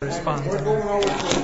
respond 0.00 1.34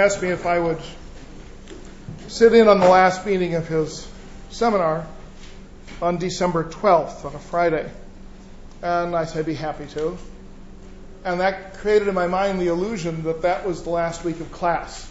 asked 0.00 0.22
me 0.22 0.30
if 0.30 0.46
I 0.46 0.58
would 0.58 0.80
sit 2.28 2.54
in 2.54 2.68
on 2.68 2.80
the 2.80 2.88
last 2.88 3.26
meeting 3.26 3.54
of 3.54 3.68
his 3.68 4.08
seminar 4.48 5.06
on 6.00 6.16
December 6.16 6.64
12th, 6.64 7.26
on 7.26 7.34
a 7.34 7.38
Friday. 7.38 7.90
And 8.80 9.14
I 9.14 9.26
said 9.26 9.40
I'd 9.40 9.46
be 9.46 9.54
happy 9.54 9.84
to. 9.88 10.16
And 11.22 11.40
that 11.40 11.74
created 11.74 12.08
in 12.08 12.14
my 12.14 12.28
mind 12.28 12.60
the 12.60 12.68
illusion 12.68 13.24
that 13.24 13.42
that 13.42 13.66
was 13.66 13.82
the 13.82 13.90
last 13.90 14.24
week 14.24 14.40
of 14.40 14.50
class. 14.50 15.06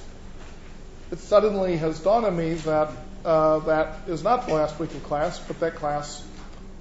It 1.12 1.20
suddenly 1.20 1.78
has 1.78 2.00
dawned 2.00 2.26
on 2.26 2.36
me 2.36 2.56
that 2.56 2.90
uh, 3.24 3.60
that 3.60 4.08
is 4.08 4.24
not 4.24 4.48
the 4.48 4.56
last 4.56 4.80
week 4.80 4.96
of 4.96 5.04
class, 5.04 5.38
but 5.38 5.60
that 5.60 5.76
class 5.76 6.26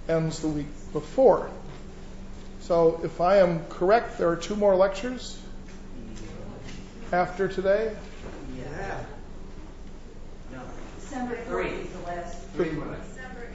ends 0.09 0.41
the 0.41 0.49
week 0.49 0.93
before. 0.95 1.51
So 2.61 3.03
if 3.05 3.21
I 3.21 3.39
am 3.39 3.67
correct, 3.67 4.17
there 4.17 4.31
are 4.31 4.37
two 4.37 4.57
more 4.57 4.77
lectures 4.77 5.39
after 7.13 7.49
today. 7.49 7.95
Yeah. 8.57 9.01
No. 10.53 10.61
December 11.01 11.37
Three. 11.47 11.69
is 11.69 11.91
the 11.91 12.01
last. 12.07 12.43
Three 12.55 12.71
more. 12.71 12.97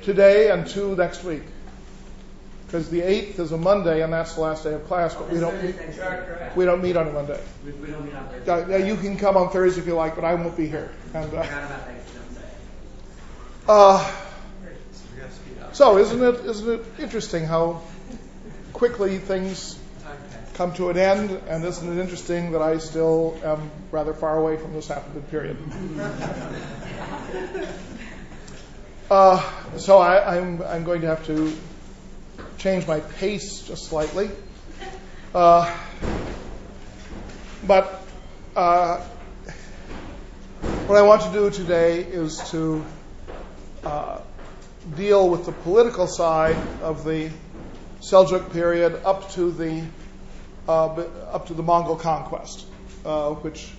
Today 0.02 0.52
and 0.52 0.68
two 0.68 0.96
next 0.96 1.24
week. 1.24 1.44
Because 2.66 2.90
the 2.90 3.02
8th 3.02 3.40
is 3.40 3.52
a 3.52 3.58
Monday 3.58 4.02
and 4.02 4.12
that's 4.12 4.34
the 4.34 4.42
last 4.42 4.64
day 4.64 4.74
of 4.74 4.84
class, 4.88 5.14
but 5.14 5.30
we 5.30 5.40
don't 5.40 5.64
meet, 5.64 5.76
we 6.56 6.66
don't 6.66 6.82
meet 6.82 6.98
on 6.98 7.08
a 7.08 7.12
Monday. 7.12 7.40
We, 7.64 7.72
we 7.74 7.88
don't 7.92 8.04
meet 8.04 8.16
on 8.16 8.28
Thursday. 8.30 8.74
Uh, 8.74 8.78
you 8.78 8.96
can 8.96 9.16
come 9.16 9.38
on 9.38 9.52
Thursday 9.52 9.80
if 9.82 9.86
you 9.86 9.94
like, 9.94 10.16
but 10.16 10.24
I 10.24 10.34
won't 10.34 10.58
be 10.58 10.68
here. 10.68 10.90
And, 11.14 11.26
uh, 11.26 11.44
Forgot 11.44 11.64
about 11.66 11.86
Thanksgiving. 11.86 12.38
uh, 13.68 14.12
so 15.72 15.98
isn't 16.00 16.22
it 16.24 16.46
isn't 16.46 16.80
it 16.80 16.86
interesting 17.00 17.46
how 17.46 17.82
quickly 18.74 19.20
things 19.20 19.78
come 20.54 20.74
to 20.74 20.90
an 20.90 20.98
end, 20.98 21.32
and 21.48 21.66
isn't 21.66 21.98
it 21.98 22.02
interesting 22.02 22.52
that 22.52 22.62
I 22.62 22.78
still 22.78 23.40
am 23.44 23.72
rather 23.92 24.14
far 24.14 24.38
away 24.38 24.58
from 24.58 24.74
this 24.74 24.88
happened 24.88 25.30
period? 25.30 25.58
Uh, 29.12 29.78
so 29.78 30.00
I, 30.00 30.38
I'm 30.38 30.64
I'm 30.64 30.86
going 30.86 31.02
to 31.02 31.08
have 31.08 31.24
to 31.28 31.56
change 32.58 32.88
my 32.88 33.00
pace 33.00 33.62
just 33.62 33.86
slightly. 33.86 34.32
Uh, 35.36 35.72
but 37.68 38.02
uh, 38.56 38.98
what 40.88 40.98
I 40.98 41.02
want 41.04 41.22
to 41.24 41.32
do 41.32 41.50
today 41.50 42.00
is 42.00 42.38
to 42.52 42.84
uh, 43.84 44.20
deal 44.96 45.30
with 45.30 45.46
the 45.46 45.52
political 45.52 46.08
side 46.08 46.58
of 46.82 47.04
the 47.04 47.30
Seljuk 48.02 48.52
period 48.52 49.02
up 49.06 49.32
to 49.32 49.52
the 49.52 49.84
up 50.68 51.48
to 51.48 51.54
the 51.54 51.64
Mongol 51.64 51.96
conquest, 51.96 52.66
uh, 53.06 53.32
which 53.32 53.72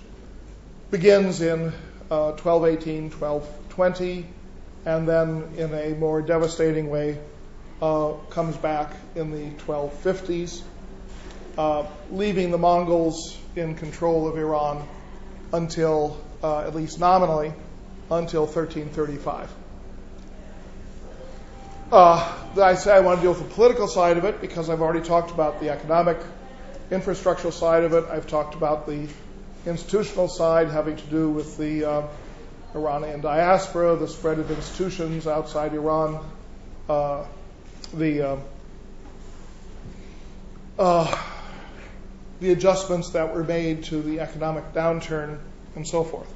begins 0.91 1.41
in 1.41 1.73
uh, 2.11 2.33
1218, 2.33 3.11
1220, 3.11 4.27
and 4.87 5.09
then 5.09 5.55
in 5.57 5.73
a 5.75 5.95
more 5.95 6.23
devastating 6.23 6.91
way 6.91 7.19
uh, 7.81 8.13
comes 8.31 8.57
back 8.57 8.93
in 9.15 9.31
the 9.31 9.51
1250s, 9.65 10.63
uh, 11.59 11.87
leaving 12.11 12.51
the 12.51 12.59
Mongols 12.59 13.37
in 13.57 13.75
control 13.75 14.29
of 14.29 14.37
Iran 14.37 14.87
until, 15.53 16.21
uh, 16.43 16.61
at 16.61 16.75
least 16.75 16.99
nominally, 16.99 17.53
until 18.11 18.43
1335. 18.43 19.51
Uh, 21.93 22.39
I 22.61 22.75
say 22.75 22.93
I 22.93 23.01
want 23.01 23.21
to 23.21 23.23
deal 23.23 23.33
with 23.33 23.43
the 23.49 23.55
political 23.55 23.87
side 23.87 24.17
of 24.17 24.25
it 24.25 24.41
because 24.41 24.69
I've 24.69 24.81
already 24.81 25.07
talked 25.07 25.31
about 25.31 25.61
the 25.61 25.71
economic, 25.71 26.19
infrastructural 26.91 27.53
side 27.53 27.85
of 27.85 27.93
it. 27.95 28.05
I've 28.11 28.27
talked 28.27 28.55
about 28.55 28.87
the 28.87 29.09
institutional 29.67 30.29
side 30.29 30.69
having 30.69 30.97
to 30.97 31.07
do 31.07 31.31
with 31.31 31.57
the 31.57 31.85
uh, 31.85 32.07
Iranian 32.75 33.21
diaspora, 33.21 33.97
the 33.97 34.09
spread 34.09 34.39
of 34.39 34.51
institutions 34.51 35.27
outside 35.27 35.73
Iran, 35.75 36.25
uh, 36.89 37.25
the 37.93 38.23
uh, 38.23 38.37
uh, 40.79 41.23
the 42.41 42.53
adjustments 42.53 43.11
that 43.11 43.35
were 43.35 43.45
made 43.45 43.85
to 43.85 44.03
the 44.03 44.21
economic 44.21 44.73
downturn, 44.73 45.39
and 45.77 45.87
so 45.87 46.05
forth. 46.05 46.33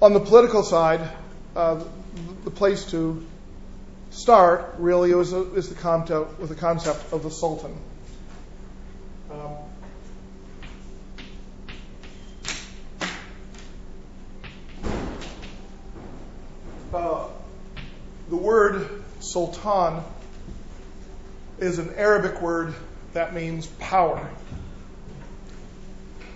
On 0.00 0.14
the 0.14 0.20
political 0.20 0.62
side, 0.62 1.00
uh, 1.54 1.82
the 2.44 2.50
place 2.50 2.84
to 2.92 3.26
start 4.10 4.76
really 4.78 5.10
is, 5.10 5.32
is 5.32 5.68
the 5.68 5.74
concept, 5.74 6.38
with 6.38 6.48
the 6.48 6.54
concept 6.54 7.12
of 7.12 7.22
the 7.22 7.30
Sultan. 7.30 7.76
Um, 9.30 9.54
uh, 16.92 17.28
the 18.28 18.36
word 18.36 19.04
Sultan 19.20 20.02
is 21.60 21.78
an 21.78 21.94
Arabic 21.94 22.42
word 22.42 22.74
that 23.12 23.32
means 23.32 23.68
power. 23.68 24.28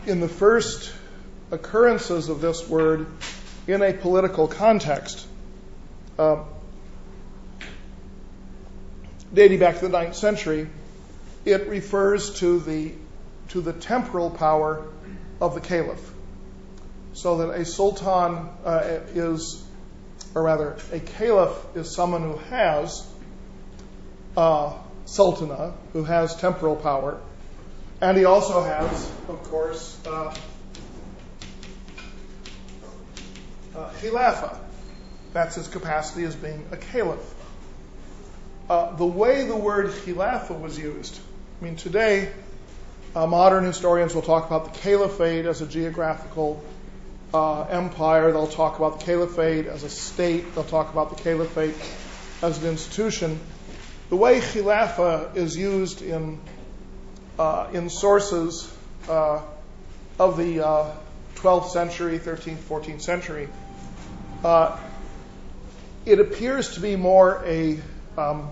In 0.06 0.20
the 0.20 0.28
first 0.28 0.92
occurrences 1.50 2.28
of 2.28 2.40
this 2.40 2.68
word 2.68 3.08
in 3.66 3.82
a 3.82 3.92
political 3.92 4.46
context, 4.46 5.26
um, 6.16 6.44
dating 9.32 9.58
back 9.58 9.80
to 9.80 9.80
the 9.80 9.88
ninth 9.88 10.14
century, 10.14 10.68
it 11.44 11.68
refers 11.68 12.38
to 12.40 12.60
the 12.60 12.92
to 13.48 13.60
the 13.60 13.72
temporal 13.72 14.30
power 14.30 14.86
of 15.40 15.54
the 15.54 15.60
caliph. 15.60 16.12
So 17.12 17.38
that 17.38 17.50
a 17.50 17.64
sultan 17.64 18.48
uh, 18.64 19.00
is, 19.14 19.62
or 20.34 20.42
rather, 20.42 20.76
a 20.92 20.98
caliph 20.98 21.76
is 21.76 21.94
someone 21.94 22.22
who 22.22 22.36
has 22.50 23.06
uh, 24.36 24.72
sultana, 25.04 25.74
who 25.92 26.04
has 26.04 26.34
temporal 26.36 26.76
power, 26.76 27.20
and 28.00 28.16
he 28.16 28.24
also 28.24 28.62
has, 28.62 29.10
of 29.28 29.42
course, 29.44 29.96
uh, 30.06 30.34
khilafa. 34.00 34.58
That's 35.32 35.56
his 35.56 35.68
capacity 35.68 36.24
as 36.24 36.34
being 36.34 36.66
a 36.72 36.76
caliph. 36.76 37.34
The 38.68 39.06
way 39.06 39.46
the 39.46 39.56
word 39.56 39.86
khilafa 39.90 40.58
was 40.58 40.78
used, 40.78 41.18
I 41.60 41.64
mean, 41.64 41.76
today, 41.76 42.32
uh, 43.14 43.26
modern 43.28 43.64
historians 43.64 44.12
will 44.14 44.22
talk 44.22 44.46
about 44.46 44.72
the 44.72 44.80
caliphate 44.80 45.46
as 45.46 45.60
a 45.60 45.66
geographical 45.66 46.62
uh, 47.32 47.62
empire. 47.62 48.32
They'll 48.32 48.48
talk 48.48 48.78
about 48.78 48.98
the 48.98 49.06
caliphate 49.06 49.66
as 49.66 49.84
a 49.84 49.88
state. 49.88 50.54
They'll 50.54 50.64
talk 50.64 50.92
about 50.92 51.16
the 51.16 51.22
caliphate 51.22 51.74
as 52.42 52.60
an 52.62 52.68
institution. 52.68 53.38
The 54.10 54.16
way 54.16 54.40
khilafa 54.40 55.36
is 55.36 55.56
used 55.56 56.02
in 56.02 56.40
uh, 57.38 57.68
in 57.72 57.88
sources 57.88 58.72
uh, 59.08 59.40
of 60.18 60.36
the 60.36 60.92
12th 61.36 61.70
century, 61.70 62.18
13th, 62.18 62.56
14th 62.56 63.02
century, 63.02 63.48
uh, 64.44 64.78
it 66.04 66.20
appears 66.20 66.74
to 66.74 66.80
be 66.80 66.96
more 66.96 67.42
a 67.46 67.78
um, 68.18 68.50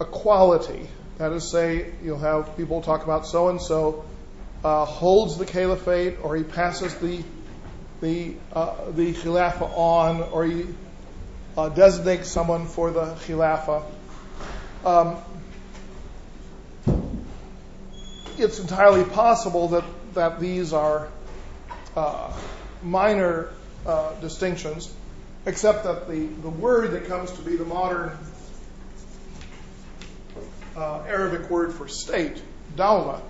a 0.00 0.04
quality. 0.04 0.88
That 1.18 1.32
is, 1.32 1.48
say, 1.48 1.92
you'll 2.02 2.18
have 2.18 2.56
people 2.56 2.82
talk 2.82 3.04
about 3.04 3.26
so 3.26 3.48
and 3.48 3.60
so 3.60 4.04
holds 4.62 5.36
the 5.38 5.46
caliphate, 5.46 6.16
or 6.22 6.36
he 6.36 6.42
passes 6.42 6.94
the 6.96 7.22
the 8.00 8.34
uh, 8.52 8.90
the 8.90 9.14
khilafa 9.14 9.70
on, 9.76 10.22
or 10.22 10.44
he 10.44 10.66
uh, 11.56 11.68
designates 11.68 12.28
someone 12.28 12.66
for 12.66 12.90
the 12.90 13.14
khilafa. 13.26 13.84
Um, 14.84 15.16
it's 18.36 18.58
entirely 18.58 19.04
possible 19.04 19.68
that, 19.68 19.84
that 20.14 20.40
these 20.40 20.72
are 20.72 21.08
uh, 21.96 22.32
minor 22.82 23.50
uh, 23.86 24.12
distinctions, 24.20 24.92
except 25.46 25.84
that 25.84 26.08
the, 26.08 26.26
the 26.26 26.50
word 26.50 26.90
that 26.92 27.06
comes 27.06 27.30
to 27.32 27.42
be 27.42 27.56
the 27.56 27.64
modern 27.64 28.18
Arabic 30.76 31.50
word 31.50 31.72
for 31.72 31.88
state, 31.88 32.40
dawla, 32.76 33.20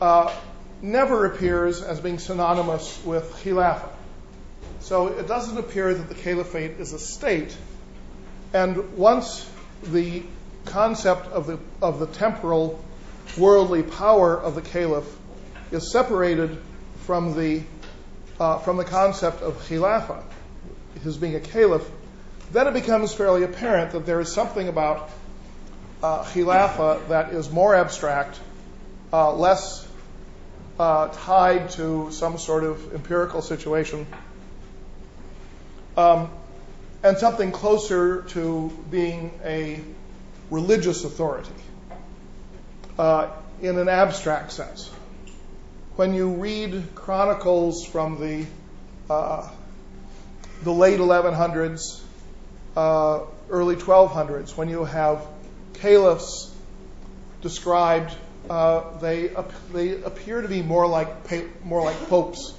uh, 0.00 0.34
never 0.82 1.26
appears 1.26 1.82
as 1.82 2.00
being 2.00 2.18
synonymous 2.18 3.02
with 3.04 3.32
khilafah. 3.42 3.88
So 4.80 5.08
it 5.08 5.26
doesn't 5.26 5.58
appear 5.58 5.92
that 5.92 6.08
the 6.08 6.14
caliphate 6.14 6.78
is 6.78 6.92
a 6.92 6.98
state. 6.98 7.56
And 8.52 8.96
once 8.96 9.48
the 9.82 10.22
concept 10.66 11.26
of 11.28 11.46
the, 11.46 11.58
of 11.82 11.98
the 11.98 12.06
temporal 12.06 12.82
worldly 13.36 13.82
power 13.82 14.38
of 14.38 14.54
the 14.54 14.62
caliph 14.62 15.06
is 15.70 15.92
separated 15.92 16.58
from 17.04 17.36
the, 17.36 17.62
uh, 18.38 18.58
from 18.58 18.76
the 18.76 18.84
concept 18.84 19.42
of 19.42 19.56
khilafah, 19.68 20.22
his 21.02 21.16
being 21.16 21.34
a 21.34 21.40
caliph, 21.40 21.88
then 22.52 22.66
it 22.66 22.74
becomes 22.74 23.12
fairly 23.12 23.42
apparent 23.42 23.92
that 23.92 24.06
there 24.06 24.20
is 24.20 24.32
something 24.32 24.68
about 24.68 24.98
uh, 24.98 25.10
khilafah 26.02 27.08
that 27.08 27.32
is 27.32 27.50
more 27.50 27.74
abstract, 27.74 28.38
uh, 29.12 29.32
less 29.32 29.86
uh, 30.78 31.08
tied 31.08 31.70
to 31.70 32.10
some 32.12 32.38
sort 32.38 32.64
of 32.64 32.94
empirical 32.94 33.42
situation, 33.42 34.06
um, 35.96 36.30
and 37.02 37.18
something 37.18 37.52
closer 37.52 38.22
to 38.22 38.70
being 38.90 39.38
a 39.44 39.80
religious 40.50 41.04
authority 41.04 41.50
uh, 42.98 43.28
in 43.60 43.78
an 43.78 43.88
abstract 43.88 44.52
sense. 44.52 44.88
When 45.96 46.14
you 46.14 46.28
read 46.34 46.94
chronicles 46.94 47.84
from 47.84 48.20
the 48.20 48.46
uh, 49.10 49.48
the 50.62 50.72
late 50.72 50.98
1100s, 50.98 52.00
uh, 52.76 53.20
early 53.48 53.76
1200s, 53.76 54.56
when 54.56 54.68
you 54.68 54.84
have 54.84 55.24
caliphs 55.80 56.50
described, 57.42 58.14
uh, 58.50 58.98
they 58.98 59.30
they 59.72 60.02
appear 60.02 60.40
to 60.40 60.48
be 60.48 60.62
more 60.62 60.86
like 60.86 61.64
more 61.64 61.82
like 61.84 62.08
popes. 62.08 62.54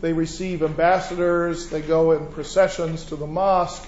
They 0.00 0.12
receive 0.12 0.62
ambassadors. 0.62 1.70
They 1.70 1.80
go 1.80 2.12
in 2.12 2.26
processions 2.28 3.04
to 3.06 3.16
the 3.16 3.26
mosque. 3.26 3.86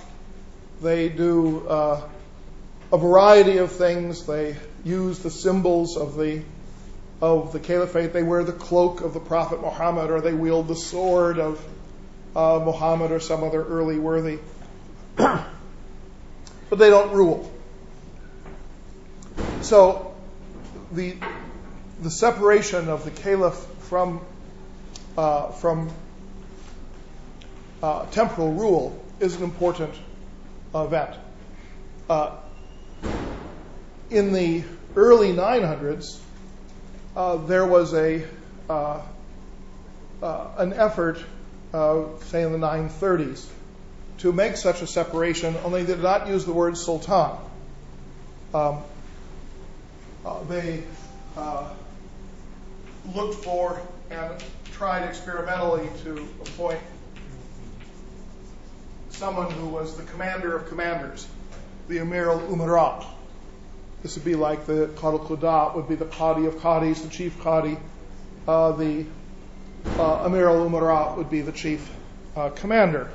They 0.80 1.08
do 1.08 1.66
uh, 1.66 2.08
a 2.92 2.98
variety 2.98 3.58
of 3.58 3.72
things. 3.72 4.26
They 4.26 4.56
use 4.84 5.18
the 5.20 5.30
symbols 5.30 5.96
of 5.96 6.16
the 6.16 6.42
of 7.20 7.52
the 7.52 7.60
caliphate. 7.60 8.12
They 8.12 8.22
wear 8.22 8.44
the 8.44 8.52
cloak 8.52 9.00
of 9.00 9.14
the 9.14 9.20
Prophet 9.20 9.60
Muhammad, 9.60 10.10
or 10.10 10.20
they 10.20 10.34
wield 10.34 10.68
the 10.68 10.76
sword 10.76 11.38
of 11.38 11.64
uh, 12.36 12.60
Muhammad 12.64 13.12
or 13.12 13.20
some 13.20 13.42
other 13.42 13.64
early 13.64 13.98
worthy. 13.98 14.38
but 15.16 15.48
they 16.70 16.90
don't 16.90 17.12
rule. 17.12 17.50
So 19.62 20.14
the 20.92 21.16
the 22.02 22.10
separation 22.10 22.88
of 22.88 23.04
the 23.04 23.10
caliph 23.10 23.56
from 23.80 24.20
uh, 25.16 25.52
from 25.52 25.90
uh, 27.82 28.06
temporal 28.06 28.52
rule 28.52 29.04
is 29.20 29.36
an 29.36 29.42
important 29.42 29.94
event. 30.74 31.16
Uh, 32.08 32.36
in 34.10 34.32
the 34.32 34.64
early 34.96 35.32
900s, 35.32 36.18
uh, 37.16 37.36
there 37.36 37.66
was 37.66 37.94
a 37.94 38.26
uh, 38.68 39.00
uh, 40.22 40.46
an 40.58 40.72
effort, 40.72 41.18
say 41.72 42.42
in 42.42 42.52
the 42.52 42.58
930s, 42.58 43.46
to 44.18 44.32
make 44.32 44.56
such 44.56 44.82
a 44.82 44.86
separation. 44.86 45.56
Only 45.64 45.82
they 45.82 45.94
did 45.94 46.02
not 46.02 46.28
use 46.28 46.44
the 46.44 46.52
word 46.52 46.76
sultan. 46.76 47.36
Um, 48.54 48.82
they 50.48 50.82
looked 53.14 53.44
for 53.44 53.80
and 54.10 54.32
tried 54.72 55.06
experimentally 55.08 55.88
to 56.02 56.28
appoint 56.40 56.80
someone 59.10 59.50
who 59.50 59.68
was 59.68 59.96
the 59.96 60.02
commander 60.04 60.56
of 60.56 60.68
commanders, 60.68 61.26
the 61.88 61.98
Amir 61.98 62.30
al 62.30 62.40
Umara. 62.40 63.06
This 64.02 64.16
would 64.16 64.24
be 64.24 64.34
like 64.34 64.66
the 64.66 64.88
Qadi 64.96 65.20
al-Qudat 65.20 65.76
would 65.76 65.88
be 65.88 65.94
the 65.94 66.04
Qadi 66.04 66.46
of 66.46 66.56
Qadis, 66.56 67.02
the 67.02 67.08
chief 67.08 67.38
Qadi. 67.38 67.78
Uh, 68.46 68.72
the 68.72 69.06
uh, 69.98 70.24
Amir 70.24 70.48
al-Umara 70.48 71.16
would 71.16 71.30
be 71.30 71.40
the 71.40 71.52
chief 71.52 71.88
uh, 72.36 72.50
commander. 72.50 73.10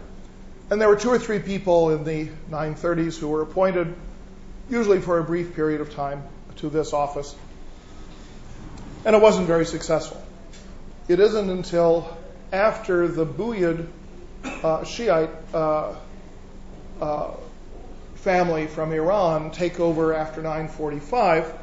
And 0.71 0.79
there 0.79 0.87
were 0.87 0.95
two 0.95 1.09
or 1.09 1.19
three 1.19 1.39
people 1.39 1.91
in 1.91 2.03
the 2.03 2.29
930s 2.49 3.19
who 3.19 3.27
were 3.27 3.41
appointed, 3.41 3.93
usually 4.69 5.01
for 5.01 5.19
a 5.19 5.23
brief 5.23 5.55
period 5.55 5.81
of 5.81 5.93
time, 5.93 6.23
to 6.59 6.69
this 6.69 6.93
office. 6.93 7.35
And 9.05 9.15
it 9.15 9.21
wasn't 9.21 9.47
very 9.47 9.65
successful. 9.65 10.21
It 11.07 11.19
isn't 11.19 11.49
until 11.49 12.17
after 12.51 13.07
the 13.07 13.25
Buyid 13.25 13.87
uh, 14.43 14.83
Shiite 14.83 15.29
uh, 15.53 15.95
uh, 17.01 17.31
family 18.15 18.67
from 18.67 18.91
Iran 18.91 19.51
take 19.51 19.79
over 19.79 20.13
after 20.13 20.41
945 20.41 21.53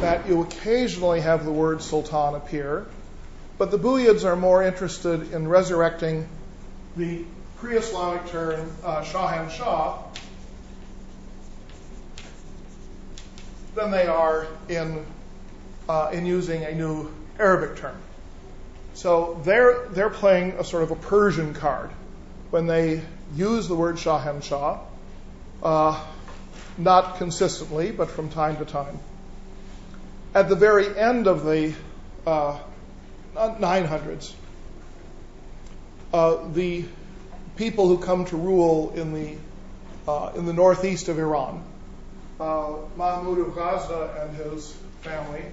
that 0.00 0.28
you 0.28 0.42
occasionally 0.42 1.20
have 1.20 1.44
the 1.44 1.52
word 1.52 1.82
sultan 1.82 2.34
appear. 2.34 2.86
But 3.56 3.70
the 3.70 3.78
Buyids 3.78 4.24
are 4.24 4.36
more 4.36 4.62
interested 4.62 5.32
in 5.32 5.48
resurrecting 5.48 6.28
the 6.96 7.24
pre 7.56 7.76
Islamic 7.76 8.28
term 8.28 8.70
uh, 8.84 9.02
Shahan 9.02 9.50
Shah 9.50 9.98
than 13.78 13.92
they 13.92 14.06
are 14.06 14.46
in, 14.68 15.06
uh, 15.88 16.10
in 16.12 16.26
using 16.26 16.64
a 16.64 16.74
new 16.74 17.10
Arabic 17.38 17.76
term. 17.76 17.96
So 18.94 19.40
they're, 19.44 19.86
they're 19.90 20.10
playing 20.10 20.52
a 20.58 20.64
sort 20.64 20.82
of 20.82 20.90
a 20.90 20.96
Persian 20.96 21.54
card 21.54 21.90
when 22.50 22.66
they 22.66 23.02
use 23.36 23.68
the 23.68 23.76
word 23.76 23.96
Shahan 23.96 24.42
Shah 24.42 24.80
uh, 25.62 26.04
not 26.76 27.18
consistently, 27.18 27.92
but 27.92 28.10
from 28.10 28.30
time 28.30 28.56
to 28.56 28.64
time. 28.64 28.98
At 30.34 30.48
the 30.48 30.56
very 30.56 30.98
end 30.98 31.28
of 31.28 31.44
the 31.44 31.72
uh, 32.26 32.58
900s, 33.36 34.34
uh, 36.12 36.48
the 36.52 36.84
people 37.56 37.86
who 37.88 37.98
come 37.98 38.24
to 38.26 38.36
rule 38.36 38.92
in 38.94 39.12
the 39.12 39.36
uh, 40.08 40.32
in 40.36 40.46
the 40.46 40.54
northeast 40.54 41.08
of 41.08 41.18
Iran, 41.18 41.62
uh, 42.40 42.76
Mahmud 42.96 43.38
of 43.40 43.54
Ghazna 43.54 44.22
and 44.22 44.36
his 44.36 44.72
family, 45.00 45.44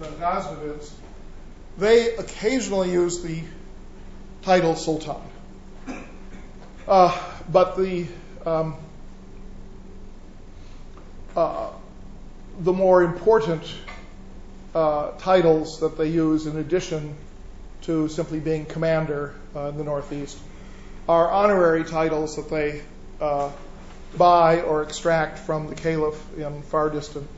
the 0.00 0.06
Ghaznavids, 0.06 0.90
they 1.78 2.16
occasionally 2.16 2.90
use 2.90 3.22
the 3.22 3.42
title 4.42 4.74
Sultan. 4.74 5.16
Uh, 6.86 7.20
but 7.50 7.76
the 7.76 8.06
um, 8.44 8.76
uh, 11.36 11.70
the 12.60 12.72
more 12.72 13.02
important 13.02 13.62
titles 14.72 15.80
that 15.80 15.96
they 15.96 16.08
use 16.08 16.46
in 16.46 16.56
addition 16.58 17.16
to 17.82 18.08
simply 18.08 18.40
being 18.40 18.66
commander 18.66 19.34
in 19.54 19.76
the 19.78 19.84
Northeast 19.84 20.38
are 21.08 21.30
honorary 21.30 21.84
titles 21.84 22.36
that 22.36 22.50
they 22.50 22.82
buy 23.18 24.60
or 24.62 24.82
extract 24.82 25.38
from 25.40 25.68
the 25.68 25.74
caliph 25.74 26.20
in 26.38 26.62
far 26.62 26.90
distant 26.90 27.28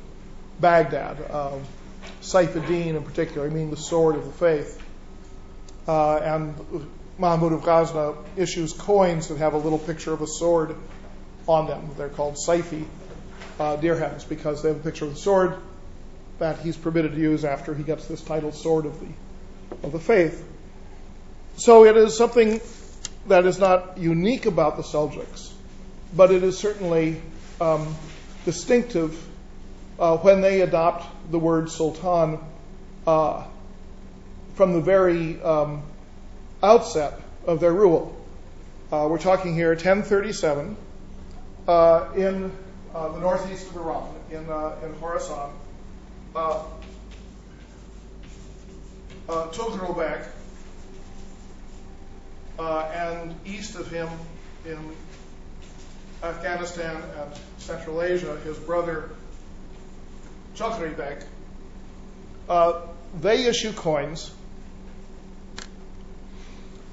Baghdad. 0.60 1.30
Um, 1.30 1.62
Saifuddin 2.22 2.96
in 2.96 3.02
particular, 3.02 3.46
I 3.46 3.50
mean 3.50 3.70
the 3.70 3.76
sword 3.76 4.16
of 4.16 4.24
the 4.24 4.32
faith. 4.32 4.82
Uh, 5.86 6.16
and 6.16 6.86
Mahmud 7.18 7.52
of 7.52 7.62
Ghazna 7.62 8.14
issues 8.36 8.72
coins 8.72 9.28
that 9.28 9.38
have 9.38 9.54
a 9.54 9.58
little 9.58 9.78
picture 9.78 10.12
of 10.12 10.22
a 10.22 10.26
sword 10.26 10.76
on 11.46 11.66
them. 11.66 11.90
They're 11.96 12.08
called 12.08 12.36
Saifi 12.36 12.84
uh, 13.58 13.76
dirhams 13.76 14.28
because 14.28 14.62
they 14.62 14.68
have 14.68 14.78
a 14.78 14.82
picture 14.82 15.04
of 15.06 15.14
the 15.14 15.20
sword 15.20 15.56
that 16.38 16.60
he's 16.60 16.76
permitted 16.76 17.12
to 17.12 17.20
use 17.20 17.44
after 17.44 17.74
he 17.74 17.82
gets 17.82 18.06
this 18.06 18.22
title, 18.22 18.52
Sword 18.52 18.86
of 18.86 19.00
the, 19.00 19.08
of 19.82 19.92
the 19.92 19.98
Faith. 19.98 20.46
So 21.56 21.84
it 21.84 21.96
is 21.96 22.16
something 22.16 22.60
that 23.26 23.44
is 23.44 23.58
not 23.58 23.98
unique 23.98 24.46
about 24.46 24.76
the 24.76 24.82
Seljuks, 24.82 25.47
but 26.14 26.30
it 26.30 26.42
is 26.42 26.58
certainly 26.58 27.20
um, 27.60 27.94
distinctive 28.44 29.22
uh, 29.98 30.16
when 30.18 30.40
they 30.40 30.60
adopt 30.60 31.06
the 31.30 31.38
word 31.38 31.70
sultan 31.70 32.38
uh, 33.06 33.44
from 34.54 34.72
the 34.72 34.80
very 34.80 35.40
um, 35.42 35.82
outset 36.62 37.20
of 37.46 37.60
their 37.60 37.72
rule. 37.72 38.14
Uh, 38.90 39.06
we're 39.10 39.18
talking 39.18 39.54
here 39.54 39.70
1037. 39.70 40.76
Uh, 41.66 42.08
in 42.16 42.50
uh, 42.94 43.08
the 43.10 43.20
northeast 43.20 43.68
of 43.68 43.76
Iran, 43.76 44.14
in, 44.30 44.48
uh, 44.48 44.74
in 44.82 44.94
Khorasan, 44.94 45.50
uh, 52.58 52.80
and 52.94 53.34
east 53.44 53.74
of 53.76 53.90
him 53.90 54.08
in 54.64 54.78
Afghanistan 56.22 56.96
and 56.96 57.32
Central 57.58 58.02
Asia, 58.02 58.36
his 58.44 58.58
brother 58.58 59.10
Chakri 60.56 60.96
Bek, 60.96 61.22
uh, 62.48 62.80
they 63.20 63.46
issue 63.46 63.72
coins. 63.72 64.32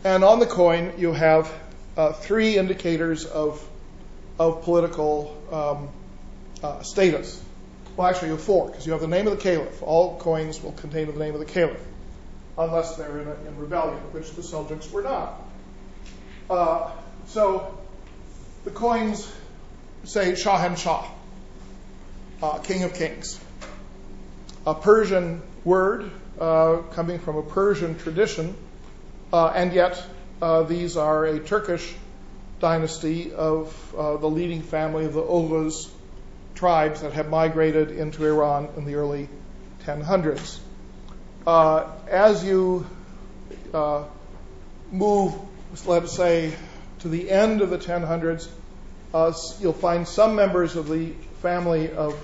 And 0.04 0.24
on 0.24 0.40
the 0.40 0.46
coin, 0.46 0.94
you 0.98 1.14
have 1.14 1.52
uh, 1.98 2.14
three 2.14 2.58
indicators 2.58 3.26
of, 3.26 3.68
of 4.38 4.64
political 4.64 5.36
um, 5.52 5.90
uh, 6.64 6.84
status. 6.84 7.42
Well, 7.98 8.08
actually, 8.08 8.28
you 8.28 8.36
have 8.36 8.44
four, 8.44 8.68
because 8.68 8.86
you 8.86 8.92
have 8.92 9.02
the 9.02 9.08
name 9.08 9.26
of 9.26 9.36
the 9.38 9.42
caliph. 9.42 9.82
All 9.82 10.20
coins 10.20 10.62
will 10.62 10.74
contain 10.74 11.08
the 11.08 11.18
name 11.18 11.34
of 11.34 11.40
the 11.40 11.46
caliph, 11.46 11.82
unless 12.58 12.98
they're 12.98 13.20
in, 13.20 13.58
rebellion, 13.58 13.98
which 14.12 14.32
the 14.34 14.44
Seljuks 14.44 14.92
were 14.92 15.02
not. 15.02 15.42
So 17.28 17.76
the 18.66 18.72
coins 18.72 19.32
say 20.06 20.32
Shahanshah, 20.32 21.06
uh, 22.42 22.58
King 22.60 22.84
of 22.84 22.96
Kings. 22.96 23.40
A 24.66 24.74
Persian 24.74 25.44
word 25.64 26.10
uh, 26.40 26.78
coming 26.92 27.20
from 27.20 27.38
a 27.38 27.44
Persian 27.44 27.96
tradition, 27.98 28.56
uh, 29.32 29.48
and 29.50 29.72
yet 29.72 30.04
uh, 30.42 30.64
these 30.64 30.98
are 30.98 31.26
a 31.26 31.40
Turkish 31.40 31.94
dynasty 32.60 33.32
of 33.34 33.96
uh, 33.96 34.18
the 34.18 34.28
leading 34.28 34.64
family 34.64 35.06
of 35.06 35.14
the 35.14 35.22
Oghuz 35.22 35.88
tribes 36.56 37.02
that 37.02 37.14
have 37.14 37.30
migrated 37.30 37.92
into 37.92 38.26
Iran 38.26 38.70
in 38.78 38.86
the 38.86 38.96
early 38.96 39.30
1000s. 39.86 40.60
Uh, 41.46 41.92
as 42.10 42.44
you 42.44 42.88
move, 44.92 45.36
let's 45.86 46.16
say, 46.16 46.52
to 47.06 47.10
the 47.10 47.30
end 47.30 47.62
of 47.62 47.70
the 47.70 47.78
1000s, 47.78 48.48
uh, 49.14 49.32
you'll 49.60 49.74
find 49.74 50.08
some 50.08 50.36
members 50.36 50.76
of 50.76 50.90
the 50.90 51.12
family 51.40 51.92
of 51.92 52.16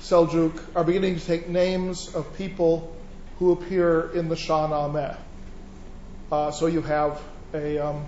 Seljuk 0.00 0.60
are 0.74 0.82
beginning 0.82 1.14
to 1.16 1.24
take 1.24 1.48
names 1.48 2.12
of 2.12 2.36
people 2.36 2.92
who 3.38 3.52
appear 3.52 4.10
in 4.10 4.28
the 4.28 4.34
Shahnameh. 4.34 5.16
Uh, 6.32 6.50
so 6.50 6.66
you 6.66 6.82
have 6.82 7.22
a, 7.54 7.78
um, 7.78 8.04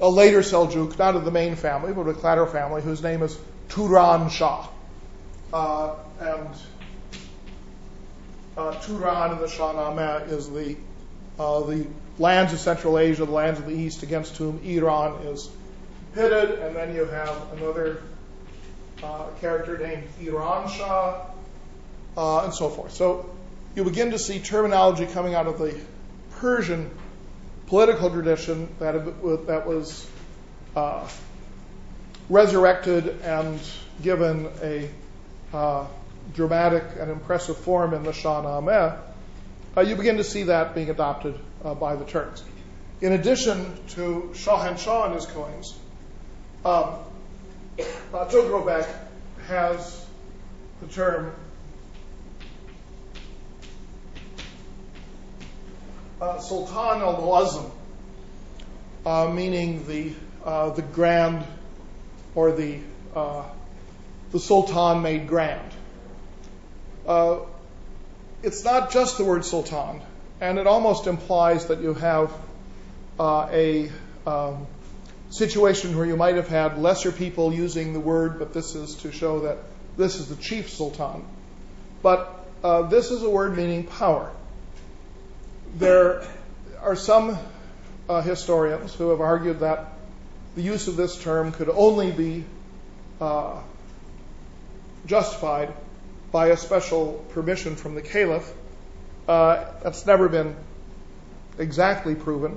a 0.00 0.08
later 0.08 0.38
Seljuk, 0.38 0.96
not 0.98 1.16
of 1.16 1.24
the 1.24 1.32
main 1.32 1.56
family, 1.56 1.92
but 1.92 2.04
the 2.04 2.14
Kladder 2.14 2.46
family, 2.46 2.80
whose 2.80 3.02
name 3.02 3.20
is 3.24 3.36
Turan 3.70 4.30
Shah. 4.30 4.68
Uh, 5.52 5.96
and 6.20 6.54
uh, 8.56 8.80
Turan 8.82 9.32
in 9.32 9.38
the 9.38 9.46
Shahnameh 9.46 10.30
is 10.30 10.48
the, 10.48 10.76
uh, 11.40 11.58
the 11.62 11.88
lands 12.18 12.52
of 12.52 12.58
Central 12.58 12.98
Asia, 12.98 13.24
the 13.24 13.30
lands 13.30 13.60
of 13.60 13.66
the 13.66 13.74
East 13.74 14.02
against 14.02 14.36
whom 14.36 14.60
Iran 14.64 15.22
is 15.26 15.48
pitted, 16.14 16.58
and 16.58 16.74
then 16.74 16.94
you 16.94 17.04
have 17.04 17.52
another 17.52 18.02
uh, 19.02 19.26
character 19.40 19.78
named 19.78 20.04
Iran 20.20 20.68
Shah, 20.68 21.26
uh, 22.16 22.44
and 22.44 22.54
so 22.54 22.68
forth. 22.68 22.92
So 22.92 23.30
you 23.74 23.84
begin 23.84 24.10
to 24.10 24.18
see 24.18 24.40
terminology 24.40 25.06
coming 25.06 25.34
out 25.34 25.46
of 25.46 25.58
the 25.58 25.78
Persian 26.32 26.90
political 27.66 28.10
tradition 28.10 28.68
that, 28.80 28.92
that 29.46 29.66
was 29.66 30.08
uh, 30.74 31.08
resurrected 32.28 33.20
and 33.22 33.60
given 34.02 34.48
a 34.62 34.88
uh, 35.52 35.86
dramatic 36.34 36.84
and 36.98 37.10
impressive 37.10 37.56
form 37.56 37.94
in 37.94 38.02
the 38.02 38.10
Shahnameh. 38.12 38.98
Uh, 39.76 39.80
you 39.80 39.96
begin 39.96 40.16
to 40.16 40.24
see 40.24 40.44
that 40.44 40.74
being 40.74 40.90
adopted 40.90 41.38
by 41.62 41.96
the 41.96 42.04
Turks. 42.04 42.42
In 43.00 43.12
addition 43.12 43.78
to 43.90 44.30
Shahanshah 44.34 44.68
and 44.68 44.80
Shah 44.80 45.04
and 45.06 45.14
his 45.14 45.26
coins, 45.26 45.78
um, 46.64 46.94
uh, 48.12 48.84
has 49.46 50.06
the 50.80 50.86
term 50.88 51.32
uh, 56.20 56.38
Sultan 56.40 57.02
al 57.02 57.16
Muazzam, 57.16 57.70
uh, 59.06 59.28
meaning 59.32 59.86
the 59.86 60.12
uh, 60.44 60.70
the 60.70 60.82
grand 60.82 61.44
or 62.34 62.52
the 62.52 62.80
uh, 63.14 63.44
the 64.32 64.40
Sultan 64.40 65.02
made 65.02 65.28
grand. 65.28 65.72
Uh, 67.06 67.38
it's 68.42 68.64
not 68.64 68.90
just 68.90 69.18
the 69.18 69.24
word 69.24 69.44
Sultan, 69.44 70.02
and 70.40 70.58
it 70.58 70.66
almost 70.66 71.06
implies 71.06 71.66
that 71.66 71.80
you 71.80 71.94
have 71.94 72.32
uh, 73.18 73.48
a 73.50 73.90
um, 74.26 74.66
situation 75.30 75.96
where 75.96 76.06
you 76.06 76.16
might 76.16 76.36
have 76.36 76.48
had 76.48 76.78
lesser 76.78 77.12
people 77.12 77.52
using 77.52 77.92
the 77.92 78.00
word, 78.00 78.38
but 78.38 78.52
this 78.52 78.74
is 78.74 78.94
to 78.96 79.12
show 79.12 79.40
that 79.40 79.58
this 79.96 80.16
is 80.16 80.28
the 80.28 80.36
chief 80.36 80.70
sultan. 80.70 81.24
But 82.02 82.46
uh, 82.62 82.82
this 82.82 83.10
is 83.10 83.22
a 83.22 83.30
word 83.30 83.56
meaning 83.56 83.84
power. 83.84 84.30
There 85.76 86.24
are 86.80 86.96
some 86.96 87.36
uh, 88.08 88.22
historians 88.22 88.94
who 88.94 89.10
have 89.10 89.20
argued 89.20 89.60
that 89.60 89.92
the 90.54 90.62
use 90.62 90.88
of 90.88 90.96
this 90.96 91.20
term 91.20 91.52
could 91.52 91.68
only 91.68 92.10
be 92.10 92.44
justified 95.06 95.72
by 96.30 96.48
a 96.48 96.56
special 96.56 97.24
permission 97.30 97.74
from 97.74 97.94
the 97.94 98.02
caliph. 98.02 98.52
Uh, 99.28 99.66
that's 99.82 100.06
never 100.06 100.26
been 100.30 100.56
exactly 101.58 102.14
proven, 102.14 102.56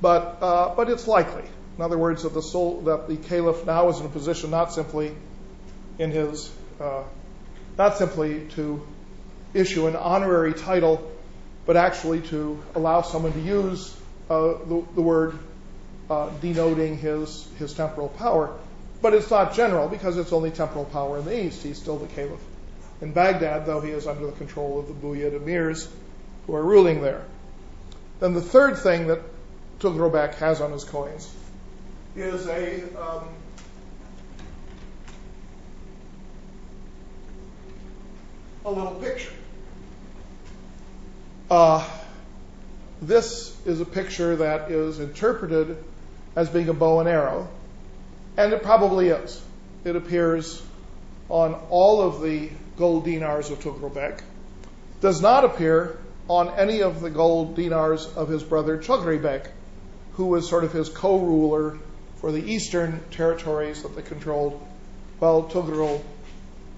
but 0.00 0.38
uh, 0.40 0.74
but 0.74 0.88
it's 0.88 1.06
likely. 1.06 1.44
In 1.76 1.84
other 1.84 1.98
words, 1.98 2.22
that 2.22 2.32
the, 2.32 3.18
caliph 3.28 3.66
now 3.66 3.88
is 3.90 4.00
in 4.00 4.06
a 4.06 4.08
position 4.08 4.50
not 4.50 4.72
simply 4.72 5.14
in 5.98 6.10
his, 6.10 6.50
uh, 6.80 7.02
not 7.76 7.98
simply 7.98 8.46
to 8.56 8.84
issue 9.52 9.86
an 9.86 9.96
honorary 9.96 10.54
title, 10.54 11.12
but 11.66 11.76
actually 11.76 12.22
to 12.22 12.60
allow 12.74 13.02
someone 13.02 13.32
to 13.34 13.40
use 13.40 13.94
uh, 14.30 14.54
the, 14.64 15.02
word 15.02 15.38
uh, 16.10 16.30
denoting 16.40 16.98
his, 16.98 17.46
his 17.58 17.74
temporal 17.74 18.08
power. 18.08 18.58
But 19.02 19.14
it's 19.14 19.30
not 19.30 19.54
general 19.54 19.88
because 19.88 20.16
it's 20.16 20.32
only 20.32 20.50
temporal 20.50 20.86
power 20.86 21.18
in 21.18 21.26
the 21.26 21.46
east. 21.46 21.62
He's 21.62 21.78
still 21.78 21.98
the 21.98 22.08
caliph 22.08 22.40
in 23.00 23.12
Baghdad, 23.12 23.66
though 23.66 23.80
he 23.80 23.90
is 23.90 24.06
under 24.06 24.26
the 24.26 24.32
control 24.32 24.80
of 24.80 24.88
the 24.88 24.94
Buyid 24.94 25.38
emirs 25.38 25.88
who 26.46 26.54
are 26.54 26.62
ruling 26.62 27.02
there. 27.02 27.24
Then 28.20 28.34
the 28.34 28.42
third 28.42 28.78
thing 28.78 29.08
that 29.08 29.20
Tughrobek 29.80 30.34
has 30.36 30.60
on 30.60 30.72
his 30.72 30.84
coins 30.84 31.32
is 32.16 32.46
a 32.48 32.82
um, 33.00 33.24
a 38.64 38.70
little 38.70 38.94
picture. 38.94 39.32
Uh, 41.50 41.88
this 43.00 43.56
is 43.64 43.80
a 43.80 43.84
picture 43.84 44.36
that 44.36 44.70
is 44.70 44.98
interpreted 44.98 45.82
as 46.34 46.48
being 46.50 46.68
a 46.68 46.74
bow 46.74 47.00
and 47.00 47.08
arrow, 47.08 47.48
and 48.36 48.52
it 48.52 48.62
probably 48.62 49.08
is. 49.08 49.40
It 49.84 49.94
appears 49.94 50.62
on 51.28 51.54
all 51.70 52.02
of 52.02 52.20
the 52.20 52.50
gold 52.78 53.04
dinars 53.04 53.50
of 53.50 53.60
Tughrobek. 53.60 54.20
Does 55.00 55.20
not 55.20 55.44
appear 55.44 55.98
on 56.28 56.50
any 56.50 56.82
of 56.82 57.00
the 57.00 57.10
gold 57.10 57.56
dinars 57.56 58.06
of 58.16 58.28
his 58.28 58.42
brother 58.42 58.78
Chaghribek, 58.78 59.48
who 60.14 60.26
was 60.26 60.48
sort 60.48 60.64
of 60.64 60.72
his 60.72 60.88
co-ruler 60.88 61.78
for 62.20 62.32
the 62.32 62.52
eastern 62.52 63.00
territories 63.10 63.82
that 63.82 63.94
they 63.94 64.02
controlled, 64.02 64.60
while 65.18 65.44
Tughril 65.44 66.02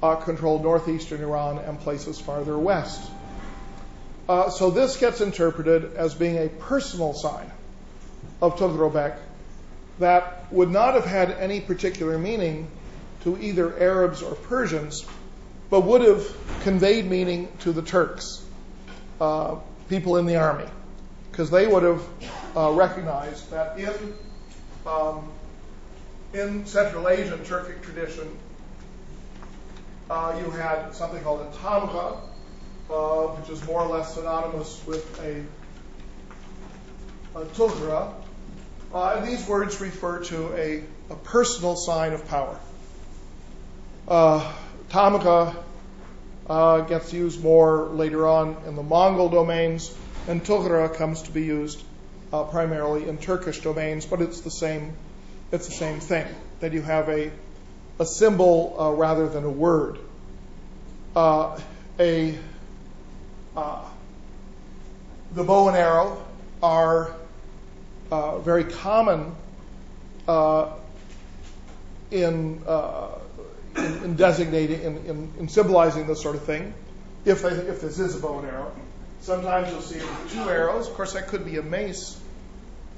uh, 0.02 0.16
controlled 0.16 0.62
northeastern 0.62 1.22
Iran 1.22 1.58
and 1.58 1.78
places 1.78 2.20
farther 2.20 2.58
west. 2.58 3.10
Uh, 4.28 4.50
so 4.50 4.70
this 4.70 4.96
gets 4.96 5.20
interpreted 5.20 5.94
as 5.96 6.14
being 6.14 6.38
a 6.38 6.48
personal 6.48 7.14
sign 7.14 7.50
of 8.40 8.56
Tughrobek 8.56 9.16
that 9.98 10.50
would 10.52 10.70
not 10.70 10.94
have 10.94 11.04
had 11.04 11.30
any 11.30 11.60
particular 11.60 12.16
meaning 12.18 12.70
to 13.24 13.38
either 13.40 13.78
Arabs 13.78 14.22
or 14.22 14.34
Persians, 14.34 15.04
but 15.70 15.82
would 15.82 16.02
have 16.02 16.26
conveyed 16.62 17.06
meaning 17.06 17.48
to 17.60 17.72
the 17.72 17.82
Turks, 17.82 18.44
uh, 19.20 19.56
people 19.88 20.16
in 20.16 20.26
the 20.26 20.36
army, 20.36 20.68
because 21.30 21.50
they 21.50 21.66
would 21.66 21.84
have 21.84 22.02
uh, 22.56 22.72
recognized 22.72 23.50
that 23.50 23.78
in 23.78 24.14
um, 24.86 25.30
in 26.32 26.66
Central 26.66 27.08
Asian 27.08 27.38
Turkic 27.40 27.82
tradition, 27.82 28.28
uh, 30.08 30.40
you 30.42 30.50
had 30.50 30.92
something 30.94 31.22
called 31.22 31.40
a 31.40 31.56
tamgha, 31.58 32.18
uh, 32.90 33.26
which 33.36 33.50
is 33.50 33.64
more 33.66 33.82
or 33.82 33.88
less 33.88 34.14
synonymous 34.14 34.82
with 34.86 35.20
a, 35.22 35.42
a 37.38 37.44
tughra. 37.46 38.12
Uh, 38.92 39.14
and 39.16 39.28
these 39.28 39.46
words 39.46 39.80
refer 39.80 40.18
to 40.24 40.52
a, 40.54 40.82
a 41.10 41.16
personal 41.16 41.76
sign 41.76 42.12
of 42.12 42.26
power. 42.26 42.58
Tamgha 44.90 45.56
uh, 46.48 46.80
gets 46.80 47.12
used 47.12 47.42
more 47.42 47.86
later 47.86 48.26
on 48.26 48.56
in 48.66 48.74
the 48.76 48.82
Mongol 48.82 49.28
domains, 49.28 49.94
and 50.26 50.44
Tughra 50.44 50.94
comes 50.94 51.22
to 51.22 51.30
be 51.30 51.44
used 51.44 51.82
uh, 52.32 52.44
primarily 52.44 53.08
in 53.08 53.16
Turkish 53.18 53.60
domains, 53.60 54.04
but 54.04 54.20
it's 54.20 54.40
the 54.40 54.50
same. 54.50 54.92
It's 55.52 55.66
the 55.66 55.72
same 55.74 56.00
thing 56.00 56.26
that 56.60 56.72
you 56.72 56.82
have 56.82 57.08
a 57.08 57.30
a 58.00 58.06
symbol 58.06 58.76
uh, 58.80 58.90
rather 58.92 59.28
than 59.28 59.44
a 59.44 59.50
word. 59.50 59.98
Uh, 61.14 61.60
a 61.98 62.36
uh, 63.54 63.84
the 65.34 65.44
bow 65.44 65.68
and 65.68 65.76
arrow 65.76 66.24
are 66.62 67.14
uh, 68.10 68.38
very 68.38 68.64
common 68.64 69.36
in, 72.10 72.60
uh, 72.66 73.08
in, 73.76 74.04
in 74.04 74.16
designating 74.16 74.82
in, 74.82 74.96
in, 75.06 75.32
in, 75.38 75.48
symbolizing 75.48 76.06
this 76.06 76.20
sort 76.20 76.36
of 76.36 76.44
thing. 76.44 76.74
If 77.24 77.44
if 77.44 77.80
this 77.80 77.98
is 77.98 78.16
a 78.16 78.20
bow 78.20 78.38
and 78.38 78.48
arrow, 78.48 78.72
sometimes 79.20 79.70
you'll 79.70 79.82
see 79.82 79.98
it 79.98 80.04
with 80.04 80.32
two 80.32 80.48
arrows. 80.48 80.88
Of 80.88 80.94
course, 80.94 81.12
that 81.12 81.28
could 81.28 81.44
be 81.44 81.58
a 81.58 81.62
mace. 81.62 82.18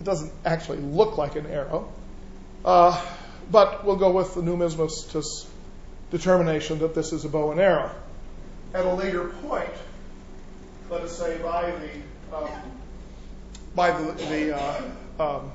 It 0.00 0.04
doesn't 0.04 0.32
actually 0.44 0.78
look 0.78 1.18
like 1.18 1.36
an 1.36 1.46
arrow. 1.46 1.92
Uh, 2.64 3.04
but 3.50 3.84
we'll 3.84 3.96
go 3.96 4.10
with 4.10 4.34
the 4.34 4.40
numismatist's 4.40 5.46
determination 6.10 6.78
that 6.80 6.94
this 6.94 7.12
is 7.12 7.24
a 7.24 7.28
bow 7.28 7.50
and 7.50 7.60
arrow. 7.60 7.90
At 8.74 8.86
a 8.86 8.94
later 8.94 9.28
point, 9.28 9.70
let 10.88 11.02
us 11.02 11.16
say 11.16 11.38
by 11.38 11.70
the 11.70 12.36
um, 12.36 12.50
by 13.74 13.90
the, 13.90 14.12
the 14.12 14.56
uh, 14.56 14.82
um, 15.18 15.52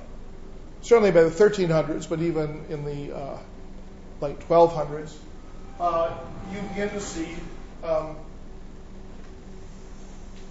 certainly 0.81 1.11
by 1.11 1.23
the 1.23 1.29
1300s, 1.29 2.09
but 2.09 2.21
even 2.21 2.65
in 2.69 2.85
the 2.85 3.15
uh, 3.15 3.37
late 4.21 4.39
1200s, 4.47 5.15
uh, 5.79 6.17
you 6.51 6.59
begin 6.69 6.89
to 6.89 7.01
see 7.01 7.35
um, 7.83 8.15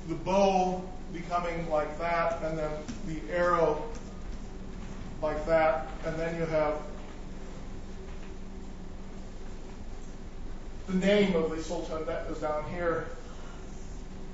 the 0.09 0.15
bow 0.15 0.83
becoming 1.13 1.69
like 1.71 1.99
that, 1.99 2.43
and 2.43 2.59
then 2.59 2.71
the 3.07 3.21
arrow 3.33 3.83
like 5.23 5.47
that, 5.47 5.89
and 6.05 6.17
then 6.17 6.39
you 6.39 6.47
have 6.47 6.79
the 10.87 10.95
name 10.95 11.35
of 11.35 11.51
the 11.51 11.63
sultan 11.63 12.05
that 12.07 12.27
is 12.31 12.39
down 12.39 12.65
here. 12.71 13.07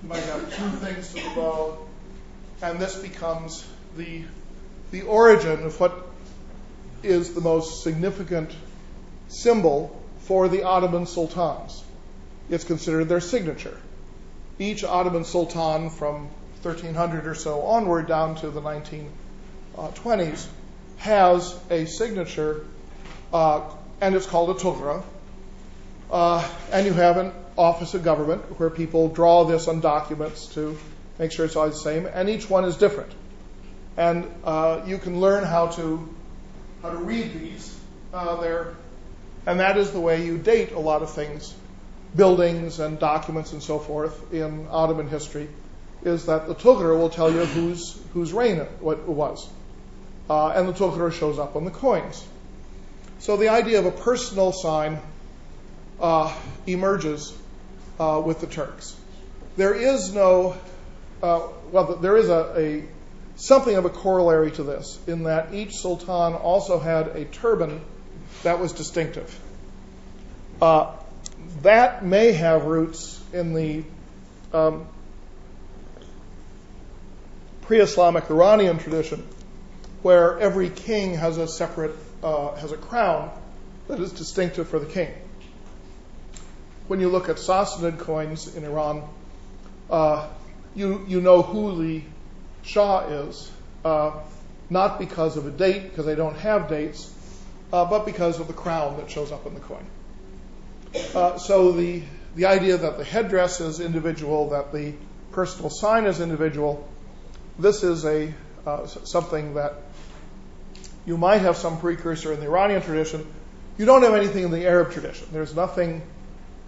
You 0.03 0.09
might 0.09 0.23
have 0.25 0.55
two 0.55 0.69
things 0.85 1.09
to 1.15 1.15
the 1.15 1.31
bow, 1.35 1.87
and 2.61 2.79
this 2.79 2.97
becomes 2.97 3.67
the 3.97 4.25
the 4.91 5.03
origin 5.03 5.63
of 5.63 5.81
what 5.81 6.07
is 7.03 7.35
the 7.35 7.41
most 7.41 7.83
significant 7.83 8.51
symbol 9.33 9.99
for 10.21 10.49
the 10.49 10.63
Ottoman 10.63 11.07
sultans. 11.07 11.83
It's 12.51 12.65
considered 12.65 13.09
their 13.09 13.21
signature. 13.21 13.77
Each 14.59 14.85
Ottoman 14.85 15.25
sultan 15.25 15.91
from 15.91 16.29
1300 16.63 17.27
or 17.27 17.35
so 17.35 17.63
onward 17.63 18.07
down 18.07 18.37
to 18.37 18.51
the 18.51 18.61
1920s 18.61 20.47
has 20.99 21.59
a 21.71 21.87
signature, 21.87 22.65
uh, 23.33 23.63
and 24.01 24.15
it's 24.15 24.27
called 24.27 24.51
a 24.51 24.61
tughra, 24.61 25.03
uh, 26.11 26.49
and 26.71 26.87
you 26.87 26.93
have 26.93 27.17
an 27.17 27.33
office 27.57 27.95
of 27.95 28.05
government 28.05 28.61
where 28.61 28.71
people 28.71 29.09
draw 29.09 29.45
this 29.45 29.67
on 29.67 29.81
documents 29.81 30.47
to 30.47 30.79
make 31.19 31.33
sure 31.33 31.45
it's 31.45 31.57
always 31.57 31.75
the 31.75 31.81
same, 31.81 32.07
and 32.07 32.29
each 32.29 32.49
one 32.49 32.65
is 32.65 32.77
different. 32.77 33.13
And 33.97 34.31
uh, 34.45 34.83
you 34.87 34.99
can 34.99 35.21
learn 35.21 35.45
how 35.45 35.69
to 35.69 36.09
how 36.83 36.91
to 36.91 36.97
read 36.97 37.33
these. 37.35 37.79
Uh, 38.13 38.41
there, 38.41 38.75
and 39.47 39.61
that 39.61 39.77
is 39.77 39.91
the 39.91 40.01
way 40.01 40.25
you 40.25 40.39
date 40.39 40.73
a 40.73 40.79
lot 40.79 41.03
of 41.03 41.11
things, 41.11 41.55
buildings 42.15 42.79
and 42.79 42.99
documents 42.99 43.53
and 43.53 43.63
so 43.63 43.79
forth 43.79 44.33
in 44.33 44.67
Ottoman 44.71 45.09
history. 45.09 45.49
Is 46.05 46.27
that 46.27 46.49
the 46.49 46.55
tughra 46.55 46.99
will 46.99 47.11
tell 47.11 47.33
you 47.33 47.45
whose 47.45 47.97
whose 48.13 48.33
reign 48.33 48.57
it, 48.57 48.83
was, 48.83 49.49
uh, 50.29 50.49
and 50.49 50.69
the 50.69 50.73
tughra 50.73 51.13
shows 51.13 51.39
up 51.39 51.55
on 51.55 51.65
the 51.65 51.71
coins. 51.71 52.25
So 53.21 53.37
the 53.37 53.51
idea 53.51 53.79
of 53.79 53.87
a 53.87 53.93
personal 53.93 54.51
sign 54.51 54.99
uh, 56.01 56.35
emerges 56.67 57.33
uh, 58.01 58.21
with 58.25 58.41
the 58.41 58.49
Turks. 58.49 58.97
There 59.57 59.75
is 59.75 60.13
no, 60.13 60.57
uh, 61.23 61.47
well, 61.71 61.97
there 61.97 62.17
is 62.17 62.29
a, 62.29 62.55
a, 62.57 62.85
something 63.37 63.77
of 63.77 63.85
a 63.85 63.91
corollary 63.91 64.51
to 64.53 64.65
this 64.65 64.99
in 65.07 65.25
that 65.25 65.55
each 65.55 65.77
sultan 65.77 66.35
also 66.35 66.81
had 66.81 67.09
a 67.09 67.27
turban 67.27 67.81
that 68.43 68.61
was 68.61 68.73
distinctive. 68.73 69.39
Uh, 70.61 70.95
that 71.63 72.05
may 72.05 72.33
have 72.33 72.65
roots 72.65 73.21
in 73.33 73.55
the 73.55 73.85
um, 74.53 74.87
pre-Islamic 77.63 78.31
Iranian 78.31 78.79
tradition, 78.79 79.27
where 80.03 80.39
every 80.39 80.71
king 80.71 81.15
has 81.15 81.39
a 81.39 81.49
separate 81.49 81.97
uh, 82.23 82.55
has 82.57 82.73
a 82.73 82.77
crown 82.77 83.31
that 83.89 83.99
is 83.99 84.13
distinctive 84.13 84.69
for 84.69 84.79
the 84.79 84.87
king 84.87 85.13
when 86.93 87.01
you 87.01 87.09
look 87.09 87.29
at 87.29 87.37
Sassanid 87.37 87.99
coins 87.99 88.55
in 88.55 88.65
Iran, 88.65 89.03
uh, 89.91 90.29
you, 90.75 91.05
you 91.09 91.21
know 91.21 91.43
who 91.43 91.83
the 91.83 92.03
Shah 92.65 93.07
is, 93.07 93.51
not 93.83 94.99
because 94.99 95.37
of 95.37 95.47
a 95.47 95.51
date, 95.51 95.89
because 95.89 96.07
they 96.07 96.15
don't 96.15 96.37
have 96.37 96.69
dates, 96.69 97.13
uh, 97.73 97.85
but 97.85 98.05
because 98.05 98.41
of 98.41 98.47
the 98.47 98.53
crown 98.53 98.97
that 98.99 99.11
shows 99.11 99.33
up 99.33 99.47
on 99.47 99.55
the 99.55 99.61
coin. 99.61 99.87
Uh, 101.15 101.39
so 101.39 101.73
the, 101.73 102.03
the 102.35 102.47
idea 102.47 102.77
that 102.77 102.99
the 102.99 103.05
headdress 103.05 103.61
is 103.61 103.81
individual, 103.81 104.51
that 104.51 104.73
the 104.73 104.93
personal 105.33 105.71
sign 105.71 106.05
is 106.05 106.21
individual, 106.21 106.87
this 107.59 107.83
is 107.83 108.05
a 108.05 108.33
uh, 108.67 108.87
something 108.87 109.55
that 109.55 109.75
you 111.05 111.17
might 111.17 111.39
have 111.39 111.57
some 111.57 111.81
precursor 111.81 112.33
in 112.33 112.41
the 112.41 112.47
Iranian 112.47 112.81
tradition. 112.81 113.27
You 113.77 113.87
don't 113.87 114.03
have 114.03 114.15
anything 114.15 114.45
in 114.45 114.51
the 114.51 114.67
Arab 114.67 114.93
tradition. 114.93 115.27
There's 115.33 115.55
nothing 115.55 116.03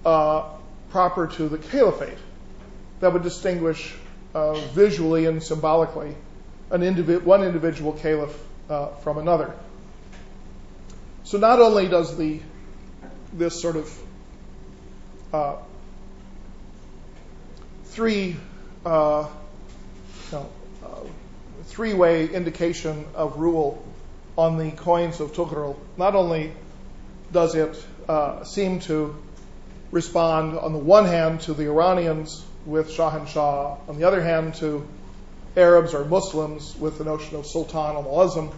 uh, 0.04 0.50
proper 0.90 1.28
to 1.28 1.48
the 1.48 1.58
caliphate 1.58 2.18
that 3.00 3.12
would 3.12 3.22
distinguish 3.22 3.94
uh, 4.34 4.54
visually 4.70 5.26
and 5.26 5.42
symbolically 5.42 6.16
an 6.70 6.80
indivi- 6.80 7.22
one 7.22 7.44
individual 7.44 7.92
caliph 7.92 8.36
uh, 8.68 8.88
from 8.96 9.18
another. 9.18 9.54
So 11.24 11.38
not 11.38 11.58
only 11.58 11.88
does 11.88 12.16
the 12.16 12.40
this 13.32 13.60
sort 13.60 13.76
of 13.76 13.98
uh, 15.32 15.56
three 17.86 18.36
uh, 18.84 19.26
no, 20.30 20.50
uh, 20.84 21.00
three-way 21.64 22.28
indication 22.28 23.06
of 23.14 23.38
rule 23.38 23.84
on 24.36 24.58
the 24.58 24.70
coins 24.70 25.20
of 25.20 25.32
Tughril, 25.32 25.76
not 25.96 26.14
only 26.14 26.52
does 27.32 27.54
it 27.54 27.74
seem 28.46 28.80
to 28.80 29.16
respond, 29.90 30.58
on 30.58 30.72
the 30.72 30.78
one 30.78 31.06
hand, 31.06 31.40
to 31.42 31.54
the 31.54 31.64
Iranians 31.64 32.44
with 32.66 32.90
Shahanshah, 32.90 33.88
on 33.88 33.98
the 33.98 34.04
other 34.04 34.22
hand, 34.22 34.56
to 34.56 34.86
Arabs 35.56 35.94
or 35.94 36.04
Muslims 36.04 36.76
with 36.76 36.98
the 36.98 37.04
notion 37.04 37.36
of 37.36 37.46
Sultan 37.46 37.96
al-Muazzam, 37.96 38.52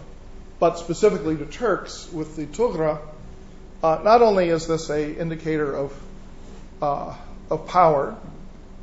but 0.59 0.79
specifically 0.79 1.37
to 1.37 1.47
Turks 1.47 2.11
with 2.13 2.37
the 2.37 2.47
Tughra, 2.47 3.01
uh, 3.83 4.01
not 4.03 4.23
only 4.23 4.49
is 4.49 4.67
this 4.67 4.89
a 4.91 5.19
indicator 5.19 5.75
of 5.75 6.03
uh, 6.81 7.15
of 7.51 7.67
power, 7.69 8.17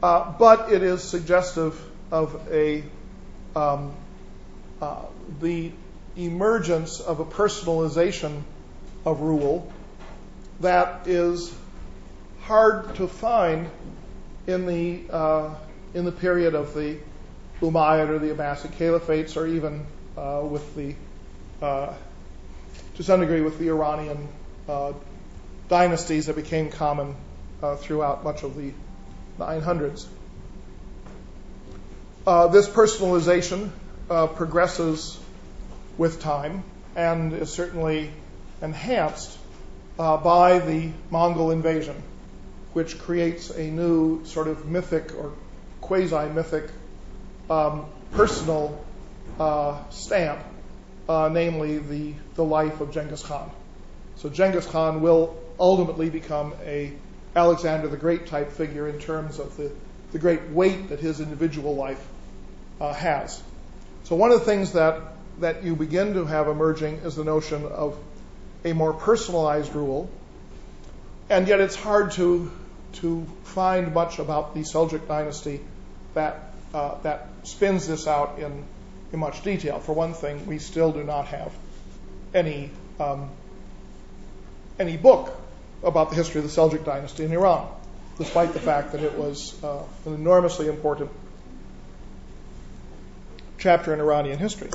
uh, 0.02 0.32
but 0.38 0.72
it 0.72 0.84
is 0.84 1.04
suggestive 1.04 1.80
of 2.12 2.40
a 2.52 2.84
um, 3.56 3.94
the 5.42 5.72
emergence 6.16 7.00
of 7.00 7.20
a 7.20 7.26
personalization 7.26 8.42
of 9.06 9.22
rule 9.22 9.72
that 10.60 11.08
is 11.08 11.54
hard 12.42 12.96
to 12.96 13.08
find 13.08 13.70
in 14.48 14.66
the 14.66 15.56
in 15.94 16.06
the 16.06 16.12
period 16.12 16.56
of 16.56 16.74
the 16.74 16.98
Umayyad 17.62 18.10
or 18.10 18.20
the 18.20 18.34
Abbasid 18.34 18.72
caliphates, 18.72 19.38
or 19.38 19.48
even 19.48 19.86
with 20.50 20.76
the 20.76 20.96
to 21.64 23.04
some 23.04 23.22
degree 23.22 23.42
with 23.42 23.58
the 23.60 23.70
Iranian 23.70 24.28
uh, 24.68 24.94
dynasties 25.70 26.28
that 26.28 26.36
became 26.36 26.70
common 26.70 27.16
uh, 27.62 27.76
throughout 27.76 28.24
much 28.24 28.44
of 28.44 28.56
the 28.56 28.72
900s. 29.40 30.06
Uh, 32.26 32.48
this 32.48 32.68
personalization 32.68 33.70
progresses 34.36 35.20
with 35.98 36.22
time 36.22 36.64
and 36.96 37.34
is 37.34 37.52
certainly 37.52 38.12
enhanced 38.62 39.38
by 39.98 40.60
the 40.60 40.92
Mongol 41.10 41.52
invasion 41.52 41.96
which 42.74 43.00
creates 43.00 43.52
a 43.52 43.64
new 43.64 44.26
sort 44.26 44.48
of 44.48 44.66
mythic 44.66 45.16
or 45.16 45.32
quasi-mythic 45.82 46.70
um, 47.50 47.86
personal 48.12 48.84
uh, 49.40 49.78
stamp, 49.92 50.40
uh, 50.40 50.44
namely 51.08 51.78
the, 51.78 52.14
the 52.36 52.44
life 52.44 52.82
of 52.82 52.92
Genghis 52.92 53.24
Khan. 53.24 53.50
So 54.18 54.30
Genghis 54.30 54.66
Khan 54.66 55.02
will 55.02 55.36
ultimately 55.60 56.10
become 56.10 56.54
a 56.64 56.94
Alexander 57.36 57.88
the 57.88 57.98
Great 57.98 58.28
type 58.28 58.52
figure 58.52 58.88
in 58.88 59.00
terms 59.00 59.40
of 59.40 59.58
the, 59.58 59.72
great 60.20 60.50
weight 60.50 60.90
that 60.90 61.00
his 61.00 61.20
individual 61.20 61.76
life 61.76 62.06
uh, 62.80 62.94
has. 62.94 63.42
So 64.04 64.16
one 64.16 64.32
of 64.32 64.40
the 64.40 64.46
things 64.46 64.74
that 64.74 65.02
that 65.40 65.64
you 65.64 65.76
begin 65.76 66.14
to 66.14 66.26
have 66.26 66.48
emerging 66.48 66.98
is 66.98 67.16
the 67.16 67.24
notion 67.24 67.66
of 67.66 67.98
a 68.64 68.74
more 68.74 68.94
personalized 68.94 69.74
rule, 69.74 70.08
and 71.30 71.48
yet 71.48 71.60
it's 71.60 71.76
hard 71.76 72.12
to 72.12 72.52
to 72.94 73.26
find 73.44 73.94
much 73.94 74.20
about 74.20 74.54
the 74.54 74.62
Seljuk 74.62 75.08
dynasty 75.08 75.62
that 76.14 76.54
uh, 76.74 76.96
that 77.02 77.28
spins 77.44 77.88
this 77.88 78.08
out 78.08 78.38
in 78.38 78.64
in 79.14 79.20
much 79.20 79.44
detail. 79.44 79.80
For 79.80 79.94
one 79.94 80.14
thing, 80.14 80.46
we 80.48 80.60
still 80.60 80.92
do 80.92 81.04
not 81.04 81.28
have 81.28 81.54
any 82.34 82.72
um, 83.00 83.30
any 84.80 84.98
book 84.98 85.36
about 85.84 86.10
the 86.10 86.16
history 86.16 86.42
of 86.42 86.46
the 86.48 86.62
Seljuk 86.62 86.84
dynasty 86.84 87.24
in 87.24 87.32
Iran, 87.32 87.68
despite 88.18 88.54
the 88.54 88.60
fact 88.60 88.94
that 88.94 89.02
it 89.02 89.18
was 89.18 89.64
uh, 89.64 89.84
an 90.06 90.16
enormously 90.16 90.68
important 90.68 91.12
chapter 93.58 93.94
in 93.94 94.00
Iranian 94.00 94.40
history. 94.40 94.72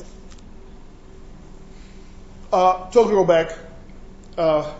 Uh, 2.53 2.89
Toghrobek 2.91 3.57
uh, 4.39 4.73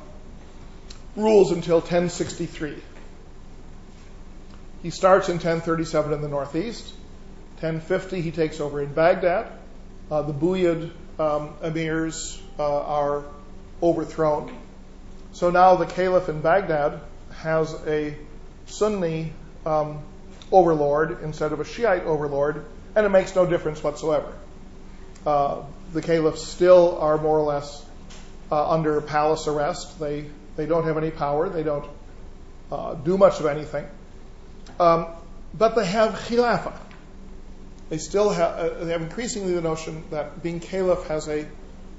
rules 1.17 1.53
until 1.53 1.81
1063. 1.81 2.77
He 4.83 4.91
starts 4.91 5.29
in 5.29 5.35
1037 5.35 6.13
in 6.13 6.23
the 6.23 6.29
northeast. 6.29 6.95
1050 7.61 8.21
he 8.21 8.31
takes 8.31 8.61
over 8.61 8.81
in 8.81 8.93
Baghdad. 8.93 9.51
Uh, 10.11 10.23
the 10.23 10.33
Buyid 10.33 10.91
um, 11.19 11.55
emirs 11.63 12.41
uh, 12.59 12.81
are 12.83 13.25
overthrown. 13.83 14.57
So 15.33 15.51
now 15.51 15.77
the 15.77 15.87
caliph 15.87 16.29
in 16.29 16.41
Baghdad 16.41 17.01
has 17.39 17.75
a 17.87 18.17
Sunni 18.67 19.33
um, 19.67 20.03
overlord 20.53 21.23
instead 21.23 21.53
of 21.53 21.61
a 21.61 21.65
Shiite 21.65 22.05
overlord, 22.05 22.65
and 22.95 23.05
it 23.05 23.09
makes 23.09 23.35
no 23.35 23.45
difference 23.45 23.83
whatsoever. 23.83 24.33
Uh, 25.27 25.63
the 25.93 26.03
caliphs 26.03 26.43
still 26.43 26.99
are 26.99 27.19
more 27.19 27.39
or 27.39 27.45
less 27.45 27.85
uh, 28.51 28.71
under 28.71 29.01
palace 29.01 29.47
arrest. 29.47 29.99
They 29.99 30.27
they 30.57 30.67
don't 30.67 30.85
have 30.85 30.97
any 30.97 31.11
power. 31.11 31.49
They 31.49 31.63
don't 31.63 31.87
uh, 32.71 32.95
do 32.95 33.19
much 33.19 33.41
of 33.41 33.47
anything. 33.47 33.87
Um, 34.81 35.07
but 35.55 35.75
they 35.75 35.87
have 35.87 36.15
khilafah. 36.15 36.77
They 37.89 37.99
still 37.99 38.31
have 38.31 38.59
uh, 38.59 38.85
they 38.85 38.93
have 38.93 39.03
increasingly 39.03 39.55
the 39.55 39.63
notion 39.63 40.05
that 40.11 40.43
being 40.43 40.61
caliph 40.61 41.07
has 41.09 41.29
a 41.29 41.47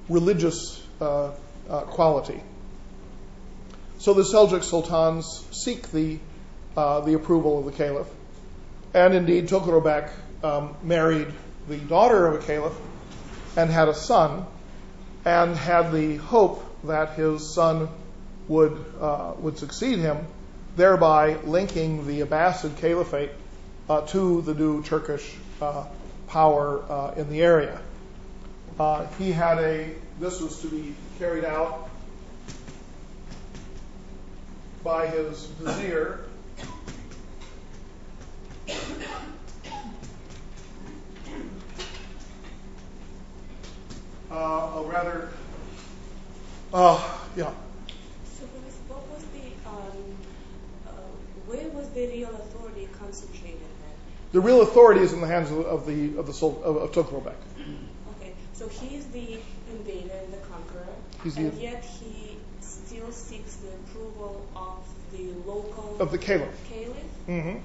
religious 0.08 0.82
uh, 1.02 1.32
uh, 1.70 1.82
quality. 1.82 2.42
So 3.98 4.14
the 4.14 4.22
Seljuk 4.22 4.64
sultans 4.64 5.44
seek 5.52 5.92
the 5.92 6.20
uh, 6.78 7.02
the 7.02 7.16
approval 7.16 7.60
of 7.60 7.66
the 7.66 7.72
caliph, 7.72 8.08
and 8.94 9.16
indeed 9.16 9.48
Toghrobek 9.48 10.12
um, 10.44 10.76
married 10.84 11.28
the 11.68 11.78
daughter 11.78 12.28
of 12.28 12.42
a 12.42 12.46
caliph 12.46 12.78
and 13.58 13.70
had 13.72 13.90
a 13.90 13.96
son, 13.96 14.46
and 15.26 15.56
had 15.56 15.92
the 15.92 16.18
hope 16.18 16.64
that 16.84 17.16
his 17.16 17.54
son 17.54 17.90
would 18.48 18.86
uh, 19.02 19.34
would 19.40 19.58
succeed 19.58 19.98
him, 19.98 20.28
thereby 20.76 21.36
linking 21.46 22.06
the 22.06 22.22
Abbasid 22.22 22.78
Caliphate 22.78 23.32
uh, 23.90 24.02
to 24.02 24.42
the 24.42 24.54
new 24.54 24.84
Turkish 24.84 25.36
power 26.28 26.84
uh, 26.90 27.14
in 27.18 27.30
the 27.30 27.42
area. 27.42 27.80
Uh, 28.80 29.06
he 29.18 29.32
had 29.32 29.58
a 29.60 29.90
this 30.20 30.42
was 30.42 30.62
to 30.62 30.68
be 30.68 30.94
carried 31.18 31.46
out 31.46 31.90
by 34.84 35.08
his 35.08 35.46
vizier. 35.46 36.26
Uh, 44.32 44.36
a 44.36 44.84
rather, 44.88 45.30
uh, 46.72 47.18
yeah. 47.36 47.52
So, 48.24 48.46
what 48.88 49.02
was 49.10 49.26
the, 49.34 49.68
um, 49.68 50.18
uh, 50.88 50.92
where 51.48 51.68
was 51.70 51.90
the 51.90 52.08
real 52.08 52.30
authority 52.30 52.88
concentrated? 53.00 53.59
The 54.32 54.40
real 54.40 54.62
authority 54.62 55.02
is 55.02 55.14
in 55.14 55.22
the 55.22 55.28
hands 55.28 55.50
of, 55.52 55.60
of 55.66 55.86
the 55.88 56.18
of 56.18 56.28
the 56.28 56.46
of, 56.46 56.76
of 56.78 56.92
Tughlaq. 56.92 57.34
Okay, 58.20 58.34
so 58.54 58.68
he 58.68 58.96
is 58.96 59.06
the 59.08 59.40
invader 59.72 60.14
and 60.24 60.34
the 60.34 60.38
conqueror, 60.48 60.86
He's 61.24 61.36
the- 61.36 61.48
and 61.48 61.60
yet 61.60 61.84
he 61.84 62.38
still 62.62 63.12
seeks 63.12 63.56
the 63.56 63.70
approval 63.70 64.46
of 64.56 64.78
the 65.18 65.32
local 65.50 65.98
of 66.00 66.12
the 66.12 66.18
caliph. 66.18 66.50
caliph. 66.70 66.96
Mm-hmm. 67.28 67.58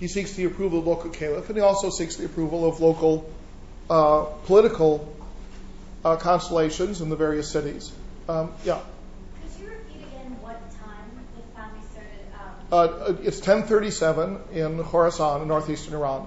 He 0.00 0.08
seeks 0.08 0.32
the 0.32 0.44
approval 0.44 0.78
of 0.80 0.86
local 0.86 1.10
caliph, 1.10 1.48
and 1.48 1.56
he 1.56 1.62
also 1.62 1.90
seeks 1.90 2.16
the 2.16 2.24
approval 2.24 2.66
of 2.66 2.80
local 2.80 3.30
uh, 3.90 4.24
political 4.46 5.14
uh, 6.04 6.16
constellations 6.16 7.00
in 7.02 7.10
the 7.10 7.16
various 7.16 7.50
cities. 7.50 7.92
Um, 8.28 8.52
yeah, 8.64 8.80
Could 9.42 9.60
you 9.60 9.68
repeat 9.68 10.00
again 10.08 10.36
what 10.40 10.56
time 10.72 11.10
the 11.36 11.42
family 11.54 11.80
started? 11.92 12.26
Um, 12.34 12.40
uh, 12.40 12.53
it's 12.72 13.38
1037 13.38 14.38
in 14.52 14.78
Khorasan, 14.82 15.42
in 15.42 15.48
northeastern 15.48 15.94
Iran, 15.94 16.26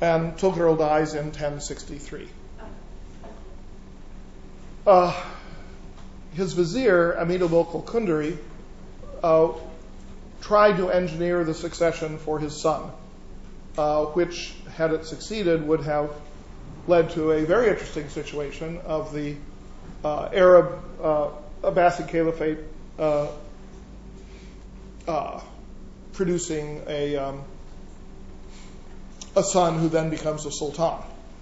and 0.00 0.36
Tughril 0.36 0.78
dies 0.78 1.14
in 1.14 1.26
1063. 1.26 2.28
Uh, 4.86 5.22
his 6.34 6.54
vizier, 6.54 7.12
Amid 7.12 7.42
al-Mulk 7.42 7.74
al-Kundari, 7.74 8.36
uh, 9.22 9.52
tried 10.40 10.76
to 10.78 10.90
engineer 10.90 11.44
the 11.44 11.54
succession 11.54 12.18
for 12.18 12.38
his 12.38 12.60
son, 12.60 12.90
uh, 13.78 14.06
which, 14.06 14.54
had 14.74 14.92
it 14.92 15.04
succeeded, 15.04 15.66
would 15.66 15.82
have 15.82 16.10
led 16.88 17.10
to 17.10 17.30
a 17.30 17.44
very 17.44 17.68
interesting 17.68 18.08
situation 18.08 18.78
of 18.84 19.14
the 19.14 19.36
uh, 20.04 20.28
Arab 20.32 20.82
uh, 21.00 21.28
Abbasid 21.62 22.08
Caliphate 22.08 22.58
uh, 22.98 23.28
uh, 25.06 25.40
producing 26.12 26.82
a 26.88 27.16
um, 27.16 27.42
a 29.34 29.42
son 29.42 29.78
who 29.78 29.88
then 29.88 30.10
becomes 30.10 30.44
a 30.46 30.52
sultan, 30.52 30.98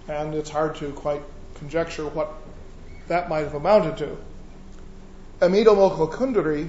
and 0.08 0.34
it's 0.34 0.50
hard 0.50 0.76
to 0.76 0.92
quite 0.92 1.22
conjecture 1.56 2.06
what 2.06 2.32
that 3.08 3.28
might 3.28 3.40
have 3.40 3.54
amounted 3.54 3.98
to. 3.98 4.16
Amid 5.40 5.66
al-Mulk 5.66 5.98
al-Kundari 5.98 6.68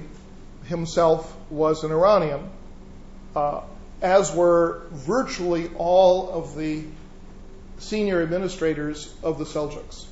himself 0.64 1.32
was 1.50 1.84
an 1.84 1.92
Iranian, 1.92 2.48
uh, 3.36 3.60
as 4.00 4.34
were 4.34 4.82
virtually 4.90 5.70
all 5.76 6.30
of 6.30 6.56
the 6.56 6.84
senior 7.78 8.22
administrators 8.22 9.12
of 9.22 9.38
the 9.38 9.44
Seljuks. 9.44 10.06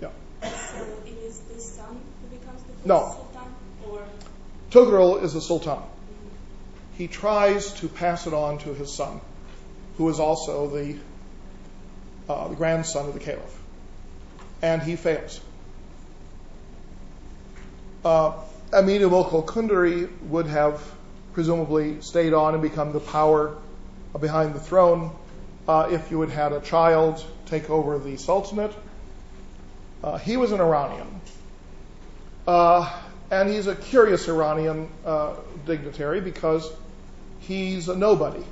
Yeah. 0.00 0.10
So 0.42 0.86
it 1.06 1.18
is 1.24 1.38
the 1.40 1.60
son 1.60 2.00
who 2.22 2.36
becomes 2.36 2.62
the 2.62 2.72
first 2.72 2.86
No. 2.86 3.16
sultan, 3.32 3.54
or 3.88 4.02
Tughril 4.70 5.22
is 5.22 5.34
a 5.34 5.40
sultan. 5.40 5.78
He 6.98 7.06
tries 7.06 7.72
to 7.74 7.88
pass 7.88 8.26
it 8.26 8.34
on 8.34 8.58
to 8.58 8.74
his 8.74 8.92
son, 8.92 9.20
who 9.98 10.08
is 10.08 10.18
also 10.18 10.66
the, 10.66 10.96
uh, 12.28 12.48
grandson 12.48 13.06
of 13.06 13.14
the 13.14 13.20
caliph. 13.20 13.62
And 14.62 14.82
he 14.82 14.96
fails. 14.96 15.40
Uh, 18.04 18.32
Amid 18.72 19.02
al-Mulk 19.02 19.54
would 20.28 20.46
have 20.46 20.82
presumably 21.34 22.00
stayed 22.00 22.34
on 22.34 22.54
and 22.54 22.62
become 22.62 22.92
the 22.92 23.00
power 23.00 23.56
behind 24.18 24.54
the 24.54 24.60
throne 24.60 25.12
uh, 25.68 25.88
if 25.92 26.10
you 26.10 26.20
had 26.20 26.30
had 26.30 26.52
a 26.52 26.60
child 26.60 27.24
take 27.46 27.70
over 27.70 28.00
the 28.00 28.16
sultanate. 28.16 28.74
He 30.22 30.36
was 30.36 30.50
an 30.50 30.60
Iranian. 30.60 31.20
And 33.30 33.48
he's 33.48 33.68
a 33.68 33.76
curious 33.76 34.28
Iranian 34.28 34.88
dignitary 35.64 36.20
because 36.20 36.68
he's 37.48 37.88
a 37.88 37.96
nobody. 37.96 38.44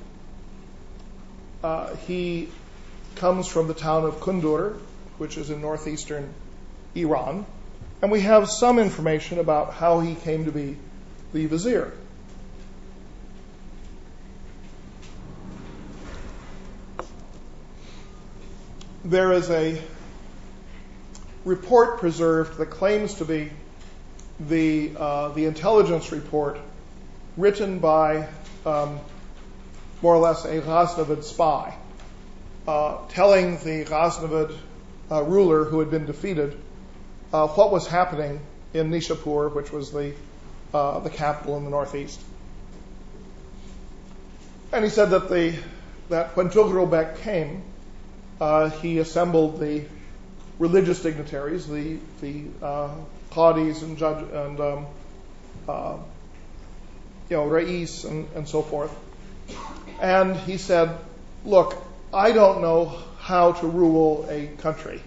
Uh, 1.63 1.95
he 2.07 2.49
comes 3.15 3.47
from 3.47 3.67
the 3.67 3.73
town 3.73 4.03
of 4.05 4.19
Kundur, 4.19 4.77
which 5.19 5.37
is 5.37 5.51
in 5.51 5.61
northeastern 5.61 6.33
Iran, 6.95 7.45
and 8.01 8.11
we 8.11 8.21
have 8.21 8.49
some 8.49 8.79
information 8.79 9.37
about 9.37 9.73
how 9.73 9.99
he 9.99 10.15
came 10.15 10.45
to 10.45 10.51
be 10.51 10.77
the 11.31 11.45
vizier. 11.45 11.93
There 19.05 19.31
is 19.31 19.49
a 19.51 19.79
report 21.45 21.99
preserved 21.99 22.57
that 22.57 22.71
claims 22.71 23.13
to 23.15 23.25
be 23.25 23.51
the 24.39 24.91
uh, 24.97 25.29
the 25.29 25.45
intelligence 25.45 26.11
report 26.11 26.59
written 27.37 27.79
by 27.79 28.27
more 30.01 30.15
or 30.15 30.19
less 30.19 30.45
a 30.45 30.61
Ghaznavid 30.61 31.23
spy, 31.23 31.75
uh, 32.67 32.97
telling 33.09 33.57
the 33.57 33.85
Ghaznavid 33.85 34.55
uh, 35.09 35.23
ruler 35.23 35.63
who 35.63 35.79
had 35.79 35.89
been 35.89 36.05
defeated 36.05 36.59
uh, 37.31 37.47
what 37.47 37.71
was 37.71 37.87
happening 37.87 38.39
in 38.73 38.91
Nishapur, 38.91 39.53
which 39.53 39.71
was 39.71 39.91
the 39.91 40.13
the 40.71 41.09
capital 41.09 41.57
in 41.57 41.63
the 41.63 41.69
northeast. 41.69 42.19
And 44.71 44.83
he 44.83 44.89
said 44.89 45.11
that 45.11 45.29
the 45.29 45.55
that 46.09 46.35
when 46.35 46.49
Tughrobek 46.49 47.19
came, 47.21 47.63
he 48.81 48.99
assembled 48.99 49.59
the 49.59 49.85
religious 50.59 51.01
dignitaries, 51.01 51.67
the 51.67 51.97
the 52.21 52.43
qadis 53.31 53.81
and 53.83 53.97
judge 53.97 54.23
and 54.31 54.59
um, 54.59 54.85
uh, 55.67 55.97
you 57.29 57.37
know 57.37 57.45
rais 57.45 58.03
and, 58.03 58.27
and 58.35 58.47
so 58.47 58.61
forth. 58.61 58.95
And 60.01 60.35
he 60.35 60.57
said, 60.57 60.97
"Look, 61.45 61.75
I 62.13 62.31
don't 62.31 62.61
know 62.61 62.85
how 63.19 63.53
to 63.53 63.67
rule 63.67 64.27
a 64.29 64.47
country 64.57 65.01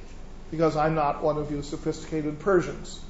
because 0.50 0.76
I'm 0.76 0.94
not 0.94 1.22
one 1.22 1.38
of 1.38 1.50
you 1.50 1.62
sophisticated 1.62 2.40
Persians. 2.40 3.00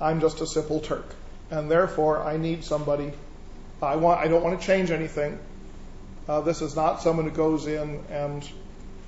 I'm 0.00 0.20
just 0.20 0.40
a 0.40 0.46
simple 0.46 0.80
Turk, 0.80 1.06
and 1.50 1.70
therefore 1.70 2.22
I 2.22 2.36
need 2.36 2.64
somebody. 2.64 3.12
I 3.82 3.96
want. 3.96 4.20
I 4.20 4.28
don't 4.28 4.42
want 4.42 4.60
to 4.60 4.66
change 4.66 4.90
anything. 4.90 5.38
Uh, 6.26 6.40
this 6.40 6.62
is 6.62 6.74
not 6.74 7.02
someone 7.02 7.26
who 7.28 7.36
goes 7.36 7.66
in 7.66 8.02
and 8.10 8.48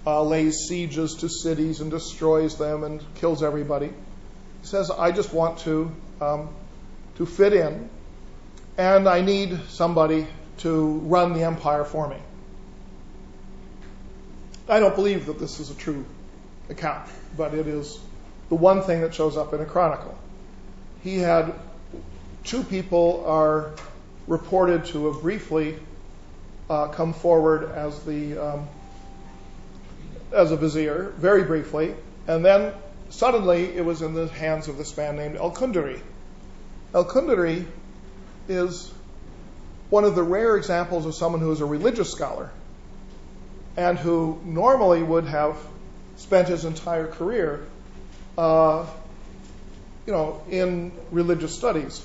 uh, 0.07 0.23
lays 0.23 0.67
sieges 0.69 1.17
to 1.17 1.29
cities 1.29 1.81
and 1.81 1.91
destroys 1.91 2.59
them 2.59 2.85
and 2.85 3.03
kills 3.17 3.43
everybody. 3.43 3.87
He 3.87 4.67
says, 4.67 4.91
I 4.91 5.11
just 5.13 5.33
want 5.33 5.59
to 5.61 5.91
um, 6.21 6.51
to 7.17 7.27
fit 7.27 7.53
in, 7.53 7.89
and 8.79 9.09
I 9.09 9.21
need 9.21 9.59
somebody 9.69 10.27
to 10.59 10.99
run 11.05 11.33
the 11.33 11.45
empire 11.45 11.85
for 11.85 12.09
me. 12.09 12.17
I 14.69 14.81
don't 14.81 14.95
believe 14.95 15.27
that 15.27 15.39
this 15.39 15.61
is 15.61 15.71
a 15.71 15.75
true 15.75 16.05
account, 16.69 17.09
but 17.37 17.55
it 17.55 17.67
is 17.67 17.99
the 18.49 18.57
one 18.57 18.83
thing 18.83 19.01
that 19.03 19.15
shows 19.15 19.37
up 19.37 19.55
in 19.55 19.61
a 19.61 19.65
chronicle. 19.65 20.17
He 21.03 21.19
had 21.19 21.55
two 22.45 22.63
people 22.65 23.25
are 23.27 23.73
reported 24.27 24.87
to 24.87 25.13
have 25.13 25.23
briefly 25.23 25.79
uh, 26.69 26.89
come 26.89 27.13
forward 27.13 27.71
as 27.71 28.03
the 28.05 28.39
um, 28.39 28.69
as 30.33 30.51
a 30.51 30.57
vizier, 30.57 31.13
very 31.17 31.45
briefly, 31.45 31.95
and 32.27 32.45
then 32.45 32.75
suddenly 33.11 33.77
it 33.77 33.85
was 33.85 34.03
in 34.03 34.15
the 34.15 34.27
hands 34.27 34.67
of 34.67 34.77
this 34.77 34.97
man 34.97 35.17
named 35.17 35.37
Al-Kundari. 35.37 36.01
Al-Kundari 36.93 37.65
is 38.49 38.93
one 39.91 40.05
of 40.05 40.15
the 40.15 40.23
rare 40.23 40.57
examples 40.57 41.07
of 41.07 41.15
someone 41.15 41.41
who 41.41 41.53
is 41.53 41.61
a 41.61 41.65
religious 41.65 42.11
scholar 42.11 42.51
and 43.77 43.99
who 43.99 44.41
normally 44.45 45.03
would 45.03 45.27
have 45.27 45.57
spent 46.17 46.49
his 46.49 46.65
entire 46.65 47.07
career, 47.07 47.67
uh, 48.39 48.87
you 50.07 50.13
know, 50.13 50.43
in 50.51 50.93
religious 51.11 51.55
studies, 51.55 52.05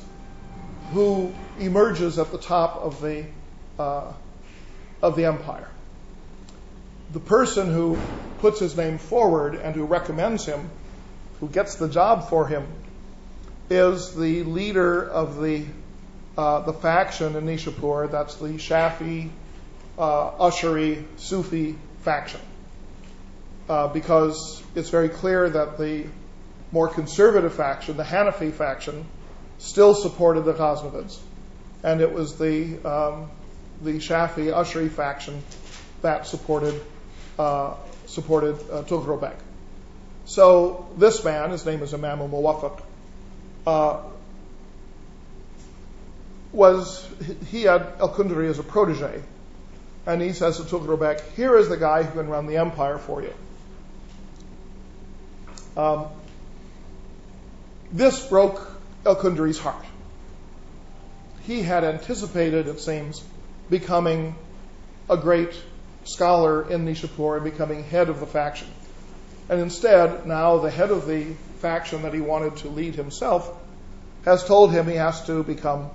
who 0.92 1.34
emerges 1.60 2.20
at 2.20 2.32
the 2.32 2.38
top 2.38 2.78
of 2.78 3.02
the 3.02 3.26
uh, 3.80 4.12
of 5.02 5.16
the 5.16 5.26
empire. 5.26 5.68
The 7.14 7.20
person 7.20 7.72
who 7.74 7.98
puts 8.40 8.60
his 8.60 8.76
name 8.78 8.98
forward 8.98 9.56
and 9.56 9.76
who 9.76 9.86
recommends 9.86 10.46
him, 10.46 10.70
who 11.40 11.48
gets 11.48 11.76
the 11.76 11.90
job 11.90 12.30
for 12.30 12.48
him, 12.48 12.68
is 13.70 14.14
the 14.16 14.44
leader 14.44 15.04
of 15.04 15.42
the 15.42 15.66
the 16.36 16.74
faction 16.74 17.36
in 17.36 17.46
Nishapur. 17.46 18.10
That's 18.12 18.36
the 18.36 18.50
Shafi, 18.50 19.30
uh, 19.98 20.32
Ashari, 20.32 21.04
Sufi 21.18 21.76
faction, 22.00 22.42
uh, 23.70 23.88
because 23.88 24.62
it's 24.76 24.90
very 24.90 25.10
clear 25.10 25.50
that 25.50 25.78
the 25.78 26.06
more 26.72 26.88
conservative 26.88 27.54
faction, 27.54 27.98
the 27.98 28.04
Hanafi 28.04 28.54
faction, 28.54 29.06
still 29.58 29.94
supported 29.94 30.46
the 30.46 30.54
Ghaznavids, 30.54 31.18
and 31.84 32.02
it 32.02 32.12
was 32.14 32.38
the 32.38 32.78
um, 32.86 33.30
the 33.82 33.94
Shafi 33.94 34.54
Ashari 34.54 34.90
faction 34.90 35.44
that 36.02 36.28
supported 36.28 36.82
uh, 37.38 37.76
supported 38.06 38.56
uh, 38.72 38.84
Tughrobek. 38.84 39.36
So 40.26 40.88
this 40.98 41.24
man, 41.24 41.50
his 41.52 41.66
name 41.66 41.82
is 41.82 41.94
Imam 41.94 42.22
al-Muwaffaq, 42.22 42.82
uh, 43.68 44.02
was 46.54 47.08
he 47.50 47.64
had 47.64 47.94
al-Kundari 48.00 48.50
as 48.50 48.60
a 48.60 48.64
protege, 48.64 49.22
and 50.06 50.22
he 50.22 50.34
says 50.34 50.58
to 50.58 50.64
Tughrobek, 50.64 51.22
"Here 51.36 51.58
is 51.58 51.70
the 51.70 51.78
guy 51.78 52.04
who 52.04 52.20
can 52.20 52.30
run 52.30 52.48
the 52.48 52.58
empire 52.58 52.98
for 52.98 53.22
you." 53.22 53.34
Um, 55.78 56.08
this 57.92 58.26
broke 58.28 58.72
al-Kundari's 59.06 59.60
heart. 59.60 59.86
He 61.44 61.62
had 61.62 61.84
anticipated, 61.84 62.68
it 62.68 62.80
seems, 62.80 63.24
becoming 63.70 64.36
a 65.10 65.18
great 65.18 65.54
scholar 66.04 66.70
in 66.70 66.86
Nishapur 66.86 67.36
and 67.36 67.44
becoming 67.44 67.84
head 67.84 68.10
of 68.10 68.20
the 68.20 68.28
faction. 68.28 68.68
And 69.50 69.60
instead, 69.60 70.26
now 70.26 70.60
the 70.60 70.70
head 70.70 70.92
of 70.92 71.08
the 71.08 71.34
faction 71.60 72.04
that 72.04 72.14
he 72.14 72.22
wanted 72.22 72.58
to 72.58 72.70
lead 72.70 72.96
himself 72.96 73.52
has 74.26 74.44
told 74.44 74.72
him 74.72 74.88
he 74.88 74.96
has 74.96 75.26
to 75.26 75.44
become 75.44 75.90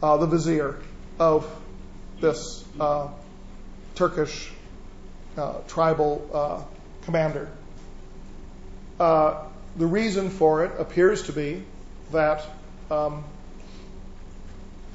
the 0.00 0.26
vizier 0.26 0.78
of 1.18 1.46
this 2.20 2.64
uh, 2.78 3.08
Turkish 3.94 4.50
uh, 5.36 5.58
tribal 5.68 6.28
uh, 6.32 6.62
commander. 7.04 7.50
Uh, 8.98 9.44
the 9.76 9.86
reason 9.86 10.30
for 10.30 10.64
it 10.64 10.72
appears 10.78 11.24
to 11.24 11.32
be 11.32 11.62
that 12.12 12.44
um, 12.90 13.24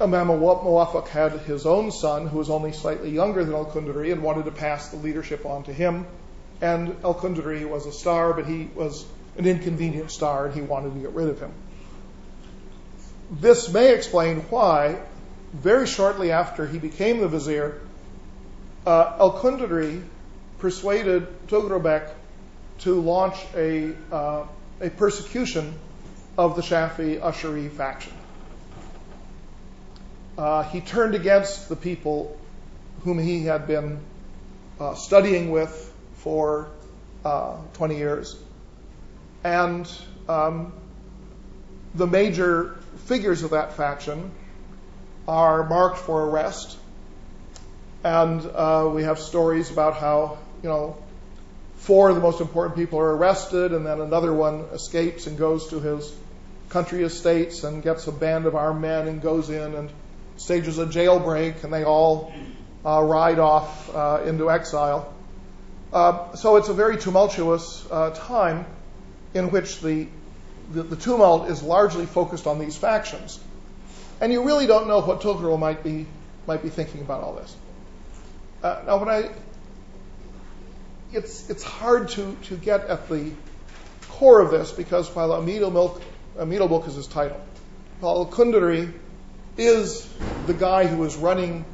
Imam 0.00 0.28
Muwaffaq 0.28 1.06
had 1.08 1.32
his 1.40 1.66
own 1.66 1.92
son, 1.92 2.26
who 2.26 2.38
was 2.38 2.50
only 2.50 2.72
slightly 2.72 3.10
younger 3.10 3.44
than 3.44 3.54
Al-Kundari, 3.54 4.12
and 4.12 4.22
wanted 4.22 4.46
to 4.46 4.50
pass 4.50 4.88
the 4.88 4.96
leadership 4.96 5.46
on 5.46 5.62
to 5.64 5.72
him. 5.72 6.06
And 6.60 6.96
Al-Kundari 7.04 7.68
was 7.68 7.86
a 7.86 7.92
star, 7.92 8.32
but 8.32 8.46
he 8.46 8.68
was 8.74 9.06
an 9.36 9.46
inconvenient 9.46 10.10
star, 10.10 10.46
and 10.46 10.54
he 10.54 10.60
wanted 10.60 10.94
to 10.94 11.00
get 11.00 11.10
rid 11.10 11.28
of 11.28 11.38
him. 11.38 11.52
This 13.32 13.72
may 13.72 13.94
explain 13.94 14.40
why, 14.50 14.98
very 15.52 15.86
shortly 15.86 16.30
after 16.30 16.66
he 16.66 16.78
became 16.78 17.20
the 17.20 17.28
vizier, 17.28 17.80
uh, 18.86 19.16
Al-Kundari 19.18 20.02
persuaded 20.58 21.26
Tughrobek 21.48 22.08
to 22.80 23.00
launch 23.00 23.36
a, 23.56 23.94
uh, 24.12 24.46
a 24.80 24.90
persecution 24.90 25.74
of 26.38 26.56
the 26.56 26.62
Shafi 26.62 27.20
Ashari 27.20 27.70
faction 27.70 28.12
uh, 30.38 30.62
he 30.64 30.80
turned 30.80 31.14
against 31.14 31.68
the 31.68 31.76
people 31.76 32.38
whom 33.04 33.18
he 33.18 33.44
had 33.44 33.66
been 33.66 34.00
uh, 34.80 34.94
studying 34.94 35.50
with 35.50 35.92
for 36.16 36.70
uh, 37.24 37.56
20 37.74 37.96
years. 37.96 38.36
And 39.44 39.90
um, 40.28 40.72
the 41.94 42.06
major 42.06 42.76
figures 43.12 43.42
of 43.42 43.50
that 43.50 43.74
faction 43.74 44.30
are 45.28 45.68
marked 45.68 45.98
for 45.98 46.24
arrest. 46.30 46.78
And 48.02 48.40
uh, 48.40 48.90
we 48.90 49.02
have 49.02 49.18
stories 49.18 49.70
about 49.70 49.98
how, 49.98 50.38
you 50.62 50.70
know, 50.70 50.96
four 51.76 52.08
of 52.08 52.14
the 52.14 52.22
most 52.22 52.40
important 52.40 52.74
people 52.74 52.98
are 53.00 53.14
arrested, 53.14 53.74
and 53.74 53.84
then 53.84 54.00
another 54.00 54.32
one 54.32 54.60
escapes 54.72 55.26
and 55.26 55.36
goes 55.36 55.68
to 55.68 55.78
his 55.78 56.10
country 56.70 57.02
estates 57.02 57.64
and 57.64 57.82
gets 57.82 58.06
a 58.06 58.12
band 58.12 58.46
of 58.46 58.54
armed 58.54 58.80
men 58.80 59.06
and 59.06 59.20
goes 59.20 59.50
in 59.50 59.74
and 59.74 59.90
stages 60.38 60.78
a 60.78 60.86
jailbreak, 60.86 61.64
and 61.64 61.70
they 61.70 61.84
all 61.84 62.32
uh, 62.86 63.02
ride 63.02 63.38
off 63.38 63.94
uh, 63.94 64.22
into 64.24 64.50
exile. 64.50 65.12
Uh, 65.92 66.34
so 66.34 66.56
it's 66.56 66.70
a 66.70 66.74
very 66.74 66.96
tumultuous 66.96 67.86
uh, 67.90 68.08
time 68.10 68.64
in 69.34 69.50
which 69.50 69.82
the, 69.82 70.08
the, 70.72 70.82
the 70.82 70.96
tumult 70.96 71.48
is 71.48 71.62
largely 71.62 72.06
focused 72.06 72.46
on 72.46 72.58
these 72.58 72.76
factions, 72.76 73.38
and 74.20 74.32
you 74.32 74.44
really 74.44 74.66
don't 74.66 74.88
know 74.88 75.00
what 75.00 75.20
Tughril 75.20 75.58
might 75.58 75.82
be 75.82 76.06
might 76.46 76.62
be 76.62 76.68
thinking 76.68 77.00
about 77.00 77.22
all 77.22 77.34
this. 77.34 77.56
Uh, 78.62 78.82
now, 78.86 78.96
when 78.98 79.08
I 79.08 79.30
it's 81.12 81.50
it's 81.50 81.62
hard 81.62 82.08
to 82.10 82.36
to 82.44 82.56
get 82.56 82.86
at 82.86 83.08
the 83.08 83.32
core 84.08 84.40
of 84.40 84.50
this 84.50 84.72
because 84.72 85.14
while 85.14 85.32
Amid 85.32 85.62
al-Mulk, 85.62 86.00
Amid 86.38 86.62
is 86.86 86.94
his 86.94 87.06
title, 87.06 87.40
while 88.00 88.26
Kundari 88.26 88.92
is 89.56 90.08
the 90.46 90.54
guy 90.54 90.86
who 90.86 91.04
is 91.04 91.16
running 91.16 91.64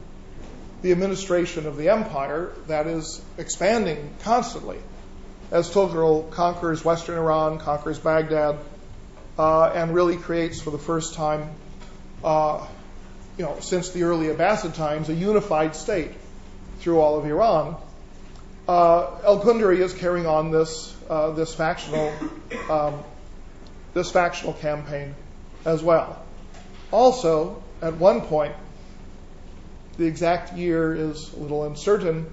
the 0.82 0.92
administration 0.92 1.66
of 1.66 1.76
the 1.76 1.88
empire 1.88 2.52
that 2.66 2.86
is 2.86 3.20
expanding 3.36 4.14
constantly 4.22 4.78
as 5.50 5.70
Tughril 5.70 6.30
conquers 6.30 6.84
western 6.84 7.18
Iran, 7.18 7.58
conquers 7.58 7.98
Baghdad, 7.98 8.58
and 9.38 9.94
really 9.94 10.16
creates 10.16 10.60
for 10.60 10.70
the 10.70 10.78
first 10.78 11.14
time, 11.14 11.50
uh, 12.24 12.66
you 13.36 13.44
know, 13.44 13.56
since 13.60 13.90
the 13.90 14.02
early 14.02 14.26
Abbasid 14.26 14.74
times, 14.74 15.08
a 15.08 15.14
unified 15.14 15.76
state 15.76 16.10
through 16.80 17.00
all 17.00 17.18
of 17.18 17.24
Iran. 17.24 17.76
Uh, 18.66 19.10
Al-Kundari 19.24 19.78
is 19.78 19.94
carrying 19.94 20.26
on 20.26 20.50
this 20.50 20.94
uh, 21.08 21.30
this 21.30 21.54
factional 21.54 22.12
um, 22.68 23.02
this 23.94 24.10
factional 24.10 24.52
campaign 24.52 25.14
as 25.64 25.82
well. 25.82 26.22
also, 26.90 27.62
at 27.80 27.94
one 27.94 28.20
point, 28.22 28.54
the 29.96 30.04
exact 30.04 30.52
year 30.54 30.94
is 30.94 31.32
a 31.32 31.36
little 31.36 31.64
uncertain, 31.64 32.26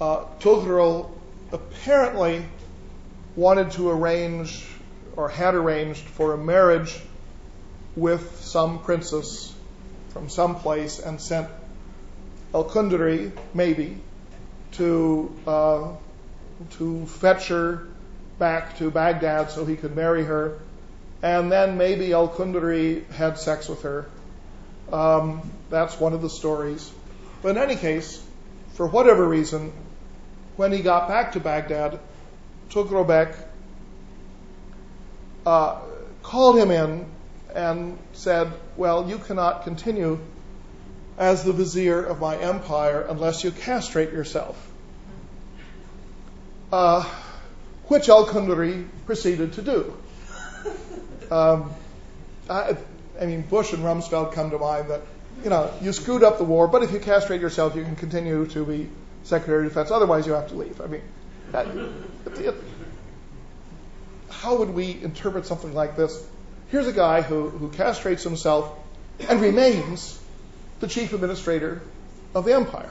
uh, 0.00 0.24
Tughril 0.40 1.10
apparently 1.52 2.44
wanted 3.36 3.70
to 3.72 3.90
arrange 3.90 4.66
or 5.18 5.28
had 5.28 5.56
arranged 5.56 6.04
for 6.04 6.32
a 6.32 6.38
marriage 6.38 6.96
with 7.96 8.40
some 8.40 8.78
princess 8.78 9.52
from 10.10 10.28
some 10.28 10.54
place 10.54 11.00
and 11.00 11.20
sent 11.20 11.48
Al-Kundari, 12.54 13.32
maybe, 13.52 13.98
to 14.72 15.34
uh, 15.44 15.88
to 16.78 17.06
fetch 17.06 17.48
her 17.48 17.88
back 18.38 18.78
to 18.78 18.92
Baghdad 18.92 19.50
so 19.50 19.64
he 19.64 19.74
could 19.74 19.96
marry 19.96 20.24
her. 20.24 20.58
And 21.20 21.50
then 21.50 21.76
maybe 21.78 22.12
Al 22.12 22.28
Kundari 22.28 23.04
had 23.10 23.38
sex 23.38 23.68
with 23.68 23.82
her. 23.82 24.08
Um, 24.92 25.50
that's 25.68 25.98
one 25.98 26.12
of 26.12 26.22
the 26.22 26.30
stories. 26.30 26.88
But 27.42 27.56
in 27.56 27.58
any 27.58 27.74
case, 27.74 28.22
for 28.74 28.86
whatever 28.86 29.26
reason, 29.26 29.72
when 30.56 30.70
he 30.70 30.80
got 30.80 31.08
back 31.08 31.32
to 31.32 31.40
Baghdad, 31.40 31.98
Tughrilbek 32.70 33.47
uh, 35.48 35.80
called 36.22 36.58
him 36.58 36.70
in 36.70 37.06
and 37.54 37.98
said, 38.12 38.52
Well, 38.76 39.08
you 39.08 39.18
cannot 39.18 39.64
continue 39.64 40.18
as 41.16 41.42
the 41.42 41.52
vizier 41.52 42.04
of 42.04 42.20
my 42.20 42.36
empire 42.36 43.06
unless 43.08 43.44
you 43.44 43.50
castrate 43.50 44.12
yourself. 44.12 44.56
Uh, 46.70 47.02
which 47.86 48.10
Al 48.10 48.26
Kundari 48.26 48.86
proceeded 49.06 49.54
to 49.54 49.62
do. 49.62 49.96
Um, 51.30 51.70
I, 52.50 52.76
I, 53.20 53.26
mean, 53.26 53.42
Bush 53.42 53.72
and 53.72 53.82
Rumsfeld 53.82 54.32
come 54.32 54.50
to 54.50 54.58
mind 54.58 54.90
that, 54.90 55.00
you 55.44 55.50
know, 55.50 55.70
you 55.80 55.92
screwed 55.92 56.22
up 56.22 56.36
the 56.36 56.44
war, 56.44 56.68
but 56.68 56.82
if 56.82 56.92
you 56.92 57.00
castrate 57.00 57.40
yourself, 57.40 57.74
you 57.74 57.84
can 57.84 57.96
continue 57.96 58.46
to 58.48 58.64
be 58.64 58.88
Secretary 59.24 59.66
of 59.66 59.72
Defense. 59.72 59.90
Otherwise, 59.90 60.26
you 60.26 60.32
have 60.34 60.48
to 60.48 60.54
leave. 60.54 60.80
I 60.80 60.86
mean, 60.86 61.02
that, 61.52 61.66
it, 61.68 62.38
it, 62.38 62.54
how 64.40 64.56
would 64.56 64.70
we 64.70 64.92
interpret 65.02 65.46
something 65.46 65.74
like 65.74 65.96
this? 65.96 66.24
Here's 66.70 66.86
a 66.86 66.92
guy 66.92 67.22
who, 67.22 67.48
who 67.48 67.70
castrates 67.70 68.22
himself 68.22 68.72
and 69.28 69.40
remains 69.40 70.18
the 70.80 70.86
chief 70.86 71.12
administrator 71.12 71.82
of 72.34 72.44
the 72.44 72.54
empire. 72.54 72.90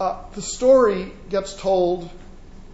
Uh, 0.00 0.20
the 0.34 0.42
story 0.42 1.12
gets 1.30 1.54
told 1.54 2.10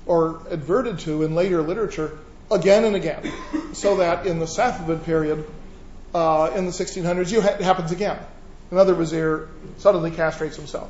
or 0.07 0.41
adverted 0.49 1.01
to 1.01 1.23
in 1.23 1.35
later 1.35 1.61
literature 1.61 2.19
again 2.51 2.85
and 2.85 2.97
again, 2.97 3.31
so 3.75 3.97
that 3.97 4.27
in 4.27 4.38
the 4.38 4.47
Safavid 4.47 5.05
period, 5.05 5.45
uh, 6.14 6.51
in 6.57 6.64
the 6.64 6.73
1600s, 6.73 7.31
you 7.31 7.43
ha- 7.43 7.49
it 7.49 7.61
happens 7.61 7.93
again. 7.93 8.19
Another 8.71 8.95
vizier 8.95 9.49
suddenly 9.77 10.11
castrates 10.11 10.57
himself. 10.57 10.88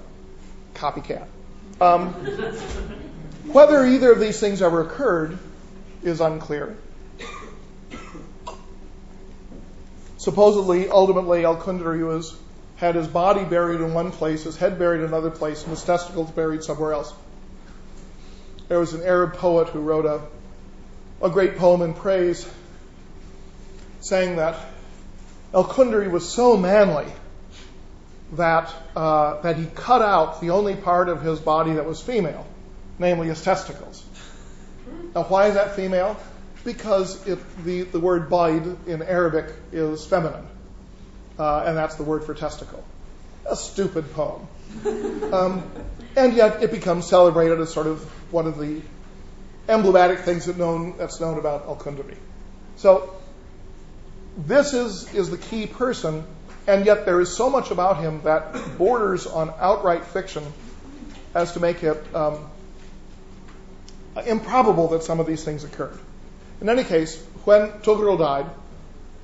Copycat. 0.74 1.27
Um, 1.81 2.12
whether 3.53 3.85
either 3.85 4.12
of 4.12 4.20
these 4.20 4.38
things 4.38 4.62
ever 4.62 4.83
occurred 4.83 5.38
is 6.02 6.20
unclear. 6.20 6.76
Supposedly, 10.16 10.88
ultimately, 10.88 11.44
Al 11.44 11.56
Kundari 11.56 12.06
was 12.06 12.37
had 12.76 12.94
his 12.94 13.08
body 13.08 13.44
buried 13.44 13.80
in 13.80 13.92
one 13.92 14.12
place, 14.12 14.44
his 14.44 14.56
head 14.56 14.78
buried 14.78 15.00
in 15.00 15.06
another 15.06 15.30
place, 15.30 15.62
and 15.62 15.70
his 15.70 15.82
testicles 15.82 16.30
buried 16.30 16.62
somewhere 16.62 16.92
else. 16.92 17.12
There 18.68 18.78
was 18.78 18.94
an 18.94 19.02
Arab 19.02 19.34
poet 19.34 19.68
who 19.68 19.80
wrote 19.80 20.06
a, 20.06 20.20
a 21.24 21.28
great 21.28 21.56
poem 21.58 21.82
in 21.82 21.94
praise, 21.94 22.48
saying 24.00 24.37
that 24.37 24.56
Al 25.52 25.64
Kundari 25.64 26.08
was 26.08 26.28
so 26.28 26.56
manly 26.56 27.06
that, 28.34 28.72
uh, 28.94 29.40
that 29.40 29.56
he 29.56 29.66
cut 29.74 30.02
out 30.02 30.40
the 30.40 30.50
only 30.50 30.76
part 30.76 31.08
of 31.08 31.20
his 31.20 31.40
body 31.40 31.72
that 31.72 31.87
was 31.87 32.00
female, 32.00 32.46
namely 32.98 33.26
his 33.26 33.42
testicles. 33.42 34.04
Now, 35.18 35.24
why 35.24 35.48
is 35.48 35.54
that 35.54 35.74
female? 35.74 36.16
Because 36.62 37.26
it, 37.26 37.40
the, 37.64 37.83
the 37.83 37.98
word 37.98 38.31
baid 38.31 38.62
in 38.87 39.02
Arabic 39.02 39.52
is 39.72 40.07
feminine, 40.07 40.46
uh, 41.37 41.64
and 41.66 41.76
that's 41.76 41.96
the 41.96 42.04
word 42.04 42.22
for 42.22 42.35
testicle. 42.35 42.85
A 43.50 43.57
stupid 43.57 44.12
poem. 44.12 44.46
Um, 45.33 45.64
and 46.14 46.35
yet 46.35 46.62
it 46.62 46.70
becomes 46.70 47.04
celebrated 47.09 47.59
as 47.59 47.72
sort 47.72 47.88
of 47.88 48.00
one 48.33 48.46
of 48.46 48.59
the 48.59 48.81
emblematic 49.68 50.20
things 50.20 50.46
that 50.46 50.57
known, 50.57 50.96
that's 50.98 51.18
known 51.18 51.37
about 51.37 51.62
Al 51.66 51.74
Kundari. 51.74 52.16
So 52.76 53.16
this 54.37 54.72
is, 54.72 55.12
is 55.14 55.31
the 55.31 55.38
key 55.38 55.66
person, 55.66 56.24
and 56.68 56.87
yet 56.87 57.07
there 57.07 57.20
is 57.20 57.37
so 57.37 57.50
much 57.50 57.72
about 57.72 57.98
him 57.98 58.20
that 58.22 58.78
borders 58.78 59.26
on 59.26 59.52
outright 59.59 60.04
fiction 60.04 60.44
as 61.35 61.54
to 61.54 61.61
make 61.61 61.83
it 61.83 62.14
um, 62.14 62.48
improbable 64.26 64.88
that 64.88 65.02
some 65.02 65.20
of 65.20 65.26
these 65.26 65.44
things 65.44 65.64
occurred. 65.64 65.98
In 66.61 66.68
any 66.68 66.85
case, 66.85 67.22
when 67.44 67.68
Tughril 67.83 68.18
died, 68.18 68.46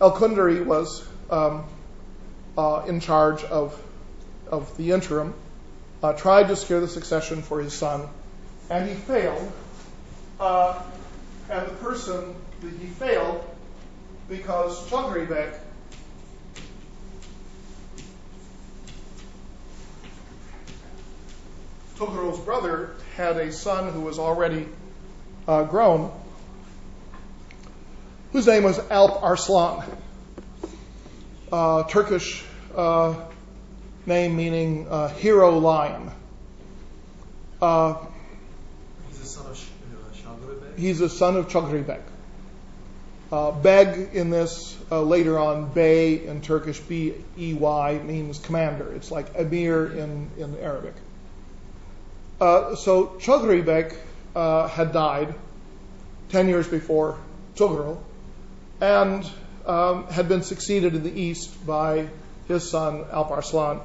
Al 0.01 0.17
Kundari 0.17 0.65
was 0.65 1.07
um, 1.31 1.65
uh, 2.57 2.85
in 2.87 3.01
charge 3.01 3.43
of, 3.45 3.81
of 4.49 4.77
the 4.77 4.93
interim 4.93 5.35
uh, 6.03 6.13
tried 6.13 6.49
to 6.49 6.57
secure 6.57 6.81
the 6.81 6.89
succession 6.89 7.43
for 7.43 7.61
his 7.61 7.73
son, 7.73 8.07
and 8.69 8.89
he 8.89 8.95
failed. 8.95 9.51
Uh, 10.39 10.83
and 11.49 11.67
the 11.67 11.75
person 11.77 12.35
that 12.61 12.73
he 12.81 12.87
failed 12.87 13.45
because 14.29 14.89
Chagri 14.89 15.27
Tughril's 21.97 22.41
brother, 22.41 22.95
had 23.17 23.37
a 23.37 23.53
son 23.53 23.93
who 23.93 24.01
was 24.01 24.19
already 24.19 24.67
uh, 25.47 25.65
grown, 25.65 26.11
whose 28.33 28.47
name 28.47 28.63
was 28.63 28.79
Alp 28.91 29.23
Arslan, 29.23 29.85
uh, 31.53 31.85
Turkish 31.85 32.45
uh, 32.75 33.15
name 34.07 34.37
meaning 34.37 34.87
uh, 34.89 35.09
hero 35.09 35.59
lion. 35.59 36.11
Uh, 37.61 37.97
he's 39.09 39.21
a 39.21 39.25
son 39.27 39.51
of 39.51 39.57
Sh- 39.57 39.71
He's 40.77 41.01
a 41.01 41.09
son 41.09 41.37
of 41.37 41.49
Chagribek. 41.49 42.03
Uh, 43.31 43.53
Beg 43.53 44.15
in 44.15 44.31
this, 44.31 44.77
uh, 44.91 45.03
later 45.03 45.39
on, 45.39 45.73
Bey 45.73 46.27
in 46.27 46.41
Turkish, 46.41 46.81
B 46.81 47.15
E 47.39 47.55
Y, 47.55 48.01
means 48.05 48.39
commander. 48.39 48.93
It's 48.93 49.11
like 49.11 49.35
Emir 49.37 49.87
in, 49.87 50.31
in 50.37 50.59
Arabic. 50.59 50.95
Uh, 52.41 52.75
so 52.77 53.07
Chagribek 53.19 53.93
uh, 53.93 53.97
had 54.35 54.93
died 54.93 55.35
10 56.31 56.49
years 56.49 56.69
before 56.69 57.19
Tughril 57.55 57.99
and 58.81 59.29
um, 59.67 60.07
had 60.09 60.29
been 60.29 60.43
succeeded 60.43 60.95
in 60.95 61.03
the 61.03 61.21
east 61.21 61.67
by 61.67 62.09
his 62.49 62.69
son 62.69 63.05
Alp 63.13 63.31
Arslan. 63.31 63.81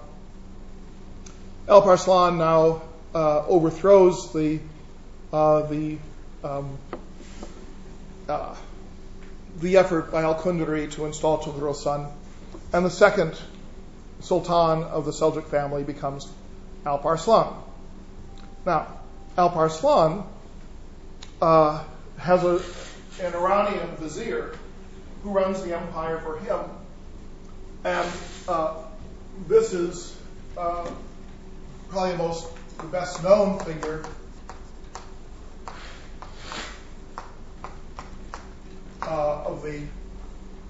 Alp 1.68 1.86
Arslan 1.86 2.38
now 2.38 2.82
uh, 3.14 3.46
overthrows 3.46 4.34
the 4.34 4.60
uh, 5.32 5.62
the 5.68 5.98
um, 6.44 6.78
uh, 8.28 8.56
the 9.60 9.78
effort 9.78 10.12
by 10.12 10.24
Al 10.24 10.36
Kundari 10.36 10.92
to 10.94 11.06
install 11.06 11.40
Tughril's 11.40 11.84
son, 11.84 12.08
and 12.74 12.86
the 12.86 12.90
second 12.90 13.40
sultan 14.22 14.84
of 14.84 15.06
the 15.06 15.12
Seljuk 15.12 15.46
family 15.46 15.84
becomes 15.84 16.28
Alp 16.86 17.06
Arslan. 17.06 17.54
Now, 18.66 18.88
Alp 19.38 19.56
Arslan 19.56 20.24
uh, 21.42 21.84
has 22.18 22.44
a, 22.44 22.62
an 23.22 23.34
Iranian 23.34 23.96
vizier 23.98 24.56
who 25.24 25.32
runs 25.32 25.62
the 25.64 25.76
empire 25.76 26.20
for 26.20 26.40
him, 26.40 26.60
and 27.84 28.12
uh, 28.48 28.76
this 29.48 29.74
is 29.74 30.16
uh, 30.58 30.90
probably 31.90 32.12
the 32.12 32.18
most 32.18 32.48
the 32.78 32.86
best 32.86 33.22
known 33.24 33.60
figure 33.60 34.06
uh, 39.02 39.44
of 39.44 39.64
the 39.64 39.82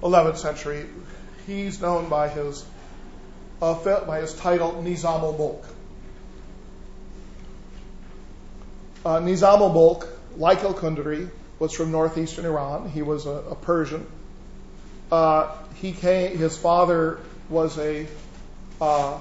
11th 0.02 0.38
century. 0.38 0.86
He's 1.46 1.82
known 1.82 2.10
by 2.10 2.30
his 2.30 2.66
uh, 3.62 4.06
by 4.06 4.22
his 4.22 4.34
title 4.34 4.82
Nizam 4.84 5.22
al-Mulk. 5.22 5.66
Uh, 9.06 9.20
Nizam 9.20 9.60
al-Mulk, 9.60 10.08
like 10.38 10.64
al-Kundari, 10.64 11.30
was 11.60 11.74
from 11.74 11.92
northeastern 11.92 12.46
Iran. 12.46 12.90
He 12.90 13.02
was 13.02 13.26
a, 13.26 13.56
Persian. 13.62 14.06
Uh, 15.12 15.56
he 15.76 15.92
came. 15.92 16.38
His 16.38 16.58
father 16.58 17.20
was 17.50 17.78
a 17.78 18.08
uh, 18.80 19.20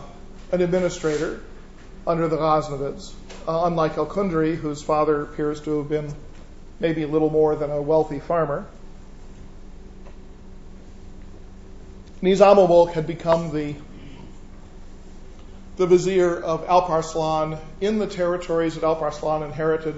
an 0.52 0.60
administrator 0.60 1.40
under 2.06 2.28
the 2.28 2.36
Ghaznavids, 2.36 3.12
uh, 3.46 3.64
unlike 3.64 3.98
al-Kundari, 3.98 4.56
whose 4.56 4.82
father 4.82 5.22
appears 5.22 5.60
to 5.62 5.78
have 5.78 5.88
been 5.88 6.14
maybe 6.80 7.04
little 7.04 7.30
more 7.30 7.56
than 7.56 7.70
a 7.70 7.82
wealthy 7.82 8.20
farmer. 8.20 8.66
Nizam 12.22 12.56
ul-Mulk 12.56 12.92
had 12.92 13.06
become 13.06 13.52
the 13.52 13.74
the 15.76 15.86
vizier 15.86 16.40
of 16.40 16.64
Alp 16.68 16.90
Arslan 16.90 17.56
in 17.80 18.00
the 18.00 18.06
territories 18.08 18.74
that 18.74 18.82
Alp 18.82 19.00
Arslan 19.00 19.44
inherited 19.44 19.94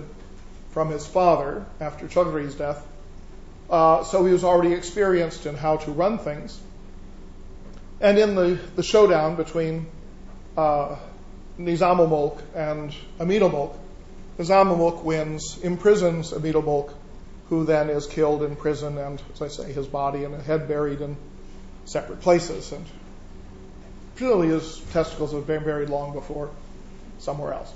from 0.72 0.90
his 0.90 1.06
father 1.06 1.64
after 1.80 2.06
Chagri's 2.06 2.54
death. 2.54 2.86
Uh, 3.68 4.02
so 4.04 4.24
he 4.24 4.32
was 4.32 4.44
already 4.44 4.74
experienced 4.74 5.46
in 5.46 5.56
how 5.56 5.76
to 5.78 5.90
run 5.90 6.18
things. 6.18 6.58
And 8.00 8.18
in 8.18 8.34
the, 8.34 8.58
the 8.76 8.82
showdown 8.82 9.36
between 9.36 9.86
uh, 10.56 10.96
Nizam 11.58 11.98
ul-Mulk 11.98 12.42
and 12.54 12.94
Amid 13.18 13.42
ul-Mulk, 13.42 13.76
Nizam 14.38 14.68
ul-Mulk 14.68 15.04
wins, 15.04 15.58
imprisons 15.62 16.32
Amid 16.32 16.54
ul-Mulk, 16.54 16.94
who 17.48 17.64
then 17.64 17.90
is 17.90 18.06
killed 18.06 18.42
in 18.42 18.56
prison, 18.56 18.96
and 18.96 19.20
as 19.34 19.42
I 19.42 19.48
say, 19.48 19.72
his 19.72 19.86
body 19.86 20.24
and 20.24 20.40
head 20.42 20.68
buried 20.68 21.00
in 21.00 21.16
separate 21.84 22.20
places. 22.20 22.72
And 22.72 22.86
Presumably 24.20 24.48
his 24.48 24.78
testicles 24.92 25.32
have 25.32 25.46
been 25.46 25.64
buried 25.64 25.88
long 25.88 26.12
before 26.12 26.50
somewhere 27.20 27.54
else. 27.54 27.72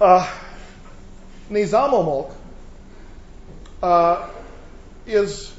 Uh, 0.00 0.30
Nizam 1.50 1.92
ul-Mulk 1.92 2.32
uh, 3.82 4.28
is 5.06 5.52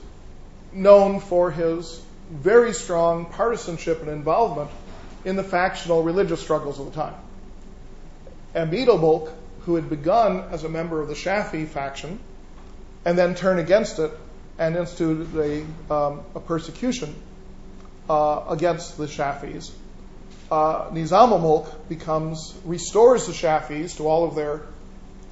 known 0.72 1.20
for 1.20 1.52
his 1.52 2.02
very 2.32 2.74
strong 2.74 3.26
partisanship 3.26 4.02
and 4.02 4.10
involvement 4.10 4.72
in 5.26 5.36
the 5.36 5.44
factional 5.44 6.02
religious 6.04 6.42
struggles 6.42 6.80
of 6.80 6.86
the 6.86 6.92
time. 6.92 7.16
Amid 8.56 8.88
ul-Mulk, 8.88 9.34
who 9.62 9.76
had 9.76 9.90
begun 9.90 10.46
as 10.52 10.64
a 10.64 10.70
member 10.70 11.02
of 11.02 11.08
the 11.08 11.14
Shafi 11.14 11.68
faction 11.68 12.20
and 13.06 13.18
then 13.18 13.36
turned 13.36 13.60
against 13.60 14.00
it 14.00 14.12
and 14.58 14.76
instituted 14.76 15.36
a, 15.90 15.94
um, 15.94 16.22
persecution 16.46 17.14
uh, 18.10 18.46
against 18.50 18.98
the 18.98 19.06
Shafis. 19.06 19.72
Uh, 20.50 20.90
Nizam 20.90 21.32
al-Mulk 21.32 21.90
becomes 21.90 22.54
restores 22.66 23.28
the 23.28 23.34
Shafis 23.34 23.98
to 23.98 24.08
all 24.08 24.26
of 24.26 24.36
their 24.36 24.62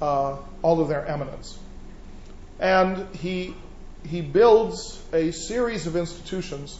all 0.00 0.80
of 0.80 0.88
their 0.88 1.06
eminence, 1.06 1.58
and 2.58 3.14
he 3.16 3.54
he 4.08 4.22
builds 4.22 5.00
a 5.12 5.30
series 5.30 5.86
of 5.86 5.96
institutions 5.96 6.78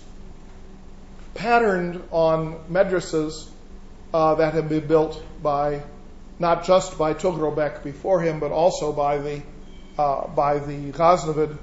patterned 1.34 2.02
on 2.10 2.58
madrasas 2.70 3.48
uh, 4.12 4.34
that 4.36 4.54
had 4.54 4.68
been 4.68 4.86
built 4.86 5.22
by 5.42 5.82
not 6.38 6.64
just 6.64 6.96
by 6.98 7.14
Tughrilbek 7.14 7.84
before 7.84 8.20
him, 8.20 8.40
but 8.40 8.50
also 8.50 8.92
by 8.92 9.18
the 9.18 9.42
uh, 9.98 10.26
by 10.28 10.58
the 10.58 10.92
Ghaznavid 10.92 11.56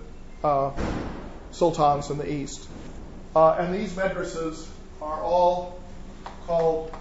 uh, 0.43 0.71
sultans 1.51 2.09
in 2.11 2.17
the 2.17 2.31
east. 2.31 2.67
Uh, 3.35 3.51
and 3.59 3.73
these 3.73 3.93
madrasas 3.93 4.65
are 5.01 5.21
all 5.21 5.79
called 6.45 6.95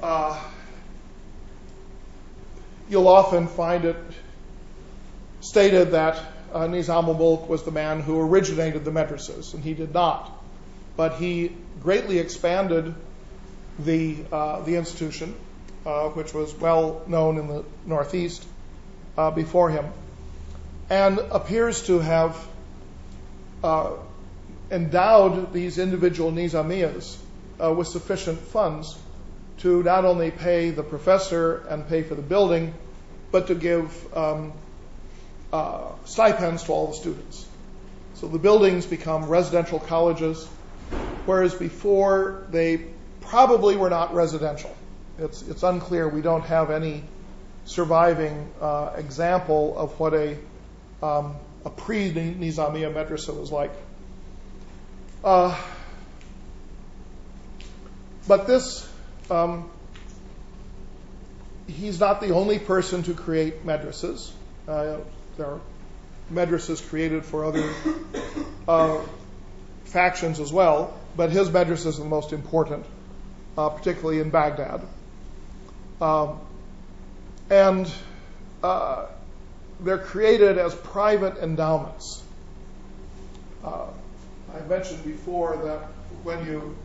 uh. 0.00 0.02
Uh, 0.02 0.40
you'll 2.88 3.08
often 3.08 3.46
find 3.46 3.84
it 3.84 3.96
stated 5.40 5.92
that 5.92 6.16
uh, 6.52 6.60
Nizam 6.60 7.06
al-Mulk 7.06 7.48
was 7.48 7.64
the 7.64 7.70
man 7.70 8.00
who 8.00 8.20
originated 8.20 8.84
the 8.84 8.90
madrasas, 8.90 9.54
and 9.54 9.62
he 9.62 9.74
did 9.74 9.92
not. 9.92 10.30
But 10.96 11.16
he 11.16 11.52
greatly 11.82 12.18
expanded 12.18 12.94
the, 13.78 14.16
uh, 14.32 14.60
the 14.62 14.76
institution, 14.76 15.34
uh, 15.84 16.08
which 16.08 16.32
was 16.32 16.54
well 16.54 17.02
known 17.06 17.38
in 17.38 17.48
the 17.48 17.64
Northeast, 17.86 18.46
uh, 19.16 19.30
before 19.30 19.70
him 19.70 19.84
and 20.90 21.18
appears 21.18 21.82
to 21.86 21.98
have 21.98 22.46
uh, 23.62 23.92
endowed 24.70 25.52
these 25.52 25.78
individual 25.78 26.32
nizamiyas 26.32 27.16
uh, 27.62 27.72
with 27.72 27.88
sufficient 27.88 28.38
funds 28.38 28.96
to 29.58 29.82
not 29.82 30.04
only 30.04 30.30
pay 30.30 30.70
the 30.70 30.82
professor 30.82 31.66
and 31.68 31.88
pay 31.88 32.02
for 32.02 32.14
the 32.14 32.22
building, 32.22 32.74
but 33.30 33.48
to 33.48 33.54
give 33.54 34.16
um, 34.16 34.52
uh, 35.52 35.90
stipends 36.04 36.64
to 36.64 36.72
all 36.72 36.88
the 36.88 36.94
students. 36.94 37.46
So 38.14 38.28
the 38.28 38.38
buildings 38.38 38.86
become 38.86 39.28
residential 39.28 39.78
colleges, 39.78 40.44
whereas 41.26 41.54
before 41.54 42.46
they 42.50 42.84
probably 43.20 43.76
were 43.76 43.90
not 43.90 44.14
residential. 44.14 44.74
It's, 45.18 45.42
it's 45.42 45.62
unclear. 45.62 46.08
We 46.08 46.22
don't 46.22 46.44
have 46.44 46.70
any 46.70 47.02
surviving 47.64 48.48
uh, 48.60 48.92
example 48.96 49.76
of 49.76 49.98
what 50.00 50.14
a, 50.14 50.36
um, 51.02 51.36
a 51.64 51.70
pre 51.70 52.12
Nizamiya 52.12 52.92
madrasa 52.92 53.38
was 53.38 53.52
like. 53.52 53.72
Uh, 55.22 55.58
but 58.26 58.46
this, 58.46 58.88
um, 59.30 59.70
he's 61.66 61.98
not 61.98 62.20
the 62.20 62.30
only 62.30 62.58
person 62.58 63.02
to 63.04 63.14
create 63.14 63.66
madrasas. 63.66 64.30
Uh, 64.66 64.98
there 65.36 65.46
are 65.46 65.60
madrasas 66.32 66.86
created 66.88 67.24
for 67.24 67.44
other 67.44 67.68
uh, 68.68 69.00
factions 69.86 70.40
as 70.40 70.52
well, 70.52 70.96
but 71.16 71.30
his 71.30 71.48
madrasa 71.48 71.86
is 71.86 71.98
the 71.98 72.04
most 72.04 72.32
important, 72.32 72.84
particularly 73.56 74.20
in 74.20 74.30
Baghdad. 74.30 74.82
Um, 76.00 76.38
and 77.50 77.90
they're 79.80 79.98
created 79.98 80.58
as 80.58 80.74
private 80.74 81.38
endowments. 81.38 82.22
I 84.54 84.60
mentioned 84.66 85.04
before 85.04 85.56
that 85.64 85.80
when 86.22 86.46
you 86.46 86.76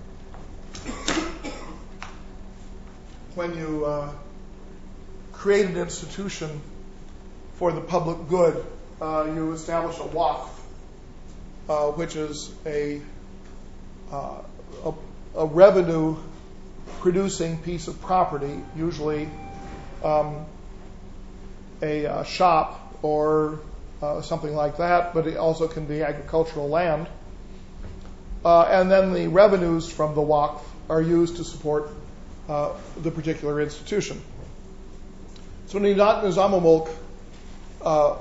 when 3.35 3.57
you 3.57 3.85
uh, 3.85 4.11
create 5.31 5.65
an 5.65 5.77
institution 5.77 6.61
for 7.55 7.71
the 7.71 7.81
public 7.81 8.27
good, 8.27 8.65
uh, 9.01 9.31
you 9.33 9.53
establish 9.53 9.97
a 9.97 10.03
waqf, 10.03 10.49
uh, 11.69 11.87
which 11.91 12.15
is 12.15 12.51
a, 12.65 13.01
uh, 14.11 14.41
a, 14.85 14.93
a 15.35 15.45
revenue 15.45 16.15
producing 16.99 17.57
piece 17.59 17.87
of 17.87 17.99
property, 18.01 18.59
usually 18.75 19.29
um, 20.03 20.45
a 21.81 22.23
shop 22.25 22.97
or 23.01 23.59
something 24.21 24.53
like 24.53 24.77
that, 24.77 25.13
but 25.13 25.27
it 25.27 25.37
also 25.37 25.67
can 25.67 25.85
be 25.85 26.03
agricultural 26.03 26.67
land. 26.67 27.07
Uh, 28.43 28.63
and 28.63 28.91
then 28.91 29.13
the 29.13 29.27
revenues 29.27 29.91
from 29.91 30.15
the 30.15 30.21
waqf 30.21 30.61
are 30.89 31.01
used 31.01 31.37
to 31.37 31.43
support 31.43 31.89
uh, 32.49 32.73
the 33.01 33.11
particular 33.11 33.61
institution. 33.61 34.21
So 35.67 35.79
Nizam 35.79 36.37
al-Mulk 36.37 36.89
uh, 37.81 38.17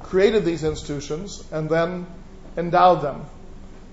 created 0.00 0.44
these 0.44 0.64
institutions 0.64 1.44
and 1.52 1.68
then 1.70 2.06
endowed 2.56 3.02
them. 3.02 3.24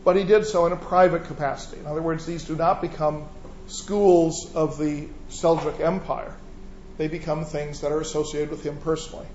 But 0.03 0.15
he 0.15 0.23
did 0.23 0.45
so 0.45 0.65
in 0.65 0.73
a 0.73 0.77
private 0.77 1.25
capacity. 1.25 1.79
In 1.79 1.85
other 1.85 2.01
words, 2.01 2.25
these 2.25 2.43
do 2.43 2.55
not 2.55 2.81
become 2.81 3.27
schools 3.67 4.53
of 4.53 4.77
the 4.77 5.07
Seljuk 5.29 5.79
Empire 5.79 6.35
they 6.97 7.07
become 7.07 7.45
things 7.45 7.81
that 7.81 7.91
are 7.91 7.99
associated 7.99 8.51
with 8.51 8.63
him 8.63 8.77
personally. 8.77 9.27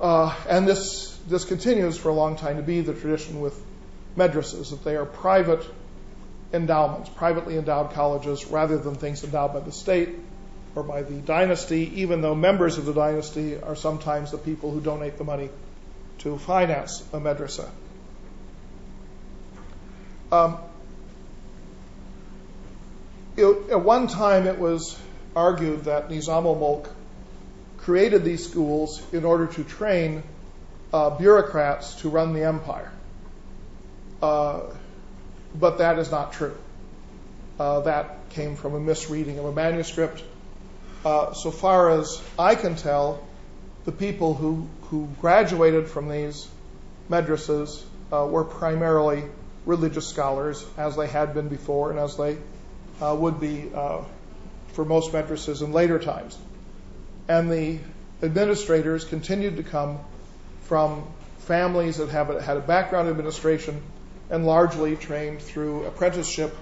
Uh, 0.00 0.34
and 0.48 0.66
this, 0.66 1.17
this 1.28 1.44
continues 1.44 1.96
for 1.96 2.08
a 2.08 2.14
long 2.14 2.36
time 2.36 2.56
to 2.56 2.62
be 2.62 2.80
the 2.80 2.94
tradition 2.94 3.40
with 3.40 3.60
madrasas, 4.16 4.70
that 4.70 4.84
they 4.84 4.96
are 4.96 5.04
private 5.04 5.64
endowments, 6.52 7.10
privately 7.10 7.56
endowed 7.56 7.92
colleges, 7.92 8.46
rather 8.46 8.78
than 8.78 8.94
things 8.94 9.22
endowed 9.22 9.52
by 9.52 9.60
the 9.60 9.72
state 9.72 10.10
or 10.74 10.82
by 10.82 11.02
the 11.02 11.14
dynasty, 11.14 12.00
even 12.00 12.20
though 12.22 12.34
members 12.34 12.78
of 12.78 12.86
the 12.86 12.92
dynasty 12.92 13.60
are 13.60 13.76
sometimes 13.76 14.30
the 14.30 14.38
people 14.38 14.70
who 14.70 14.80
donate 14.80 15.18
the 15.18 15.24
money 15.24 15.50
to 16.18 16.38
finance 16.38 17.02
a 17.12 17.20
madrasa. 17.20 17.68
Um, 20.32 20.58
it, 23.36 23.70
at 23.70 23.80
one 23.80 24.08
time, 24.08 24.46
it 24.46 24.58
was 24.58 24.98
argued 25.34 25.84
that 25.84 26.08
Nizam 26.08 26.44
ul 26.44 26.54
Mulk 26.54 26.90
created 27.78 28.24
these 28.24 28.48
schools 28.48 29.00
in 29.12 29.24
order 29.24 29.46
to 29.46 29.64
train 29.64 30.22
bureaucrats 30.92 31.96
to 31.96 32.08
run 32.08 32.32
the 32.32 32.44
empire. 32.44 32.90
Uh, 34.22 34.60
but 35.54 35.78
that 35.78 35.98
is 35.98 36.10
not 36.10 36.32
true. 36.32 36.56
Uh, 37.58 37.80
that 37.80 38.30
came 38.30 38.56
from 38.56 38.74
a 38.74 38.80
misreading 38.80 39.38
of 39.38 39.44
a 39.44 39.52
manuscript. 39.52 40.22
Uh, 41.04 41.32
so 41.32 41.50
far 41.50 41.90
as 41.90 42.22
I 42.38 42.54
can 42.54 42.76
tell, 42.76 43.26
the 43.84 43.92
people 43.92 44.34
who, 44.34 44.68
who 44.82 45.08
graduated 45.20 45.88
from 45.88 46.08
these 46.08 46.48
madrasas 47.08 47.82
uh, 48.12 48.26
were 48.26 48.44
primarily 48.44 49.24
religious 49.66 50.06
scholars, 50.06 50.64
as 50.76 50.96
they 50.96 51.06
had 51.06 51.34
been 51.34 51.48
before 51.48 51.90
and 51.90 51.98
as 51.98 52.16
they 52.16 52.38
uh, 53.00 53.14
would 53.14 53.40
be 53.40 53.70
for 54.72 54.84
most 54.84 55.12
madrasas 55.12 55.62
in 55.62 55.72
later 55.72 55.98
times. 55.98 56.38
and 57.28 57.50
the 57.50 57.78
administrators 58.22 59.04
continued 59.04 59.56
to 59.58 59.62
come 59.62 59.98
from 60.68 61.04
families 61.38 61.96
that 61.96 62.10
had 62.10 62.56
a 62.56 62.60
background 62.60 63.08
in 63.08 63.12
administration 63.12 63.82
and 64.30 64.46
largely 64.46 64.96
trained 64.96 65.40
through 65.40 65.86
apprenticeship 65.86 66.54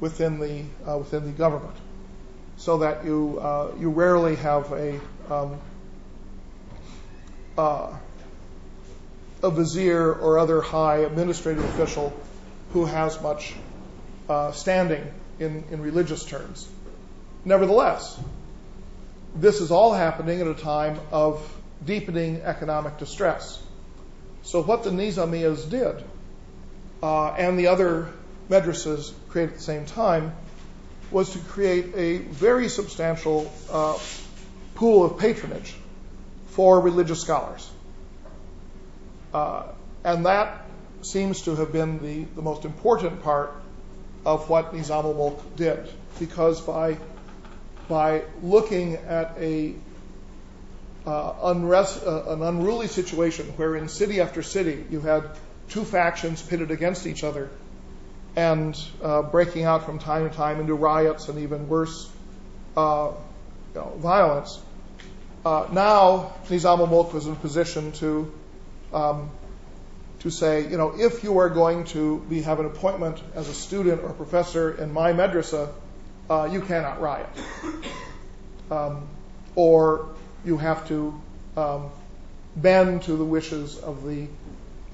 within 0.00 0.40
the 0.40 0.64
uh, 0.90 0.98
within 0.98 1.24
the 1.24 1.30
government, 1.30 1.76
so 2.56 2.78
that 2.78 3.04
you 3.04 3.38
uh, 3.40 3.72
you 3.78 3.90
rarely 3.90 4.34
have 4.34 4.72
a 4.72 5.00
um, 5.30 5.60
uh, 7.56 7.96
a 9.42 9.50
vizier 9.50 10.12
or 10.12 10.38
other 10.40 10.60
high 10.60 10.98
administrative 10.98 11.64
official 11.64 12.12
who 12.72 12.84
has 12.86 13.20
much 13.22 13.54
standing 14.52 15.04
in, 15.38 15.64
in 15.70 15.80
religious 15.80 16.24
terms. 16.24 16.66
Nevertheless, 17.44 18.18
this 19.36 19.60
is 19.60 19.70
all 19.70 19.92
happening 19.92 20.40
at 20.40 20.46
a 20.46 20.54
time 20.54 20.98
of 21.12 21.46
deepening 21.84 22.42
economic 22.42 22.98
distress. 22.98 23.62
So 24.42 24.62
what 24.62 24.84
the 24.84 24.90
Nizamiyas 24.90 25.68
did, 25.70 26.04
uh, 27.02 27.28
and 27.32 27.58
the 27.58 27.68
other 27.68 28.08
madrasas 28.48 29.12
created 29.28 29.52
at 29.52 29.58
the 29.58 29.62
same 29.62 29.86
time, 29.86 30.34
was 31.10 31.30
to 31.30 31.38
create 31.38 31.94
a 31.94 32.18
very 32.18 32.68
substantial 32.68 33.50
uh, 33.70 33.98
pool 34.74 35.04
of 35.04 35.18
patronage 35.18 35.74
for 36.48 36.80
religious 36.80 37.20
scholars. 37.20 37.70
Uh, 39.32 39.64
and 40.04 40.26
that 40.26 40.66
seems 41.02 41.42
to 41.42 41.56
have 41.56 41.72
been 41.72 41.98
the, 42.00 42.24
the 42.34 42.42
most 42.42 42.64
important 42.64 43.22
part 43.22 43.52
of 44.24 44.48
what 44.48 44.72
Nizam 44.72 45.04
al 45.04 45.14
Mulk 45.14 45.56
did, 45.56 45.88
because 46.18 46.60
by, 46.60 46.96
by 47.88 48.22
looking 48.42 48.94
at 48.94 49.34
a 49.38 49.74
an 51.06 52.42
unruly 52.42 52.86
situation 52.86 53.46
where 53.56 53.76
in 53.76 53.88
city 53.88 54.20
after 54.20 54.42
city 54.42 54.84
you 54.90 55.00
had 55.00 55.24
two 55.68 55.84
factions 55.84 56.42
pitted 56.42 56.70
against 56.70 57.06
each 57.06 57.24
other 57.24 57.50
and 58.36 58.78
uh, 59.02 59.22
breaking 59.22 59.64
out 59.64 59.84
from 59.84 59.98
time 59.98 60.28
to 60.28 60.34
time 60.34 60.60
into 60.60 60.74
riots 60.74 61.28
and 61.28 61.38
even 61.38 61.68
worse 61.68 62.10
uh, 62.76 63.12
violence. 63.74 64.60
Uh, 65.44 65.68
now 65.72 66.32
Nizam 66.46 66.78
al-Mulk 66.78 67.12
was 67.12 67.26
in 67.26 67.32
a 67.32 67.36
position 67.36 67.92
to 67.92 68.32
um, 68.92 69.30
to 70.20 70.30
say, 70.30 70.66
you 70.66 70.78
know, 70.78 70.94
if 70.96 71.22
you 71.22 71.38
are 71.38 71.50
going 71.50 71.84
to 71.84 72.18
be 72.30 72.40
have 72.42 72.58
an 72.58 72.66
appointment 72.66 73.20
as 73.34 73.48
a 73.48 73.54
student 73.54 74.02
or 74.02 74.10
professor 74.14 74.72
in 74.72 74.90
my 74.90 75.12
madrasa, 75.12 75.68
uh, 76.30 76.48
you 76.50 76.62
cannot 76.62 76.98
riot, 77.00 77.28
um, 78.70 79.06
or 79.54 80.13
you 80.44 80.58
have 80.58 80.86
to 80.88 81.20
um, 81.56 81.90
bend 82.56 83.02
to 83.02 83.16
the 83.16 83.24
wishes 83.24 83.78
of 83.78 84.04
the 84.04 84.26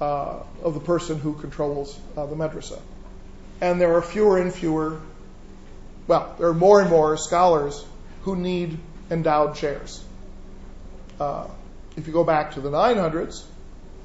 uh, 0.01 0.41
of 0.63 0.73
the 0.73 0.79
person 0.79 1.19
who 1.19 1.33
controls 1.33 1.97
uh, 2.17 2.25
the 2.25 2.35
madrasa. 2.35 2.79
And 3.61 3.79
there 3.79 3.95
are 3.95 4.01
fewer 4.01 4.39
and 4.39 4.51
fewer, 4.51 4.99
well, 6.07 6.33
there 6.39 6.47
are 6.47 6.55
more 6.55 6.81
and 6.81 6.89
more 6.89 7.17
scholars 7.17 7.85
who 8.23 8.35
need 8.35 8.79
endowed 9.11 9.55
chairs. 9.55 10.03
Uh, 11.19 11.47
if 11.95 12.07
you 12.07 12.13
go 12.13 12.23
back 12.23 12.53
to 12.53 12.61
the 12.61 12.71
900s, 12.71 13.43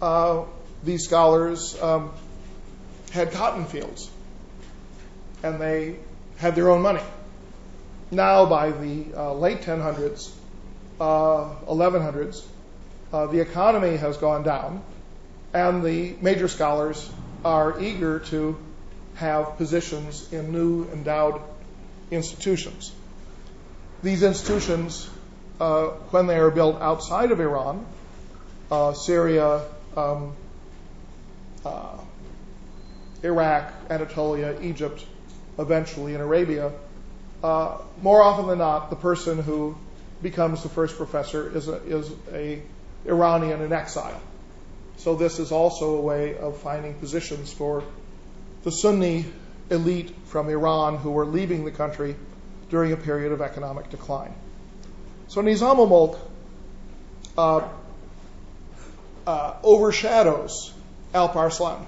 uh, 0.02 0.44
these 0.84 1.04
scholars 1.04 1.80
um, 1.80 2.12
had 3.10 3.32
cotton 3.32 3.64
fields 3.64 4.10
and 5.42 5.58
they 5.58 5.96
had 6.36 6.54
their 6.54 6.70
own 6.70 6.82
money. 6.82 7.02
Now, 8.10 8.44
by 8.44 8.70
the 8.70 9.32
late 9.32 9.62
1000s, 9.62 10.30
1100s, 10.98 12.44
uh, 13.12 13.16
uh, 13.16 13.26
the 13.26 13.40
economy 13.40 13.96
has 13.96 14.16
gone 14.16 14.42
down, 14.42 14.82
and 15.52 15.84
the 15.84 16.16
major 16.20 16.48
scholars 16.48 17.10
are 17.44 17.80
eager 17.80 18.20
to 18.20 18.56
have 19.16 19.56
positions 19.56 20.32
in 20.32 20.52
new 20.52 20.88
endowed 20.90 21.40
institutions. 22.10 22.92
These 24.02 24.22
institutions, 24.22 25.08
uh, 25.60 25.86
when 26.10 26.26
they 26.26 26.36
are 26.36 26.50
built 26.50 26.80
outside 26.80 27.30
of 27.30 27.40
Iran, 27.40 27.86
Syria, 28.94 29.62
um, 29.96 30.34
Iraq, 33.22 33.72
Anatolia, 33.88 34.58
Egypt, 34.60 35.04
eventually 35.58 36.14
in 36.14 36.20
Arabia, 36.20 36.72
more 37.42 38.22
often 38.22 38.48
than 38.48 38.58
not, 38.58 38.90
the 38.90 38.96
person 38.96 39.42
who 39.42 39.76
becomes 40.22 40.62
the 40.62 40.68
first 40.68 40.96
professor 40.96 41.56
is 41.56 41.68
a, 41.68 41.76
is 41.84 42.10
a 42.32 42.62
Iranian 43.06 43.60
in 43.60 43.72
exile. 43.72 44.20
So 44.98 45.14
this 45.14 45.38
is 45.38 45.52
also 45.52 45.96
a 45.96 46.00
way 46.00 46.36
of 46.36 46.56
finding 46.58 46.94
positions 46.94 47.52
for 47.52 47.84
the 48.62 48.72
Sunni 48.72 49.26
elite 49.70 50.14
from 50.26 50.48
Iran 50.48 50.96
who 50.96 51.10
were 51.10 51.26
leaving 51.26 51.64
the 51.64 51.70
country 51.70 52.16
during 52.70 52.92
a 52.92 52.96
period 52.96 53.32
of 53.32 53.40
economic 53.40 53.90
decline. 53.90 54.34
So 55.28 55.42
Nizam 55.42 55.78
al-Mulk 55.78 56.18
uh, 57.36 57.68
uh, 59.26 59.54
overshadows 59.62 60.72
Alp 61.12 61.36
Arslan. 61.36 61.86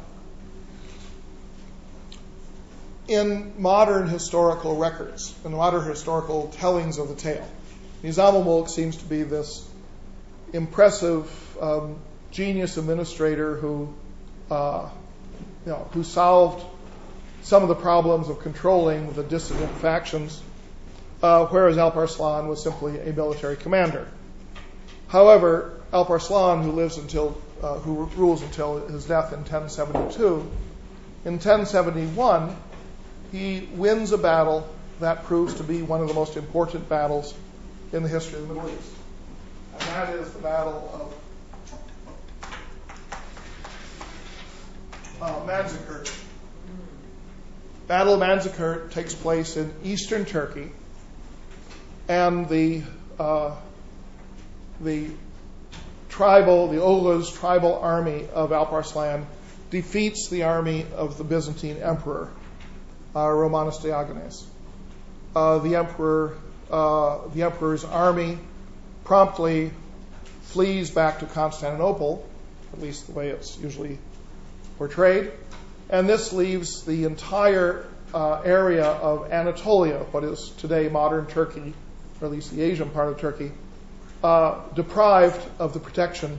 In 3.07 3.55
modern 3.59 4.07
historical 4.07 4.77
records, 4.77 5.35
in 5.45 5.53
modern 5.53 5.85
historical 5.89 6.49
tellings 6.49 6.99
of 6.99 7.09
the 7.09 7.15
tale, 7.15 7.49
Nizam 8.03 8.35
al-Mulk 8.35 8.69
seems 8.69 8.97
to 8.97 9.05
be 9.05 9.23
this 9.23 9.69
impressive 10.53 11.29
um, 11.61 11.97
genius 12.31 12.77
administrator 12.77 13.57
who, 13.57 13.93
uh, 14.51 14.89
you 15.67 15.73
know, 15.73 15.89
who 15.93 16.05
solved 16.05 16.65
some 17.43 17.63
of 17.63 17.69
the 17.69 17.75
problems 17.75 18.29
of 18.29 18.41
controlling 18.41 19.13
the 19.13 19.23
dissident 19.23 19.71
factions, 19.79 20.41
uh, 21.23 21.47
whereas 21.47 21.77
Alp 21.77 21.97
Arslan 21.97 22.47
was 22.47 22.63
simply 22.63 23.01
a 23.01 23.13
military 23.13 23.57
commander. 23.57 24.07
However, 25.09 25.81
Alp 25.93 26.11
Arslan, 26.11 26.63
who 26.63 26.73
lives 26.73 26.99
until 26.99 27.41
uh, 27.63 27.79
who 27.79 28.05
rules 28.17 28.43
until 28.43 28.87
his 28.87 29.07
death 29.07 29.33
in 29.33 29.41
1072, 29.41 30.49
in 31.25 31.33
1071 31.33 32.57
he 33.33 33.69
wins 33.73 34.13
a 34.13 34.19
battle 34.19 34.69
that 35.01 35.25
proves 35.25 35.55
to 35.55 35.65
be 35.65 35.83
one 35.83 36.01
of 36.01 36.09
the 36.09 36.15
most 36.15 36.37
important 36.37 36.89
battles 36.89 37.35
in 37.93 38.03
the 38.03 38.09
history 38.09 38.39
of 38.39 38.49
the 38.49 38.55
Middle 38.55 38.71
East. 38.71 38.93
And 39.73 39.83
that 39.83 40.15
is 40.15 40.33
the 40.33 40.41
Battle 40.41 40.91
of 40.93 41.15
uh, 45.23 45.47
Manzikert. 45.47 46.15
Battle 47.87 48.15
of 48.15 48.21
Manzikert 48.21 48.93
takes 48.93 49.15
place 49.15 49.57
in 49.57 49.73
eastern 49.83 50.25
Turkey, 50.25 50.71
and 52.09 52.49
the 52.49 52.83
uh, 53.19 53.55
the 54.81 55.09
tribal, 56.09 56.69
the 56.69 56.77
Oghuz 56.77 57.35
tribal 57.35 57.79
army 57.79 58.27
of 58.33 58.53
Alp 58.53 58.73
Arslan 58.73 59.27
defeats 59.71 60.29
the 60.29 60.45
army 60.45 60.87
of 60.95 61.19
the 61.19 61.25
Byzantine 61.25 61.79
emperor, 61.79 62.29
uh, 63.15 63.29
Romanus 63.29 63.79
Diogenes. 63.79 64.47
Uh, 65.35 65.59
the 65.59 65.77
emperor, 65.77 66.37
uh, 66.71 67.19
the 67.35 67.43
emperor's 67.43 67.85
army 67.85 68.39
promptly 69.05 69.71
flees 70.43 70.91
back 70.91 71.21
to 71.21 71.27
Constantinople, 71.27 72.27
at 72.73 72.81
least 72.81 73.07
the 73.07 73.13
way 73.13 73.29
it's 73.29 73.59
usually 73.59 73.99
portrayed, 74.79 75.33
and 75.91 76.09
this 76.09 76.33
leaves 76.33 76.85
the 76.85 77.05
entire 77.05 77.87
uh, 78.15 78.41
area 78.41 78.87
of 78.87 79.31
Anatolia, 79.33 79.99
what 80.11 80.25
is 80.25 80.51
today 80.59 80.89
modern 80.89 81.27
Turkey, 81.27 81.75
or 82.21 82.27
at 82.27 82.33
least 82.33 82.51
the 82.51 82.63
Asian 82.63 82.91
part 82.91 83.09
of 83.09 83.21
Turkey, 83.21 83.53
uh, 84.23 84.61
deprived 84.75 85.41
of 85.59 85.75
the 85.75 85.81
protection 85.81 86.39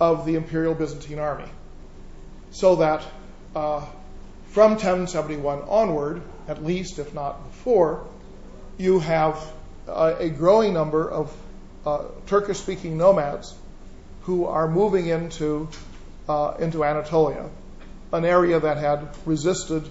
of 0.00 0.26
the 0.26 0.34
imperial 0.34 0.74
Byzantine 0.74 1.18
army. 1.18 1.48
So 2.50 2.76
that 2.76 3.04
uh, 3.54 3.84
from 4.50 4.72
1071 4.72 5.62
onward, 5.62 6.22
at 6.46 6.64
least 6.64 6.98
if 6.98 7.14
not 7.14 7.50
before, 7.50 8.06
you 8.78 9.00
have 9.00 9.44
uh, 9.88 10.14
a 10.18 10.30
growing 10.30 10.72
number 10.72 11.10
of 11.10 11.36
uh, 11.84 12.04
Turkish 12.26 12.58
speaking 12.58 12.96
nomads 12.96 13.54
who 14.22 14.46
are 14.46 14.68
moving 14.68 15.08
into, 15.08 15.68
uh, 16.28 16.54
into 16.60 16.84
Anatolia, 16.84 17.48
an 18.12 18.24
area 18.24 18.60
that 18.60 18.76
had 18.76 19.08
resisted 19.26 19.88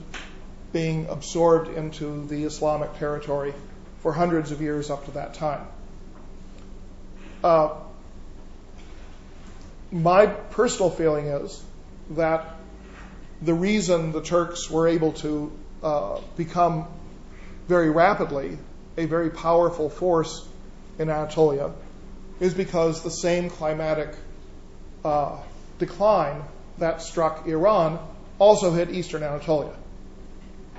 being 0.71 1.07
absorbed 1.09 1.69
into 1.75 2.25
the 2.27 2.43
Islamic 2.45 2.97
territory 2.97 3.53
for 3.99 4.13
hundreds 4.13 4.51
of 4.51 4.61
years 4.61 4.89
up 4.89 5.05
to 5.05 5.11
that 5.11 5.33
time. 5.33 5.67
Uh, 7.43 7.75
my 9.91 10.25
personal 10.25 10.89
feeling 10.89 11.27
is 11.27 11.63
that 12.11 12.55
the 13.41 13.53
reason 13.53 14.11
the 14.11 14.21
Turks 14.21 14.69
were 14.69 14.87
able 14.87 15.13
to 15.13 15.51
uh, 15.83 16.19
become 16.35 16.87
very 17.67 17.89
rapidly 17.89 18.57
a 18.97 19.05
very 19.05 19.29
powerful 19.29 19.89
force 19.89 20.47
in 20.99 21.09
Anatolia 21.09 21.71
is 22.39 22.53
because 22.53 23.03
the 23.03 23.11
same 23.11 23.49
climatic 23.49 24.13
uh, 25.05 25.37
decline 25.79 26.43
that 26.79 27.01
struck 27.01 27.47
Iran 27.47 27.99
also 28.39 28.71
hit 28.71 28.89
eastern 28.91 29.23
Anatolia. 29.23 29.73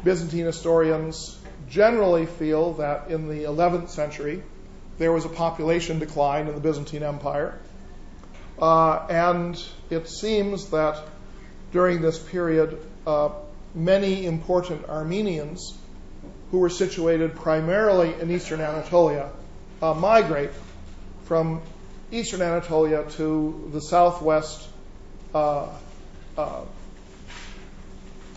Byzantine 0.05 0.45
historians 0.45 1.39
generally 1.69 2.27
feel 2.27 2.75
that 2.75 3.11
in 3.11 3.29
the 3.29 3.45
11th 3.45 3.91
century 3.91 4.43
there 4.99 5.13
was 5.13 5.25
a 5.25 5.29
population 5.29 5.99
decline 5.99 6.49
in 6.49 6.55
the 6.55 6.61
Byzantine 6.61 7.03
Empire. 7.03 7.59
Uh, 8.61 9.07
and 9.09 9.63
it 9.91 10.09
seems 10.09 10.71
that 10.71 11.01
during 11.73 12.01
this 12.01 12.19
period, 12.19 12.79
uh, 13.07 13.31
many 13.75 14.27
important 14.27 14.89
Armenians 14.89 15.79
who 16.51 16.59
were 16.59 16.71
situated 16.71 17.35
primarily 17.35 18.15
in 18.21 18.31
eastern 18.31 18.61
Anatolia 18.61 19.31
uh, 19.83 19.95
migrate 19.95 20.51
from 21.25 21.61
eastern 22.11 22.41
Anatolia 22.41 23.05
to 23.11 23.71
the 23.73 23.81
southwest 23.81 24.69
uh, 25.35 25.69
uh, 26.37 26.63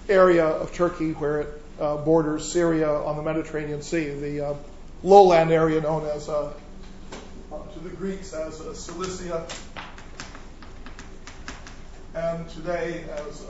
area 0.09 0.45
of 0.45 0.73
Turkey 0.73 1.13
where 1.13 1.41
it 1.41 1.61
uh, 1.81 1.97
borders 1.97 2.51
Syria 2.51 2.89
on 2.89 3.17
the 3.17 3.23
Mediterranean 3.23 3.81
Sea, 3.81 4.09
the 4.09 4.49
uh, 4.49 4.53
lowland 5.03 5.51
area 5.51 5.81
known 5.81 6.05
as, 6.05 6.29
uh, 6.29 6.53
to 7.73 7.79
the 7.79 7.89
Greeks 7.89 8.33
as 8.33 8.57
Cilicia, 8.77 9.45
and 12.13 12.47
today 12.49 13.05
as 13.27 13.45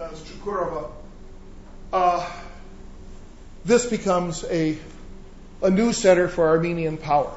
as 0.00 0.20
Chukurova. 0.22 0.90
This 3.64 3.86
becomes 3.86 4.44
a 4.44 4.78
a 5.62 5.70
new 5.70 5.92
center 5.92 6.28
for 6.28 6.48
Armenian 6.48 6.98
power, 6.98 7.34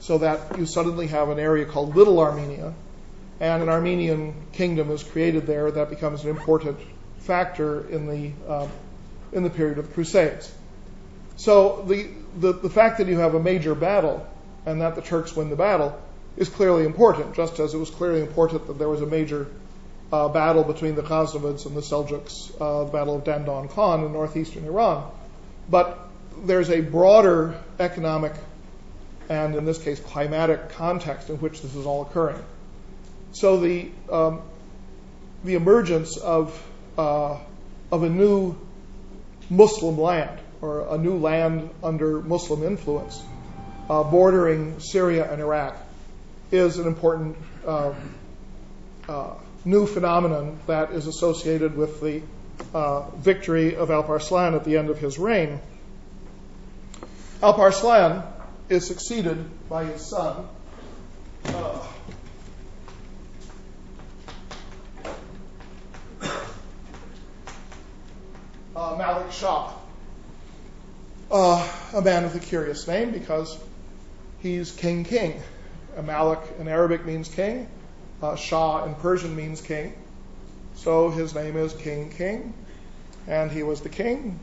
so 0.00 0.18
that 0.18 0.58
you 0.58 0.66
suddenly 0.66 1.06
have 1.06 1.28
an 1.28 1.38
area 1.38 1.64
called 1.64 1.96
Little 1.96 2.18
Armenia, 2.20 2.74
and 3.38 3.62
an 3.62 3.68
Armenian 3.68 4.34
kingdom 4.52 4.90
is 4.90 5.02
created 5.02 5.46
there 5.46 5.70
that 5.70 5.90
becomes 5.90 6.24
an 6.24 6.30
important 6.30 6.78
factor 7.20 7.88
in 7.88 8.06
the 8.06 8.52
um, 8.52 8.68
in 9.32 9.42
the 9.44 9.50
period 9.50 9.78
of 9.78 9.88
the 9.88 9.94
Crusades. 9.94 10.52
So 11.36 11.84
the, 11.86 12.08
the 12.38 12.52
the 12.52 12.70
fact 12.70 12.98
that 12.98 13.06
you 13.06 13.18
have 13.18 13.34
a 13.34 13.40
major 13.40 13.74
battle 13.74 14.26
and 14.66 14.80
that 14.82 14.94
the 14.94 15.02
Turks 15.02 15.34
win 15.34 15.48
the 15.48 15.56
battle 15.56 15.98
is 16.36 16.48
clearly 16.48 16.84
important, 16.84 17.34
just 17.34 17.58
as 17.58 17.72
it 17.74 17.78
was 17.78 17.90
clearly 17.90 18.20
important 18.20 18.66
that 18.66 18.78
there 18.78 18.88
was 18.88 19.00
a 19.00 19.06
major 19.06 19.46
uh, 20.12 20.28
battle 20.28 20.64
between 20.64 20.94
the 20.94 21.02
Ghaznavids 21.02 21.66
and 21.66 21.76
the 21.76 21.80
Seljuks, 21.80 22.50
uh, 22.60 22.84
the 22.84 22.90
Battle 22.90 23.16
of 23.16 23.24
Dandanqan 23.24 24.06
in 24.06 24.12
northeastern 24.12 24.64
Iran. 24.64 25.10
But 25.68 25.98
there's 26.44 26.70
a 26.70 26.80
broader 26.80 27.54
economic 27.78 28.32
and, 29.28 29.54
in 29.54 29.64
this 29.64 29.78
case, 29.78 30.00
climatic 30.00 30.70
context 30.70 31.30
in 31.30 31.36
which 31.36 31.62
this 31.62 31.74
is 31.76 31.86
all 31.86 32.02
occurring. 32.02 32.42
So 33.32 33.60
the 33.60 33.88
um, 34.10 34.42
the 35.44 35.54
emergence 35.54 36.16
of 36.16 36.60
uh, 36.98 37.38
of 37.92 38.02
a 38.02 38.08
new 38.08 38.56
Muslim 39.48 39.98
land 39.98 40.40
or 40.60 40.94
a 40.94 40.98
new 40.98 41.18
land 41.18 41.70
under 41.82 42.20
Muslim 42.20 42.64
influence, 42.64 43.22
uh, 43.88 44.02
bordering 44.02 44.80
Syria 44.80 45.30
and 45.30 45.40
Iraq, 45.40 45.76
is 46.50 46.78
an 46.78 46.88
important 46.88 47.36
uh, 47.64 47.94
uh 49.08 49.34
new 49.64 49.86
phenomenon 49.86 50.58
that 50.66 50.92
is 50.92 51.06
associated 51.06 51.76
with 51.76 52.00
the 52.00 52.22
uh, 52.74 53.10
victory 53.10 53.76
of 53.76 53.90
Alp-Arslan 53.90 54.54
at 54.54 54.64
the 54.64 54.76
end 54.76 54.90
of 54.90 54.98
his 54.98 55.18
reign. 55.18 55.60
Alp-Arslan 57.42 58.22
is 58.68 58.86
succeeded 58.86 59.68
by 59.68 59.84
his 59.84 60.02
son, 60.02 60.46
uh, 61.46 61.86
uh, 68.76 68.96
Malik 68.96 69.32
Shah, 69.32 69.72
a 71.30 72.02
man 72.02 72.24
with 72.24 72.34
a 72.34 72.40
curious 72.40 72.86
name 72.86 73.10
because 73.10 73.58
he's 74.40 74.70
King 74.72 75.04
King. 75.04 75.40
Malik 76.02 76.40
in 76.58 76.68
Arabic 76.68 77.04
means 77.04 77.28
king, 77.28 77.68
uh, 78.22 78.36
Shah 78.36 78.84
in 78.84 78.94
Persian 78.96 79.34
means 79.34 79.60
king. 79.60 79.94
So 80.74 81.10
his 81.10 81.34
name 81.34 81.56
is 81.56 81.72
King 81.74 82.10
King, 82.10 82.54
and 83.26 83.50
he 83.50 83.62
was 83.62 83.80
the 83.80 83.88
king. 83.88 84.38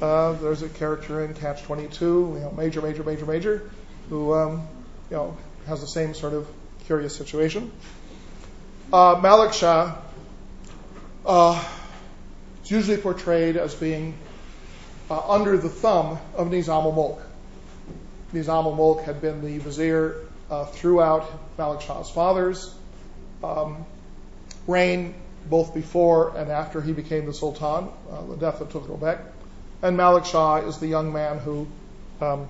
Uh, 0.00 0.32
there's 0.34 0.62
a 0.62 0.68
character 0.68 1.24
in 1.24 1.34
Catch 1.34 1.62
22, 1.62 2.04
you 2.04 2.40
know, 2.40 2.52
Major, 2.56 2.80
Major, 2.80 3.02
Major, 3.02 3.26
Major, 3.26 3.70
who 4.08 4.34
um, 4.34 4.68
you 5.10 5.16
know 5.16 5.36
has 5.66 5.80
the 5.80 5.86
same 5.86 6.14
sort 6.14 6.34
of 6.34 6.46
curious 6.86 7.16
situation. 7.16 7.70
Uh, 8.92 9.18
Malik 9.22 9.52
Shah 9.52 9.96
uh, 11.26 11.64
is 12.62 12.70
usually 12.70 12.96
portrayed 12.96 13.56
as 13.56 13.74
being 13.74 14.14
uh, 15.10 15.32
under 15.32 15.56
the 15.56 15.68
thumb 15.68 16.18
of 16.34 16.48
Nizam 16.48 16.84
al-Mulk. 16.84 17.20
Nizam 18.32 18.64
al-Mulk 18.64 19.02
had 19.02 19.20
been 19.20 19.42
the 19.42 19.58
vizier 19.58 20.26
uh, 20.50 20.66
throughout 20.66 21.30
Malik 21.58 21.80
Shah's 21.80 22.10
father's 22.10 22.74
reign, 24.66 25.14
both 25.48 25.74
before 25.74 26.36
and 26.36 26.50
after 26.50 26.80
he 26.80 26.92
became 26.92 27.26
the 27.26 27.34
Sultan, 27.34 27.88
uh, 28.10 28.22
the 28.26 28.36
death 28.36 28.60
of 28.60 28.70
Tughril 28.70 29.18
And 29.82 29.96
Malik 29.96 30.24
Shah 30.24 30.56
is 30.56 30.78
the 30.78 30.86
young 30.86 31.12
man 31.12 31.38
who 31.38 31.66
um, 32.20 32.48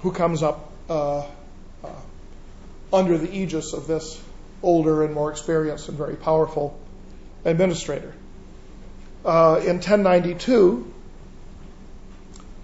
who 0.00 0.12
comes 0.12 0.42
up 0.42 0.70
uh, 0.88 1.18
uh, 1.18 1.88
under 2.92 3.18
the 3.18 3.32
aegis 3.34 3.72
of 3.72 3.86
this 3.86 4.20
older 4.62 5.04
and 5.04 5.14
more 5.14 5.30
experienced 5.30 5.88
and 5.88 5.98
very 5.98 6.16
powerful 6.16 6.78
administrator. 7.44 8.14
Uh, 9.24 9.60
in 9.60 9.76
1092, 9.76 10.92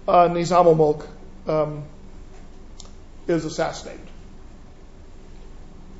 uh, 0.07 0.27
Nizam 0.29 0.65
al-Mulk 0.65 1.07
um, 1.47 1.83
is 3.27 3.45
assassinated. 3.45 4.04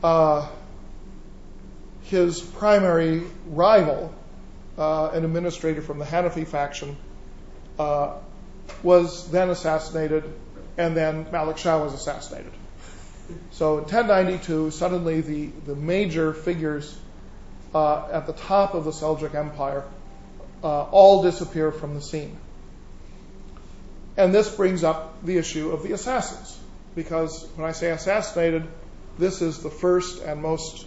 Uh, 0.06 0.48
his 2.04 2.40
primary 2.40 3.24
rival, 3.48 4.14
uh, 4.78 5.08
an 5.08 5.26
administrator 5.26 5.82
from 5.82 5.98
the 5.98 6.06
Hanafi 6.06 6.48
faction, 6.48 6.96
uh, 7.80 8.14
was 8.84 9.28
then 9.32 9.50
assassinated, 9.50 10.24
and 10.78 10.96
then 10.96 11.26
Malik 11.32 11.58
Shah 11.58 11.84
was 11.84 11.96
assassinated. 11.96 12.52
So 13.50 13.80
in 13.80 13.86
1092, 13.86 14.70
suddenly 14.70 15.22
the, 15.22 15.48
the 15.66 15.76
major 15.76 16.34
figures 16.34 16.96
at 17.74 18.28
the 18.28 18.34
top 18.34 18.76
of 18.76 18.86
the 18.86 18.92
Seljuk 18.92 19.34
Empire 19.34 19.86
all 20.62 21.24
disappear 21.24 21.72
from 21.72 21.96
the 21.96 22.02
scene. 22.02 22.38
And 24.18 24.36
this 24.36 24.56
brings 24.56 24.84
up 24.84 25.26
the 25.26 25.40
issue 25.40 25.72
of 25.72 25.82
the 25.82 25.94
assassins 25.94 26.60
because 26.94 27.44
when 27.56 27.68
I 27.68 27.72
say 27.72 27.90
assassinated, 27.90 28.68
this 29.18 29.42
is 29.42 29.64
the 29.64 29.70
first 29.70 30.22
and 30.24 30.42
most 30.42 30.86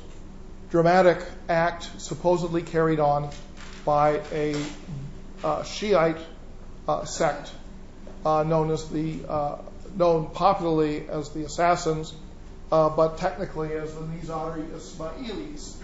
dramatic 0.71 1.25
act 1.49 1.89
supposedly 1.99 2.63
carried 2.63 3.01
on 3.01 3.31
by 3.85 4.21
a 4.33 4.55
uh, 5.43 5.63
Shiite 5.63 6.19
uh, 6.87 7.05
sect 7.05 7.51
uh, 8.25 8.43
known 8.43 8.71
as 8.71 8.89
the 8.91 9.21
known 9.97 10.31
popularly 10.31 11.09
as 11.09 11.31
the 11.31 11.45
Assassins, 11.45 12.13
but 12.71 13.19
technically 13.19 13.73
as 13.73 13.95
the 13.95 14.01
Nizari 14.03 14.67
Ismailis. 14.71 15.75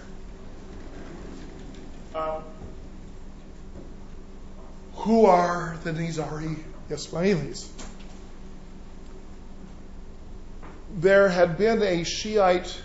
Who 4.97 5.25
are 5.25 5.77
the 5.83 5.91
Nizari 5.91 6.57
Ismailis? 6.89 7.67
There 10.95 11.27
had 11.27 11.57
been 11.57 11.81
a 11.81 12.03
Shiite 12.03 12.81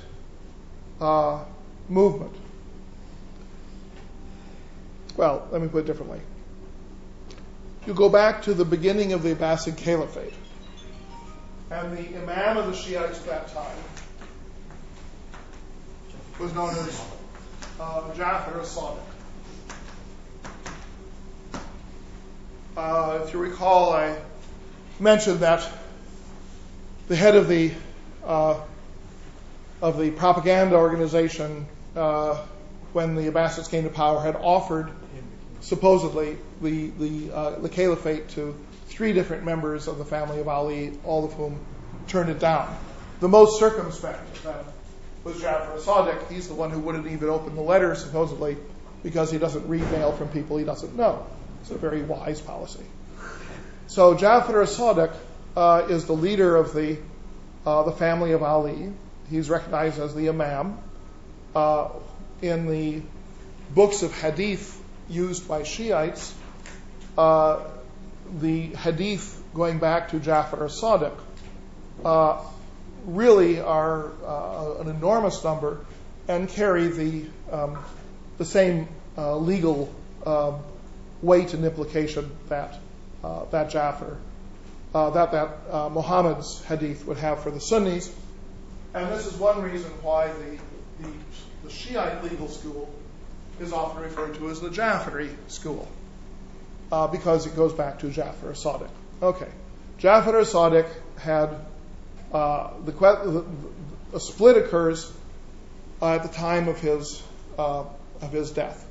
uh, 1.00 1.44
movement. 1.88 2.34
Well, 5.16 5.48
let 5.50 5.62
me 5.62 5.68
put 5.68 5.84
it 5.84 5.86
differently. 5.86 6.20
You 7.86 7.94
go 7.94 8.08
back 8.08 8.42
to 8.42 8.54
the 8.54 8.64
beginning 8.64 9.12
of 9.12 9.22
the 9.22 9.34
Abbasid 9.34 9.76
Caliphate, 9.76 10.34
and 11.70 11.96
the 11.96 12.18
Imam 12.18 12.56
of 12.56 12.66
the 12.66 12.74
Shiites 12.74 13.20
at 13.20 13.26
that 13.26 13.48
time 13.48 13.76
was 16.38 16.54
known 16.54 16.70
as 16.70 17.02
uh, 17.78 18.14
Jafar 18.14 18.60
as-Sadiq. 18.60 18.98
Uh, 22.76 23.20
if 23.24 23.32
you 23.32 23.38
recall, 23.38 23.92
I 23.92 24.16
mentioned 24.98 25.40
that 25.40 25.68
the 27.08 27.16
head 27.16 27.36
of 27.36 27.48
the 27.48 27.72
of 28.30 29.98
the 29.98 30.10
propaganda 30.10 30.76
organization 30.76 31.66
uh, 31.96 32.36
when 32.92 33.14
the 33.14 33.22
Abbasids 33.22 33.70
came 33.70 33.84
to 33.84 33.90
power 33.90 34.20
had 34.20 34.36
offered 34.36 34.90
supposedly 35.60 36.32
uh, 36.32 37.50
the 37.60 37.68
caliphate 37.70 38.28
to 38.30 38.54
three 38.86 39.12
different 39.12 39.44
members 39.44 39.88
of 39.88 39.98
the 39.98 40.04
family 40.04 40.40
of 40.40 40.48
Ali, 40.48 40.92
all 41.04 41.24
of 41.24 41.32
whom 41.34 41.60
turned 42.08 42.30
it 42.30 42.38
down. 42.38 42.76
The 43.20 43.28
most 43.28 43.58
circumspect 43.58 44.20
of 44.36 44.42
them 44.42 44.64
was 45.24 45.40
Jafar 45.40 45.76
Sadiq. 45.76 46.30
He's 46.30 46.48
the 46.48 46.54
one 46.54 46.70
who 46.70 46.80
wouldn't 46.80 47.06
even 47.06 47.28
open 47.28 47.54
the 47.54 47.62
letter, 47.62 47.94
supposedly, 47.94 48.56
because 49.02 49.30
he 49.30 49.38
doesn't 49.38 49.68
read 49.68 49.82
mail 49.92 50.12
from 50.12 50.28
people 50.28 50.56
he 50.56 50.64
doesn't 50.64 50.96
know. 50.96 51.26
It's 51.60 51.70
a 51.70 51.78
very 51.78 52.02
wise 52.02 52.40
policy. 52.40 52.84
So 53.86 54.14
Jafar 54.14 54.64
Sadiq 54.64 55.14
uh, 55.56 55.86
is 55.90 56.06
the 56.06 56.14
leader 56.14 56.56
of 56.56 56.72
the 56.72 56.94
uh, 56.94 57.00
the 57.64 57.92
family 57.92 58.32
of 58.32 58.42
Ali. 58.42 58.92
He's 59.28 59.48
recognized 59.48 59.98
as 59.98 60.14
the 60.14 60.28
Imam. 60.28 60.78
Uh, 61.54 61.90
in 62.42 62.68
the 62.68 63.02
books 63.74 64.02
of 64.02 64.12
hadith 64.14 64.80
used 65.08 65.46
by 65.46 65.62
Shiites, 65.62 66.32
uh, 67.18 67.60
the 68.38 68.66
hadith 68.68 69.42
going 69.54 69.78
back 69.78 70.10
to 70.10 70.20
Jafar 70.20 70.68
Sadiq 70.68 71.16
uh, 72.04 72.42
really 73.04 73.60
are 73.60 74.10
uh, 74.24 74.80
an 74.80 74.88
enormous 74.88 75.42
number 75.42 75.84
and 76.28 76.48
carry 76.48 76.88
the 76.88 77.24
um, 77.50 77.78
the 78.38 78.44
same 78.44 78.88
uh, 79.18 79.36
legal 79.36 79.92
um, 80.24 80.60
weight 81.22 81.52
and 81.54 81.64
implication 81.64 82.30
that 82.48 82.78
uh, 83.24 83.44
that 83.46 83.70
Jafar 83.70 84.12
uh, 84.12 84.29
that 84.92 85.32
that 85.32 85.58
uh, 85.70 85.88
Muhammad's 85.88 86.62
hadith 86.64 87.06
would 87.06 87.18
have 87.18 87.42
for 87.42 87.50
the 87.50 87.60
Sunnis, 87.60 88.12
and 88.94 89.10
this 89.12 89.26
is 89.26 89.34
one 89.34 89.62
reason 89.62 89.90
why 90.02 90.28
the, 90.28 90.58
Shiite 91.70 92.24
legal 92.24 92.48
school 92.48 92.92
is 93.60 93.72
often 93.72 94.02
referred 94.02 94.34
to 94.34 94.50
as 94.50 94.60
the 94.60 94.70
Jafari 94.70 95.30
school 95.46 95.86
uh, 96.90 97.06
because 97.06 97.46
it 97.46 97.54
goes 97.54 97.72
back 97.72 98.00
to 98.00 98.10
Jafar 98.10 98.52
Sadiq. 98.52 98.90
Okay, 99.22 99.48
Jafar 99.98 100.32
Sadiq 100.32 100.88
had 101.18 101.50
uh, 102.32 102.70
a 104.12 104.20
split 104.20 104.56
occurs 104.56 105.10
uh, 106.02 106.14
at 106.14 106.22
the 106.22 106.28
time 106.28 106.68
of 106.68 106.80
his 106.80 107.22
uh, 107.58 107.84
of 108.20 108.32
his 108.32 108.50
death. 108.50 108.84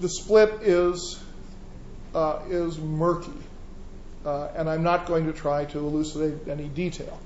The 0.00 0.08
split 0.08 0.62
is 0.62 1.22
uh, 2.14 2.40
is 2.48 2.78
murky, 2.78 3.30
uh, 4.24 4.48
and 4.56 4.68
I'm 4.68 4.82
not 4.82 5.06
going 5.06 5.26
to 5.26 5.32
try 5.32 5.64
to 5.66 5.78
elucidate 5.78 6.48
any 6.48 6.68
detail. 6.68 7.18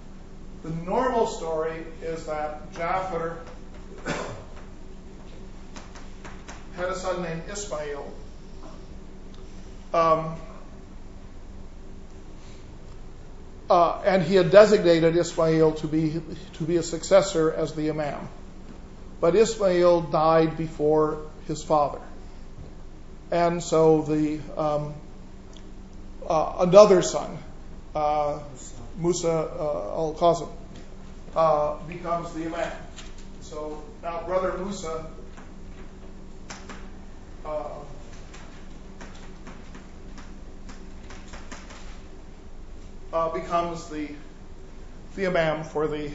The 0.63 0.71
normal 0.71 1.27
story 1.27 1.85
is 2.03 2.27
that 2.27 2.73
Jafar 2.75 3.39
had 6.77 6.89
a 6.89 6.95
son 6.95 7.23
named 7.23 7.43
Ismail. 7.51 8.13
Um, 9.93 10.37
uh, 13.71 14.01
and 14.05 14.23
he 14.23 14.35
had 14.35 14.51
designated 14.51 15.17
Ismail 15.17 15.73
to 15.77 15.87
be 15.87 16.21
to 16.55 16.65
be 16.65 16.77
a 16.77 16.83
successor 16.83 17.53
as 17.53 17.75
the 17.75 17.91
imam. 17.91 18.29
But 19.21 19.35
Ismail 19.35 20.03
died 20.03 20.57
before 20.57 21.19
his 21.47 21.63
father, 21.63 22.01
and 23.31 23.63
so 23.63 24.03
the 24.03 24.41
um, 24.57 24.95
uh, 26.27 26.57
another 26.61 27.03
son, 27.03 27.39
uh, 27.95 28.39
Musa 28.97 29.31
uh, 29.31 29.97
al 29.97 30.15
Kazim, 30.19 30.49
uh, 31.35 31.77
becomes 31.87 32.33
the 32.35 32.47
imam. 32.47 32.73
So 33.41 33.83
now 34.03 34.23
brother 34.25 34.57
Musa. 34.59 35.07
Uh, 43.11 43.31
becomes 43.33 43.89
the 43.89 44.11
the 45.17 45.27
imam 45.27 45.65
for 45.65 45.89
the 45.89 46.11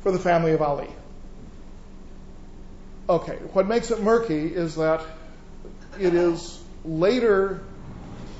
for 0.00 0.12
the 0.12 0.18
family 0.18 0.52
of 0.52 0.62
Ali. 0.62 0.88
Okay, 3.08 3.36
what 3.52 3.66
makes 3.68 3.90
it 3.90 4.02
murky 4.02 4.46
is 4.46 4.76
that 4.76 5.02
it 6.00 6.14
is 6.14 6.62
later 6.84 7.62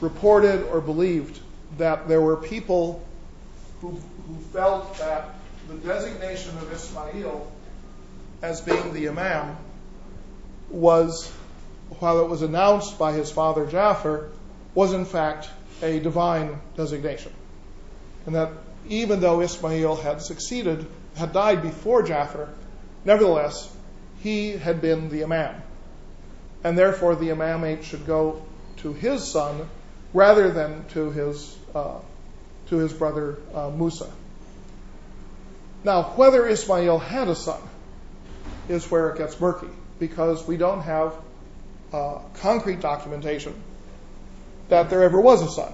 reported 0.00 0.64
or 0.64 0.80
believed 0.80 1.38
that 1.76 2.08
there 2.08 2.20
were 2.20 2.36
people 2.36 3.06
who, 3.80 3.90
who 4.26 4.38
felt 4.52 4.96
that 4.98 5.34
the 5.68 5.74
designation 5.74 6.56
of 6.58 6.72
Ismail 6.72 7.52
as 8.42 8.62
being 8.62 8.94
the 8.94 9.08
imam 9.08 9.56
was, 10.70 11.30
while 11.98 12.20
it 12.20 12.28
was 12.28 12.42
announced 12.42 12.98
by 12.98 13.12
his 13.12 13.30
father 13.30 13.66
Jafar, 13.66 14.28
was 14.74 14.92
in 14.92 15.04
fact 15.04 15.50
a 15.82 16.00
divine 16.00 16.58
designation. 16.76 17.32
And 18.24 18.34
that 18.34 18.52
even 18.88 19.20
though 19.20 19.40
Ismail 19.40 19.96
had 19.96 20.22
succeeded, 20.22 20.86
had 21.16 21.32
died 21.32 21.62
before 21.62 22.02
Jafar, 22.02 22.48
nevertheless, 23.04 23.70
he 24.22 24.52
had 24.52 24.80
been 24.80 25.10
the 25.10 25.24
imam. 25.24 25.62
And 26.62 26.76
therefore, 26.76 27.16
the 27.16 27.28
imamate 27.28 27.84
should 27.84 28.06
go 28.06 28.42
to 28.78 28.92
his 28.92 29.26
son 29.26 29.68
rather 30.12 30.50
than 30.50 30.84
to 30.88 31.10
his, 31.10 31.56
uh, 31.74 31.98
to 32.68 32.76
his 32.76 32.92
brother 32.92 33.38
uh, 33.54 33.70
Musa. 33.70 34.10
Now, 35.84 36.02
whether 36.16 36.46
Ismail 36.46 36.98
had 36.98 37.28
a 37.28 37.34
son 37.34 37.60
is 38.68 38.90
where 38.90 39.10
it 39.10 39.18
gets 39.18 39.40
murky 39.40 39.68
because 39.98 40.46
we 40.46 40.56
don't 40.56 40.82
have 40.82 41.14
uh, 41.92 42.18
concrete 42.34 42.80
documentation 42.80 43.54
that 44.68 44.90
there 44.90 45.02
ever 45.02 45.20
was 45.20 45.42
a 45.42 45.48
son. 45.48 45.72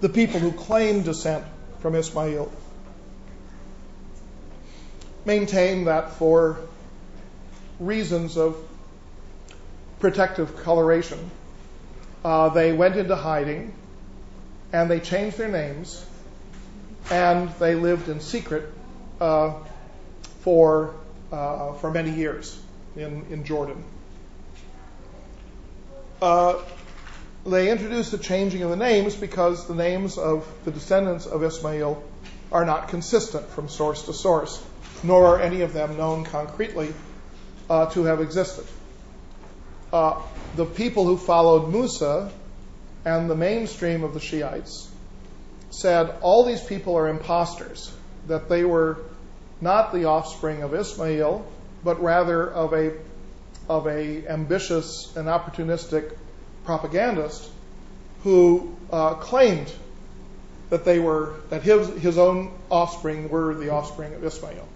The 0.00 0.08
people 0.08 0.40
who 0.40 0.52
claim 0.52 1.02
descent 1.02 1.44
from 1.80 1.94
Ismail 1.94 2.52
maintain 5.24 5.84
that 5.84 6.12
for 6.12 6.58
reasons 7.78 8.36
of 8.36 8.56
protective 10.00 10.62
coloration, 10.62 11.30
uh, 12.24 12.48
they 12.50 12.72
went 12.72 12.96
into 12.96 13.16
hiding 13.16 13.72
and 14.72 14.90
they 14.90 15.00
changed 15.00 15.36
their 15.38 15.48
names 15.48 16.04
and 17.10 17.48
they 17.58 17.74
lived 17.74 18.08
in 18.08 18.20
secret 18.20 18.72
uh, 19.20 19.54
for 20.40 20.94
uh, 21.30 21.72
for 21.74 21.90
many 21.90 22.10
years 22.10 22.60
in, 22.96 23.24
in 23.30 23.44
Jordan. 23.44 23.82
They 27.44 27.70
introduced 27.70 28.12
the 28.12 28.18
changing 28.18 28.62
of 28.62 28.70
the 28.70 28.76
names 28.76 29.16
because 29.16 29.66
the 29.66 29.74
names 29.74 30.16
of 30.16 30.46
the 30.64 30.70
descendants 30.70 31.26
of 31.26 31.42
Ismail 31.42 32.00
are 32.52 32.64
not 32.64 32.88
consistent 32.88 33.48
from 33.48 33.68
source 33.68 34.04
to 34.04 34.12
source, 34.12 34.62
nor 35.02 35.26
are 35.26 35.40
any 35.40 35.62
of 35.62 35.72
them 35.72 35.96
known 35.96 36.24
concretely 36.24 36.92
uh, 37.68 37.86
to 37.86 38.04
have 38.04 38.20
existed. 38.20 38.64
Uh, 39.92 40.20
the 40.56 40.64
people 40.64 41.04
who 41.04 41.16
followed 41.16 41.70
Musa 41.70 42.30
and 43.04 43.28
the 43.28 43.34
mainstream 43.34 44.04
of 44.04 44.14
the 44.14 44.20
Shiites 44.20 44.90
said 45.70 46.14
all 46.20 46.44
these 46.44 46.62
people 46.62 46.96
are 46.96 47.08
imposters, 47.08 47.92
that 48.28 48.48
they 48.48 48.64
were 48.64 48.98
not 49.60 49.92
the 49.92 50.04
offspring 50.04 50.62
of 50.62 50.74
Ismail, 50.74 51.44
but 51.84 52.02
rather 52.02 52.50
of 52.50 52.72
a 52.72 52.92
of 53.68 53.86
a 53.86 54.26
ambitious 54.28 55.14
and 55.16 55.28
opportunistic 55.28 56.12
propagandist 56.64 57.48
who 58.24 58.76
uh, 58.90 59.14
claimed 59.14 59.72
that 60.70 60.84
they 60.84 60.98
were 60.98 61.34
that 61.50 61.62
his 61.62 61.88
his 62.02 62.18
own 62.18 62.52
offspring 62.70 63.28
were 63.28 63.54
the 63.54 63.70
offspring 63.70 64.14
of 64.14 64.24
Ismail. 64.24 64.66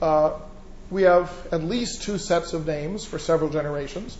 Uh, 0.00 0.32
we 0.90 1.02
have 1.02 1.30
at 1.52 1.62
least 1.62 2.02
two 2.02 2.18
sets 2.18 2.52
of 2.52 2.66
names 2.66 3.04
for 3.04 3.18
several 3.18 3.50
generations, 3.50 4.16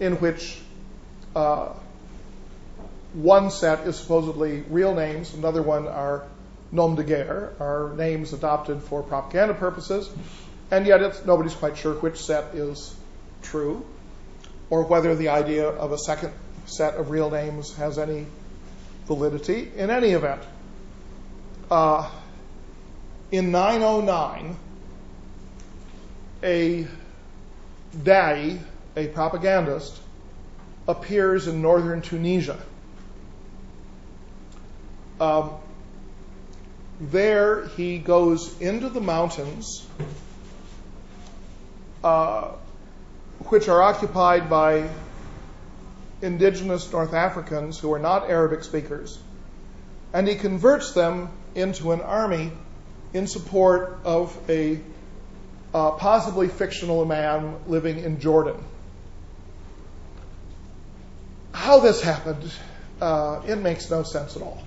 in 0.00 0.14
which 0.16 0.58
uh, 1.34 1.72
one 3.12 3.50
set 3.50 3.86
is 3.86 3.96
supposedly 3.96 4.62
real 4.70 4.94
names, 4.94 5.34
another 5.34 5.62
one 5.62 5.86
are 5.86 6.24
nom 6.72 6.94
de 6.94 7.04
guerre, 7.04 7.52
are 7.60 7.92
names 7.96 8.32
adopted 8.32 8.82
for 8.82 9.02
propaganda 9.02 9.54
purposes, 9.54 10.10
and 10.70 10.86
yet 10.86 11.26
nobody's 11.26 11.54
quite 11.54 11.76
sure 11.76 11.94
which 11.94 12.18
set 12.18 12.54
is 12.54 12.94
true, 13.42 13.84
or 14.70 14.84
whether 14.84 15.14
the 15.14 15.28
idea 15.28 15.68
of 15.68 15.92
a 15.92 15.98
second 15.98 16.32
set 16.66 16.94
of 16.94 17.10
real 17.10 17.30
names 17.30 17.74
has 17.76 17.98
any 17.98 18.26
validity. 19.06 19.70
In 19.76 19.90
any 19.90 20.10
event, 20.10 20.42
uh, 21.70 22.10
in 23.30 23.50
909, 23.50 24.56
a 26.42 26.86
da'i, 27.96 28.58
a 28.96 29.06
propagandist, 29.08 29.98
appears 30.86 31.48
in 31.48 31.60
northern 31.62 32.02
Tunisia. 32.02 32.58
Um, 35.20 35.52
there 37.00 37.66
he 37.68 37.98
goes 37.98 38.60
into 38.60 38.88
the 38.88 39.00
mountains, 39.00 39.86
uh, 42.04 42.52
which 43.48 43.68
are 43.68 43.82
occupied 43.82 44.48
by 44.48 44.88
indigenous 46.22 46.90
North 46.92 47.12
Africans 47.12 47.78
who 47.78 47.92
are 47.92 47.98
not 47.98 48.30
Arabic 48.30 48.62
speakers, 48.62 49.18
and 50.12 50.28
he 50.28 50.36
converts 50.36 50.92
them 50.92 51.30
into 51.54 51.92
an 51.92 52.00
army 52.00 52.52
in 53.16 53.26
support 53.26 53.98
of 54.04 54.38
a 54.50 54.78
uh, 55.72 55.92
possibly 55.92 56.48
fictional 56.48 57.04
man 57.06 57.56
living 57.66 57.98
in 57.98 58.20
Jordan. 58.20 58.62
How 61.52 61.80
this 61.80 62.02
happened, 62.02 62.52
uh, 63.00 63.40
it 63.46 63.56
makes 63.56 63.90
no 63.90 64.02
sense 64.02 64.36
at 64.36 64.42
all. 64.42 64.62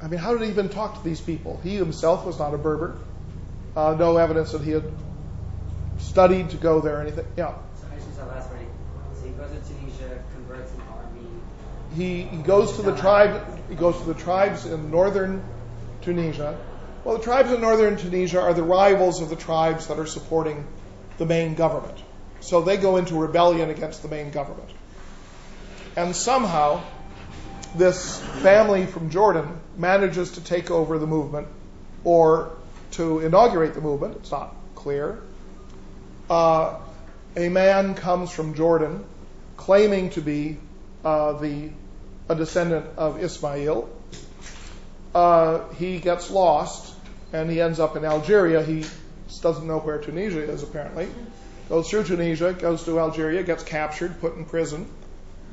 I 0.00 0.06
mean, 0.06 0.20
how 0.20 0.32
did 0.32 0.42
he 0.42 0.48
even 0.48 0.68
talk 0.68 0.98
to 0.98 1.04
these 1.04 1.20
people? 1.20 1.60
He 1.64 1.74
himself 1.74 2.24
was 2.24 2.38
not 2.38 2.54
a 2.54 2.58
Berber. 2.58 2.96
Uh, 3.76 3.96
no 3.98 4.16
evidence 4.16 4.52
that 4.52 4.62
he 4.62 4.70
had 4.70 4.84
studied 5.98 6.50
to 6.50 6.56
go 6.56 6.80
there 6.80 6.98
or 6.98 7.00
anything. 7.00 7.26
Yeah. 7.36 7.54
So 7.80 7.86
I 7.92 7.96
just 7.96 8.18
last 8.18 8.50
word. 8.50 8.66
So 9.14 9.26
he 9.26 9.32
goes 9.32 9.50
to 9.50 9.74
Tunisia, 9.74 10.22
converts 10.34 10.72
an 10.72 10.82
army. 10.92 11.26
He, 11.96 12.22
he 12.22 12.42
goes 12.42 12.76
to 12.76 12.82
the 12.82 12.96
tribe. 12.96 13.44
He 13.68 13.74
goes 13.74 13.98
to 13.98 14.04
the 14.04 14.14
tribes 14.14 14.66
in 14.66 14.90
northern 14.90 15.42
Tunisia. 16.02 16.58
Well, 17.04 17.18
the 17.18 17.24
tribes 17.24 17.50
in 17.50 17.60
northern 17.60 17.96
Tunisia 17.96 18.40
are 18.40 18.54
the 18.54 18.62
rivals 18.62 19.20
of 19.20 19.28
the 19.28 19.36
tribes 19.36 19.88
that 19.88 19.98
are 19.98 20.06
supporting 20.06 20.66
the 21.18 21.26
main 21.26 21.54
government. 21.54 21.98
So 22.40 22.62
they 22.62 22.76
go 22.76 22.96
into 22.96 23.16
rebellion 23.16 23.70
against 23.70 24.02
the 24.02 24.08
main 24.08 24.30
government. 24.30 24.70
And 25.96 26.14
somehow, 26.14 26.82
this 27.74 28.20
family 28.20 28.86
from 28.86 29.10
Jordan 29.10 29.60
manages 29.76 30.32
to 30.32 30.40
take 30.40 30.70
over 30.70 30.98
the 30.98 31.06
movement 31.06 31.48
or 32.04 32.56
to 32.92 33.20
inaugurate 33.20 33.74
the 33.74 33.80
movement. 33.80 34.16
It's 34.16 34.30
not 34.30 34.54
clear. 34.74 35.20
Uh, 36.30 36.78
a 37.36 37.48
man 37.48 37.94
comes 37.94 38.30
from 38.30 38.54
Jordan 38.54 39.04
claiming 39.56 40.10
to 40.10 40.20
be 40.20 40.58
uh, 41.04 41.32
the 41.32 41.70
a 42.28 42.34
descendant 42.34 42.86
of 42.96 43.22
Ismail. 43.22 43.88
Uh, 45.14 45.68
he 45.74 45.98
gets 45.98 46.30
lost 46.30 46.91
and 47.32 47.50
he 47.50 47.60
ends 47.60 47.80
up 47.80 47.96
in 47.96 48.04
Algeria. 48.04 48.62
He 48.62 48.84
doesn't 49.40 49.66
know 49.66 49.78
where 49.78 49.98
Tunisia 49.98 50.42
is 50.42 50.62
apparently. 50.62 51.08
Goes 51.68 51.88
through 51.88 52.04
Tunisia, 52.04 52.52
goes 52.52 52.84
to 52.84 52.98
Algeria, 52.98 53.42
gets 53.42 53.62
captured, 53.62 54.20
put 54.20 54.36
in 54.36 54.44
prison 54.44 54.88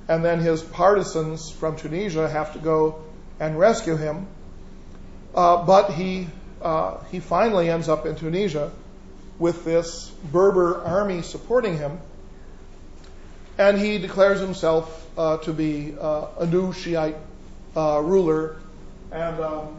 and 0.10 0.26
then 0.26 0.40
his 0.40 0.62
partisans 0.62 1.52
from 1.52 1.78
Tunisia 1.78 2.28
have 2.28 2.54
to 2.54 2.60
go 2.60 3.04
and 3.40 3.58
rescue 3.58 3.96
him. 3.96 4.26
Uh, 5.36 5.64
but 5.64 5.94
he 5.94 6.28
uh, 6.62 7.02
he 7.12 7.20
finally 7.20 7.70
ends 7.70 7.88
up 7.88 8.06
in 8.08 8.16
Tunisia 8.16 8.72
with 9.38 9.64
this 9.64 10.10
Berber 10.32 10.82
army 10.84 11.22
supporting 11.22 11.78
him, 11.78 12.00
and 13.58 13.78
he 13.78 14.00
declares 14.00 14.42
himself 14.42 15.08
uh, 15.18 15.38
to 15.38 15.54
be 15.54 15.94
uh, 15.98 16.26
a 16.40 16.46
new 16.48 16.74
Shiite 16.74 17.16
uh, 17.78 18.02
ruler, 18.04 18.58
and 19.12 19.40
um, 19.40 19.78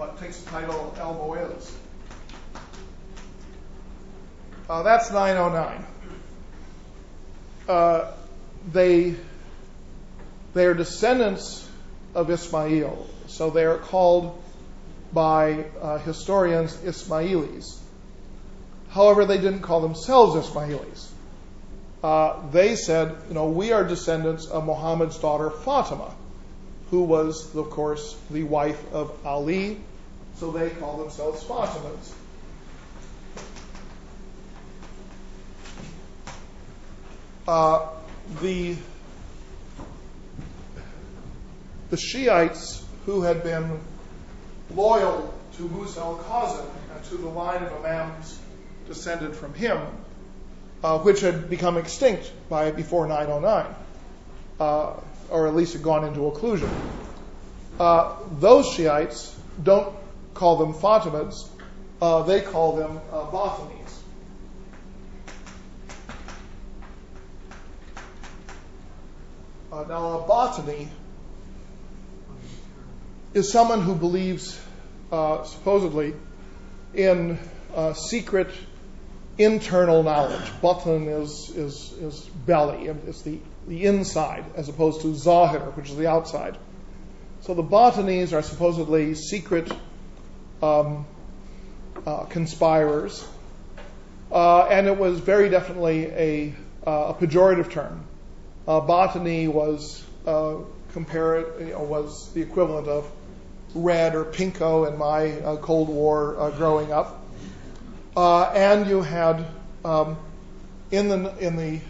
what 0.00 0.18
takes 0.18 0.40
the 0.40 0.50
title 0.50 0.94
El 0.98 1.14
Moez. 1.14 1.76
Uh, 4.68 4.82
that's 4.82 5.10
909 5.10 5.86
they 8.72 9.14
they 10.52 10.66
are 10.66 10.74
descendants 10.74 11.68
of 12.14 12.28
Ismail, 12.28 13.06
so 13.28 13.50
they 13.50 13.64
are 13.64 13.78
called 13.78 14.42
by 15.12 15.64
uh, 15.80 15.98
historians 15.98 16.74
Ismailis. 16.78 17.78
However, 18.88 19.24
they 19.24 19.36
didn't 19.36 19.60
call 19.60 19.80
themselves 19.80 20.34
Ismailis. 20.48 21.08
Uh, 22.02 22.50
they 22.50 22.74
said, 22.74 23.14
you 23.28 23.34
know, 23.34 23.50
we 23.50 23.70
are 23.72 23.84
descendants 23.84 24.46
of 24.46 24.64
Muhammad's 24.64 25.18
daughter 25.18 25.50
Fatima, 25.50 26.12
who 26.90 27.04
was, 27.04 27.54
of 27.54 27.70
course, 27.70 28.16
the 28.30 28.42
wife 28.42 28.82
of 28.92 29.12
Ali. 29.24 29.78
So 30.40 30.50
they 30.50 30.70
call 30.70 30.96
themselves 30.96 31.44
Fatimids. 31.44 32.12
Uh, 37.46 37.88
the 38.40 38.74
the 41.90 41.98
Shiites 41.98 42.82
who 43.04 43.20
had 43.20 43.42
been 43.42 43.80
loyal 44.74 45.34
to 45.58 45.68
Musa 45.68 46.00
al-Kazim 46.00 46.64
and 46.94 47.04
to 47.10 47.16
the 47.18 47.28
line 47.28 47.62
of 47.62 47.84
imams 47.84 48.38
descended 48.88 49.36
from 49.36 49.52
him, 49.52 49.78
uh, 50.82 51.00
which 51.00 51.20
had 51.20 51.50
become 51.50 51.76
extinct 51.76 52.32
by 52.48 52.70
before 52.70 53.06
909, 53.06 53.74
uh, 54.58 54.94
or 55.28 55.48
at 55.48 55.54
least 55.54 55.74
had 55.74 55.82
gone 55.82 56.04
into 56.06 56.20
occlusion. 56.20 56.70
Uh, 57.78 58.14
those 58.38 58.72
Shiites 58.72 59.36
don't 59.62 59.99
call 60.34 60.56
them 60.56 60.74
Fatimids, 60.74 61.48
uh, 62.00 62.22
they 62.22 62.40
call 62.40 62.76
them 62.76 63.00
uh, 63.12 63.30
Uh, 69.72 69.84
now, 69.84 70.18
a 70.18 70.22
Batini 70.28 70.88
is 73.34 73.52
someone 73.52 73.82
who 73.82 73.94
believes, 73.94 74.60
uh, 75.12 75.44
supposedly, 75.44 76.14
in 76.92 77.38
uh, 77.74 77.92
secret 77.92 78.50
internal 79.38 80.02
knowledge. 80.02 80.50
Batan 80.60 81.22
is, 81.22 81.50
is, 81.56 81.92
is 81.92 82.20
belly, 82.20 82.88
it's 83.06 83.22
the, 83.22 83.38
the 83.68 83.84
inside, 83.84 84.44
as 84.56 84.68
opposed 84.68 85.02
to 85.02 85.14
Zahir, 85.14 85.60
which 85.60 85.88
is 85.88 85.96
the 85.96 86.08
outside. 86.08 86.58
So 87.42 87.54
the 87.54 87.62
Batinis 87.62 88.32
are 88.32 88.42
supposedly 88.42 89.14
secret 89.14 89.72
um, 90.62 91.06
uh, 92.06 92.24
conspirers, 92.24 93.26
uh, 94.32 94.66
and 94.66 94.86
it 94.86 94.96
was 94.96 95.20
very 95.20 95.48
definitely 95.48 96.06
a, 96.06 96.54
uh, 96.86 97.12
a 97.12 97.14
pejorative 97.14 97.70
term 97.70 98.04
uh, 98.70 98.80
Batini 98.80 99.48
was 99.48 100.04
uh, 100.26 100.56
compare 100.92 101.40
it, 101.40 101.60
you 101.60 101.72
know, 101.72 101.82
was 101.82 102.32
the 102.34 102.42
equivalent 102.42 102.88
of 102.88 103.10
red 103.74 104.14
or 104.14 104.24
pinko 104.24 104.90
in 104.90 104.98
my 104.98 105.32
uh, 105.40 105.56
Cold 105.56 105.88
War 105.88 106.52
growing 106.56 106.92
up. 106.92 107.24
And 108.16 108.86
you 108.86 109.02
had 109.02 109.46
um, 109.84 110.16
in 110.90 111.08
the 111.08 111.36
in 111.38 111.56
the 111.56 111.80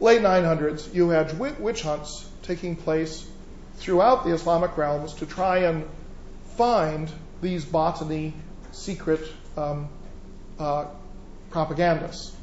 late 0.00 0.22
900s, 0.22 0.94
you 0.94 1.10
had 1.10 1.38
witch 1.38 1.82
hunts 1.82 2.26
taking 2.42 2.74
place 2.74 3.26
throughout 3.76 4.24
the 4.24 4.32
Islamic 4.32 4.76
realms 4.76 5.14
to 5.14 5.26
try 5.26 5.58
and 5.58 5.84
find 6.56 7.10
these 7.40 7.64
Batini 7.64 8.32
secret 8.72 9.20
um, 9.56 9.88
propagandists. 11.50 12.36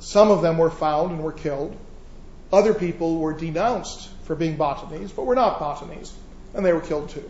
Some 0.00 0.30
of 0.30 0.42
them 0.42 0.58
were 0.58 0.70
found 0.70 1.12
and 1.12 1.24
were 1.24 1.32
killed. 1.32 1.76
Other 2.52 2.74
people 2.74 3.18
were 3.18 3.32
denounced 3.32 4.10
for 4.24 4.34
being 4.34 4.56
Batinis, 4.56 5.14
but 5.14 5.24
were 5.24 5.34
not 5.34 5.58
Batinis, 5.58 6.12
and 6.54 6.64
they 6.64 6.72
were 6.72 6.80
killed 6.80 7.10
too. 7.10 7.28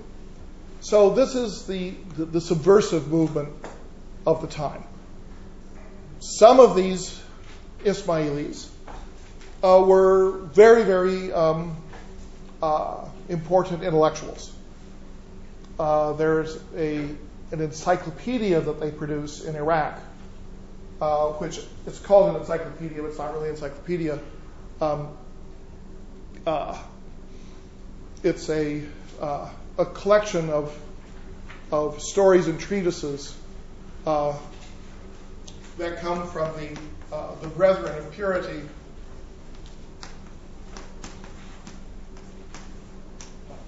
So 0.80 1.10
this 1.10 1.34
is 1.34 1.66
the, 1.66 1.94
the, 2.16 2.24
the 2.26 2.40
subversive 2.40 3.08
movement 3.08 3.50
of 4.26 4.42
the 4.42 4.46
time. 4.46 4.84
Some 6.20 6.60
of 6.60 6.76
these 6.76 7.20
Ismailis 7.84 8.68
uh, 9.62 9.82
were 9.86 10.32
very, 10.32 10.84
very 10.84 11.32
um, 11.32 11.76
uh, 12.62 13.04
important 13.28 13.82
intellectuals. 13.82 14.53
Uh, 15.78 16.12
there's 16.12 16.56
a, 16.76 16.96
an 17.50 17.60
encyclopedia 17.60 18.60
that 18.60 18.80
they 18.80 18.90
produce 18.90 19.44
in 19.44 19.56
Iraq 19.56 20.00
uh, 21.00 21.32
which 21.32 21.60
it's 21.86 21.98
called 21.98 22.34
an 22.34 22.40
encyclopedia, 22.40 23.02
but 23.02 23.08
it's 23.08 23.18
not 23.18 23.32
really 23.34 23.48
an 23.48 23.54
encyclopedia. 23.54 24.18
Um, 24.80 25.08
uh, 26.46 26.80
it's 28.22 28.48
a 28.48 28.82
uh, 29.20 29.50
a 29.78 29.84
collection 29.84 30.50
of 30.50 30.76
of 31.72 32.00
stories 32.00 32.46
and 32.46 32.60
treatises 32.60 33.36
uh, 34.06 34.36
that 35.78 35.98
come 35.98 36.26
from 36.28 36.54
the 36.56 36.78
the 37.42 37.48
brethren 37.48 37.96
of 37.98 38.12
purity. 38.12 38.62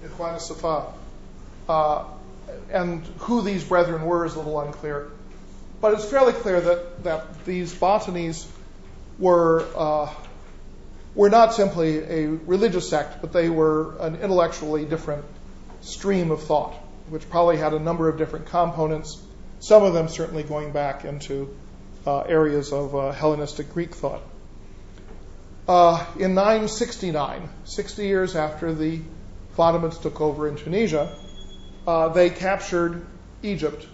Ikhwan 0.03 0.39
Safa. 0.39 0.93
Uh, 1.67 2.05
and 2.71 3.05
who 3.19 3.41
these 3.41 3.63
brethren 3.63 4.05
were 4.05 4.25
is 4.25 4.35
a 4.35 4.37
little 4.37 4.59
unclear. 4.59 5.09
But 5.79 5.93
it's 5.93 6.05
fairly 6.05 6.33
clear 6.33 6.59
that, 6.59 7.03
that 7.03 7.45
these 7.45 7.73
Batinis 7.73 8.47
were, 9.19 9.65
uh, 9.75 10.13
were 11.15 11.29
not 11.29 11.53
simply 11.53 11.99
a 11.99 12.27
religious 12.27 12.89
sect, 12.89 13.21
but 13.21 13.31
they 13.31 13.49
were 13.49 13.95
an 13.99 14.15
intellectually 14.15 14.85
different 14.85 15.25
stream 15.81 16.31
of 16.31 16.43
thought, 16.43 16.73
which 17.09 17.29
probably 17.29 17.57
had 17.57 17.73
a 17.73 17.79
number 17.79 18.09
of 18.09 18.17
different 18.17 18.47
components, 18.47 19.21
some 19.59 19.83
of 19.83 19.93
them 19.93 20.07
certainly 20.07 20.43
going 20.43 20.71
back 20.71 21.05
into 21.05 21.55
uh, 22.05 22.21
areas 22.21 22.71
of 22.71 22.95
uh, 22.95 23.11
Hellenistic 23.11 23.73
Greek 23.73 23.93
thought. 23.93 24.21
Uh, 25.67 26.05
in 26.17 26.33
969, 26.33 27.49
60 27.65 28.05
years 28.05 28.35
after 28.35 28.73
the 28.73 29.01
Fatimids 29.57 30.01
took 30.01 30.21
over 30.21 30.47
in 30.47 30.55
Tunisia, 30.55 31.13
they 32.13 32.29
captured 32.29 33.05
Egypt, 33.41 33.87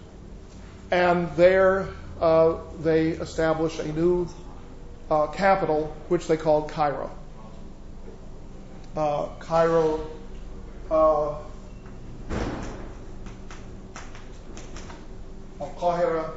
and 0.90 1.30
there 1.36 1.88
uh, 2.20 2.56
they 2.82 3.08
established 3.08 3.78
a 3.80 3.92
new 3.92 4.28
uh, 5.10 5.26
capital, 5.28 5.94
which 6.08 6.26
they 6.26 6.36
called 6.36 6.70
Cairo. 6.70 7.10
Uh, 8.96 9.26
Cairo. 9.40 10.06
Uh, 10.90 11.36
Al-Qahira 15.60 16.30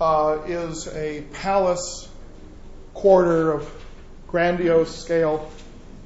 uh, 0.00 0.38
is 0.46 0.88
a 0.88 1.22
palace 1.32 2.08
quarter 2.92 3.52
of 3.52 3.70
grandiose 4.28 4.94
scale 4.94 5.50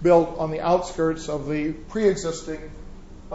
built 0.03 0.39
on 0.39 0.51
the 0.51 0.61
outskirts 0.61 1.29
of 1.29 1.49
the 1.49 1.73
pre-existing 1.73 2.59
uh, 2.59 2.80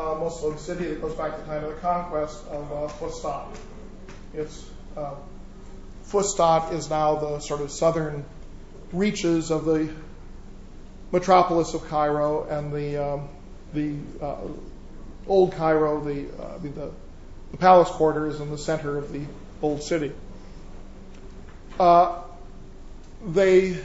Muslim 0.01 0.57
city 0.57 0.85
that 0.85 1.01
goes 1.01 1.15
back 1.15 1.35
to 1.35 1.41
the 1.41 1.45
time 1.47 1.63
of 1.63 1.75
the 1.75 1.81
conquest 1.81 2.45
of 2.47 2.71
uh, 2.71 2.87
Fustat. 2.93 3.47
It's 4.33 4.69
uh, 4.97 5.15
Fustat 6.07 6.73
is 6.73 6.89
now 6.89 7.15
the 7.15 7.39
sort 7.39 7.61
of 7.61 7.71
southern 7.71 8.25
reaches 8.91 9.51
of 9.51 9.65
the 9.65 9.89
metropolis 11.11 11.73
of 11.73 11.87
Cairo 11.87 12.43
and 12.49 12.73
the 12.73 12.97
um, 12.97 13.29
the 13.73 13.95
uh, 14.21 14.37
old 15.27 15.53
Cairo, 15.53 16.03
the, 16.03 16.27
uh, 16.41 16.89
palace 17.59 17.89
quarters 17.89 18.39
in 18.41 18.51
the 18.51 18.57
center 18.57 18.97
of 18.97 19.11
the 19.13 19.21
old 19.61 19.81
city. 19.81 20.11
Uh, 21.79 22.21
they 23.25 23.77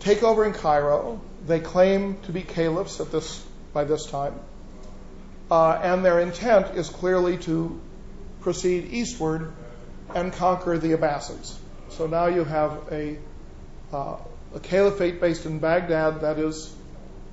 take 0.00 0.22
over 0.22 0.44
in 0.44 0.52
Cairo. 0.52 1.20
They 1.46 1.60
claim 1.60 2.18
to 2.22 2.32
be 2.32 2.42
caliphs 2.42 3.00
at 3.00 3.10
this 3.10 3.44
by 3.78 3.84
this 3.84 4.06
time, 4.06 4.34
uh, 5.52 5.70
and 5.90 6.04
their 6.04 6.18
intent 6.18 6.76
is 6.76 6.88
clearly 6.88 7.36
to 7.38 7.80
proceed 8.40 8.92
eastward 8.92 9.52
and 10.16 10.32
conquer 10.32 10.78
the 10.78 10.94
Abbasids. 10.94 11.54
So 11.90 12.08
now 12.08 12.26
you 12.26 12.42
have 12.42 12.72
a, 12.90 13.18
uh, 13.92 14.16
a 14.56 14.60
caliphate 14.60 15.20
based 15.20 15.46
in 15.46 15.60
Baghdad 15.60 16.22
that 16.22 16.40
is 16.40 16.74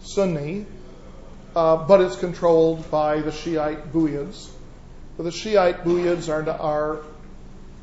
Sunni, 0.01 0.67
uh, 1.55 1.77
but 1.77 2.01
it's 2.01 2.15
controlled 2.15 2.91
by 2.91 3.21
the 3.21 3.31
Shiite 3.31 3.91
Buyids. 3.91 4.47
But 5.17 5.23
the 5.23 5.31
Shiite 5.31 5.83
Buyids 5.83 6.29
are, 6.29 6.47
are 6.47 7.01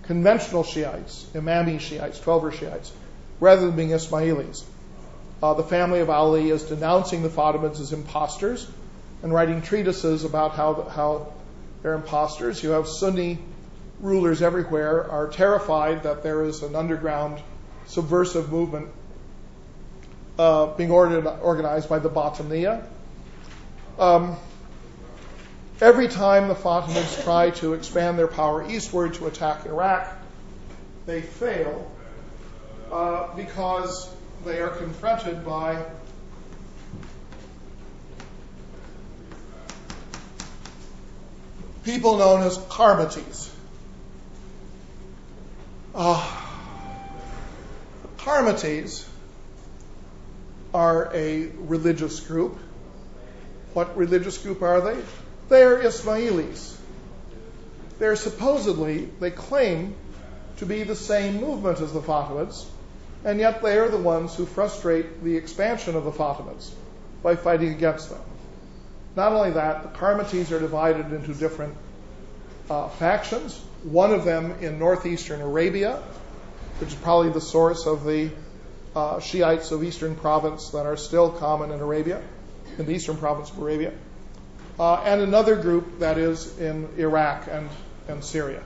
conventional 0.05 0.63
Shiites, 0.63 1.27
Imami 1.35 1.81
Shiites, 1.81 2.21
Twelver 2.21 2.53
Shiites, 2.53 2.93
rather 3.41 3.67
than 3.67 3.75
being 3.75 3.91
Ismailis. 3.91 4.63
Uh, 5.43 5.55
the 5.55 5.65
family 5.65 5.99
of 5.99 6.09
Ali 6.09 6.51
is 6.51 6.63
denouncing 6.63 7.23
the 7.23 7.29
Fatimids 7.29 7.81
as 7.81 7.93
imposters 7.93 8.69
and 9.23 9.33
writing 9.33 9.61
treatises 9.61 10.25
about 10.25 10.53
how, 10.53 10.83
how 10.85 11.33
they're 11.83 11.95
imposters. 11.95 12.63
You 12.63 12.71
have 12.71 12.87
Sunni 12.87 13.39
rulers 13.99 14.41
everywhere 14.41 15.11
are 15.11 15.29
terrified 15.29 16.05
that 16.05 16.23
there 16.23 16.45
is 16.45 16.63
an 16.63 16.77
underground 16.77 17.41
subversive 17.87 18.53
movement 18.53 18.89
uh, 20.39 20.67
being 20.77 20.93
organized 20.93 21.89
by 21.89 21.99
the 21.99 22.09
Batiniya. 22.09 22.85
Um, 23.99 24.37
every 25.81 26.07
time 26.07 26.47
the 26.47 26.55
Fatimids 26.55 27.25
try 27.25 27.51
to 27.51 27.75
expand 27.75 28.17
their 28.17 28.29
power 28.29 28.69
eastward 28.69 29.15
to 29.15 29.27
attack 29.27 29.67
Iraq, 29.67 30.09
they 31.07 31.21
fail 31.21 31.91
uh, 32.93 33.35
because 33.35 34.12
they 34.45 34.61
are 34.61 34.71
confronted 34.71 35.45
by 35.45 35.85
people 41.85 42.17
known 42.17 42.43
as 42.43 42.59
Qarmatis. 42.59 43.51
Uh, 45.95 46.39
Qarmatis 48.19 49.07
are 50.75 51.11
a 51.15 51.47
religious 51.59 52.21
group. 52.21 52.59
What 53.75 53.97
religious 53.97 54.39
group 54.39 54.63
are 54.63 54.81
they? 54.81 55.01
They 55.49 55.63
are 55.63 55.79
Ismailis. 55.79 56.77
They're 57.99 58.17
supposedly, 58.17 59.05
they 59.21 59.31
claim 59.31 59.95
to 60.59 60.67
be 60.67 60.83
the 60.83 60.97
same 60.97 61.41
movement 61.41 61.81
as 61.81 61.93
the 61.93 62.01
Fatimids, 62.01 62.65
and 63.25 63.39
yet 63.39 63.63
they 63.63 63.79
are 63.79 63.89
the 63.89 63.99
ones 63.99 64.35
who 64.35 64.47
frustrate 64.47 65.23
the 65.23 65.37
expansion 65.37 65.97
of 65.97 66.05
the 66.05 66.11
Fatimids 66.11 66.73
by 67.23 67.37
fighting 67.37 67.73
against 67.73 68.11
them. 68.11 68.21
Not 69.15 69.33
only 69.33 69.53
that, 69.53 69.83
the 69.83 69.99
Qarmatis 69.99 70.51
are 70.51 70.59
divided 70.59 71.13
into 71.13 71.35
different 71.35 71.77
uh, 72.71 72.89
factions. 72.89 73.59
One 73.85 74.13
of 74.13 74.25
them 74.25 74.53
in 74.61 74.79
northeastern 74.79 75.41
Arabia, 75.41 76.03
which 76.79 76.91
is 76.91 76.95
probably 76.97 77.31
the 77.31 77.41
source 77.41 77.87
of 77.87 78.05
the 78.05 78.31
uh, 78.97 79.21
Shiites 79.21 79.71
of 79.71 79.85
eastern 79.85 80.17
province 80.17 80.71
that 80.71 80.87
are 80.87 80.97
still 80.97 81.31
common 81.31 81.71
in 81.71 81.81
Arabia, 81.81 82.23
in 82.79 82.87
the 82.87 82.93
eastern 82.93 83.17
province 83.17 83.51
of 83.51 83.59
Arabia, 83.59 83.93
uh, 84.79 84.97
and 85.05 85.21
another 85.21 85.57
group 85.57 86.01
that 86.01 86.19
is 86.19 86.59
in 86.59 86.89
Iraq 86.97 87.47
and, 87.51 87.69
and 88.09 88.25
Syria. 88.25 88.63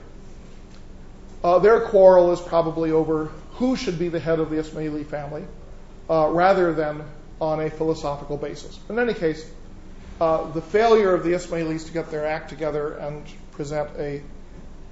Uh, 1.43 1.59
their 1.59 1.81
quarrel 1.81 2.31
is 2.31 2.41
probably 2.41 2.91
over 2.91 3.31
who 3.57 3.75
should 3.75 3.97
be 3.97 4.09
the 4.09 4.19
head 4.19 4.39
of 4.39 4.49
the 4.49 4.57
Ismaili 4.57 5.05
family, 5.05 5.43
uh, 6.09 6.29
rather 6.29 6.73
than 6.73 7.03
on 7.41 7.59
a 7.59 7.69
philosophical 7.69 8.37
basis. 8.37 8.79
In 8.89 8.99
any 8.99 9.13
case, 9.13 9.49
uh, 10.21 10.49
the 10.51 10.61
failure 10.61 11.13
of 11.13 11.23
the 11.23 11.31
Ismailis 11.31 11.85
to 11.87 11.93
get 11.93 12.09
their 12.09 12.25
act 12.25 12.49
together 12.49 12.93
and 12.93 13.23
present 13.51 13.89
a 13.97 14.21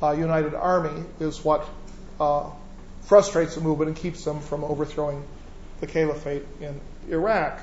uh, 0.01 0.11
united 0.11 0.53
army 0.53 1.03
is 1.19 1.43
what 1.43 1.67
frustrates 3.01 3.55
the 3.55 3.61
movement 3.61 3.89
and 3.89 3.97
keeps 3.97 4.23
them 4.23 4.39
from 4.39 4.63
overthrowing 4.63 5.23
the 5.79 5.87
caliphate 5.87 6.43
in 6.59 6.79
Iraq. 7.09 7.59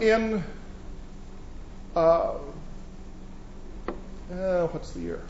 In 0.00 0.44
what's 4.72 4.92
the 4.92 5.00
year? 5.00 5.22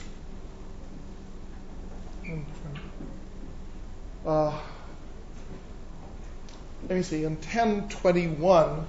Let 4.25 4.55
me 6.89 7.03
see, 7.03 7.25
in 7.25 7.37
1021, 7.37 8.87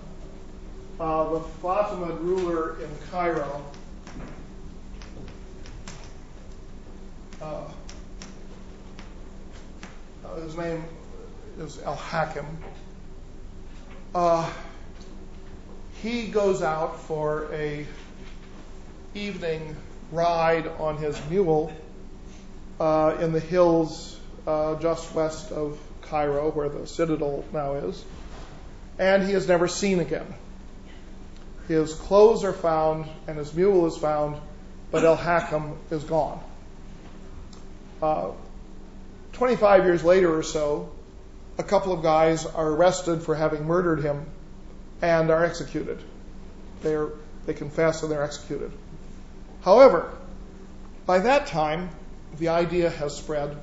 uh, 1.00 1.30
the 1.30 1.40
Fatimid 1.62 2.20
ruler 2.22 2.80
in 2.82 2.90
Cairo, 3.12 3.64
uh, 7.42 7.64
his 10.42 10.58
name 10.58 10.84
is 11.60 11.82
Al 11.84 11.96
Hakim. 11.96 12.46
Uh, 14.14 14.50
he 16.02 16.28
goes 16.28 16.62
out 16.62 17.00
for 17.02 17.54
a 17.54 17.86
evening 19.14 19.76
ride 20.12 20.68
on 20.80 20.98
his 20.98 21.20
mule 21.30 21.72
uh, 22.80 23.16
in 23.20 23.32
the 23.32 23.40
hills 23.40 24.16
uh, 24.16 24.19
just 24.82 25.14
west 25.14 25.52
of 25.52 25.78
Cairo, 26.04 26.52
where 26.52 26.70
the 26.70 26.88
citadel 26.88 27.44
now 27.54 27.74
is, 27.74 28.04
and 28.98 29.24
he 29.24 29.34
is 29.34 29.48
never 29.48 29.68
seen 29.68 30.00
again. 30.00 30.34
His 31.68 31.94
clothes 31.94 32.44
are 32.44 32.54
found 32.54 33.08
and 33.28 33.38
his 33.38 33.54
mule 33.54 33.86
is 33.86 33.96
found, 33.96 34.38
but 34.92 35.06
El 35.06 35.16
Hakam 35.16 35.76
is 35.92 36.04
gone. 36.04 36.42
Uh, 38.02 38.32
25 39.34 39.86
years 39.86 40.04
later 40.04 40.36
or 40.36 40.42
so, 40.42 40.90
a 41.58 41.64
couple 41.64 41.94
of 41.94 42.02
guys 42.02 42.46
are 42.46 42.68
arrested 42.68 43.22
for 43.22 43.36
having 43.36 43.66
murdered 43.66 44.02
him 44.02 44.26
and 45.02 45.30
are 45.30 45.46
executed. 45.46 46.00
They're, 46.82 47.10
they 47.46 47.54
confess 47.54 48.02
and 48.02 48.12
they're 48.12 48.24
executed. 48.24 48.72
However, 49.62 50.12
by 51.06 51.20
that 51.20 51.48
time, 51.48 51.90
the 52.38 52.50
idea 52.50 52.90
has 52.90 53.16
spread 53.16 53.56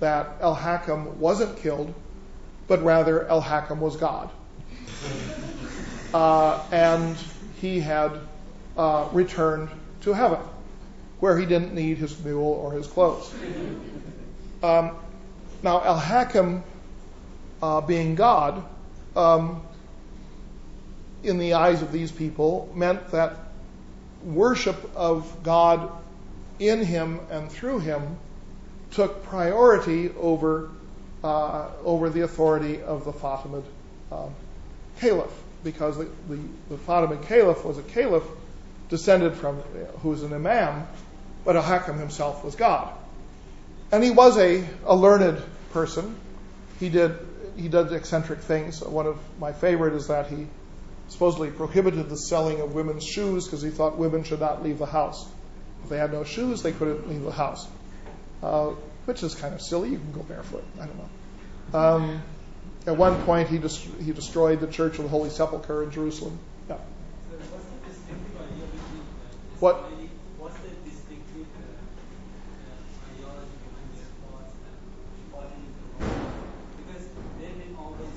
that 0.00 0.36
El-Hakam 0.40 1.14
wasn't 1.14 1.56
killed, 1.58 1.92
but 2.68 2.82
rather 2.82 3.26
El-Hakam 3.28 3.78
was 3.78 3.96
God. 3.96 4.30
Uh, 6.14 6.62
and 6.70 7.16
he 7.60 7.78
had 7.80 8.12
uh, 8.78 9.06
returned 9.12 9.68
to 10.00 10.14
heaven, 10.14 10.38
where 11.20 11.36
he 11.36 11.44
didn't 11.44 11.74
need 11.74 11.98
his 11.98 12.24
mule 12.24 12.44
or 12.44 12.72
his 12.72 12.86
clothes. 12.86 13.34
Um, 14.62 14.96
now, 15.62 15.82
Al 15.82 15.98
Hakim, 15.98 16.62
uh, 17.60 17.80
being 17.80 18.14
God, 18.14 18.64
um, 19.14 19.62
in 21.22 21.38
the 21.38 21.54
eyes 21.54 21.82
of 21.82 21.92
these 21.92 22.12
people, 22.12 22.72
meant 22.74 23.10
that 23.10 23.36
worship 24.24 24.90
of 24.94 25.42
God 25.42 25.90
in 26.58 26.84
him 26.84 27.20
and 27.30 27.50
through 27.50 27.80
him 27.80 28.16
took 28.96 29.24
priority 29.24 30.10
over, 30.18 30.70
uh, 31.22 31.68
over 31.84 32.08
the 32.08 32.22
authority 32.22 32.82
of 32.82 33.04
the 33.04 33.12
Fatimid 33.12 33.62
um, 34.10 34.34
caliph, 35.00 35.30
because 35.62 35.98
the, 35.98 36.08
Fatimid 36.86 37.26
caliph 37.28 37.62
was 37.64 37.76
a 37.76 37.82
caliph 37.82 38.24
descended 38.88 39.34
from, 39.34 39.56
who 40.00 40.08
was 40.08 40.22
an 40.22 40.32
imam, 40.32 40.86
but 41.44 41.56
al-Hakam 41.56 41.98
himself 41.98 42.42
was 42.42 42.56
God. 42.56 42.92
And 43.92 44.02
he 44.02 44.10
was 44.10 44.38
a, 44.38 44.66
learned 44.86 45.42
person. 45.72 46.16
He 46.80 46.88
did, 46.88 47.18
he 47.56 47.68
did 47.68 47.92
eccentric 47.92 48.40
things. 48.40 48.80
One 48.80 49.06
of 49.06 49.18
my 49.38 49.52
favorite 49.52 49.92
is 49.92 50.08
that 50.08 50.28
he 50.28 50.46
supposedly 51.08 51.50
prohibited 51.50 52.08
the 52.08 52.16
selling 52.16 52.60
of 52.60 52.74
women's 52.74 53.04
shoes 53.04 53.44
because 53.44 53.60
he 53.60 53.70
thought 53.70 53.98
women 53.98 54.24
should 54.24 54.40
not 54.40 54.64
leave 54.64 54.78
the 54.78 54.86
house. 54.86 55.28
If 55.84 55.90
they 55.90 55.98
had 55.98 56.12
no 56.12 56.24
shoes, 56.24 56.62
they 56.62 56.72
couldn't 56.72 57.08
leave 57.08 57.22
the 57.22 57.30
house, 57.30 57.66
uh, 58.46 58.74
which 59.06 59.22
is 59.22 59.34
kind 59.34 59.54
of 59.54 59.60
silly. 59.60 59.90
You 59.90 59.98
can 59.98 60.12
go 60.12 60.22
barefoot. 60.22 60.64
I 60.80 60.86
don't 60.86 60.98
know. 60.98 61.10
Um, 61.78 62.22
at 62.86 62.96
one 62.96 63.20
point, 63.24 63.48
he, 63.48 63.58
he 63.58 64.12
destroyed 64.12 64.60
the 64.60 64.68
Church 64.68 64.98
of 64.98 65.04
the 65.04 65.08
Holy 65.08 65.30
Sepulchre 65.30 65.82
in 65.82 65.90
Jerusalem. 65.90 66.38
Yeah. 66.68 66.76
What? 69.58 69.76
What's 70.38 70.58
the 70.58 70.68
distinctive 70.88 71.48
uh, 71.56 71.80
ideology 73.10 73.56
behind 73.66 73.88
their 73.96 74.10
thoughts 74.22 74.52
and 74.62 74.84
falling 75.32 75.58
into 75.66 75.82
wrong? 76.04 76.30
Because 76.86 77.04
they've 77.40 77.58
been 77.58 77.74
always 77.74 78.14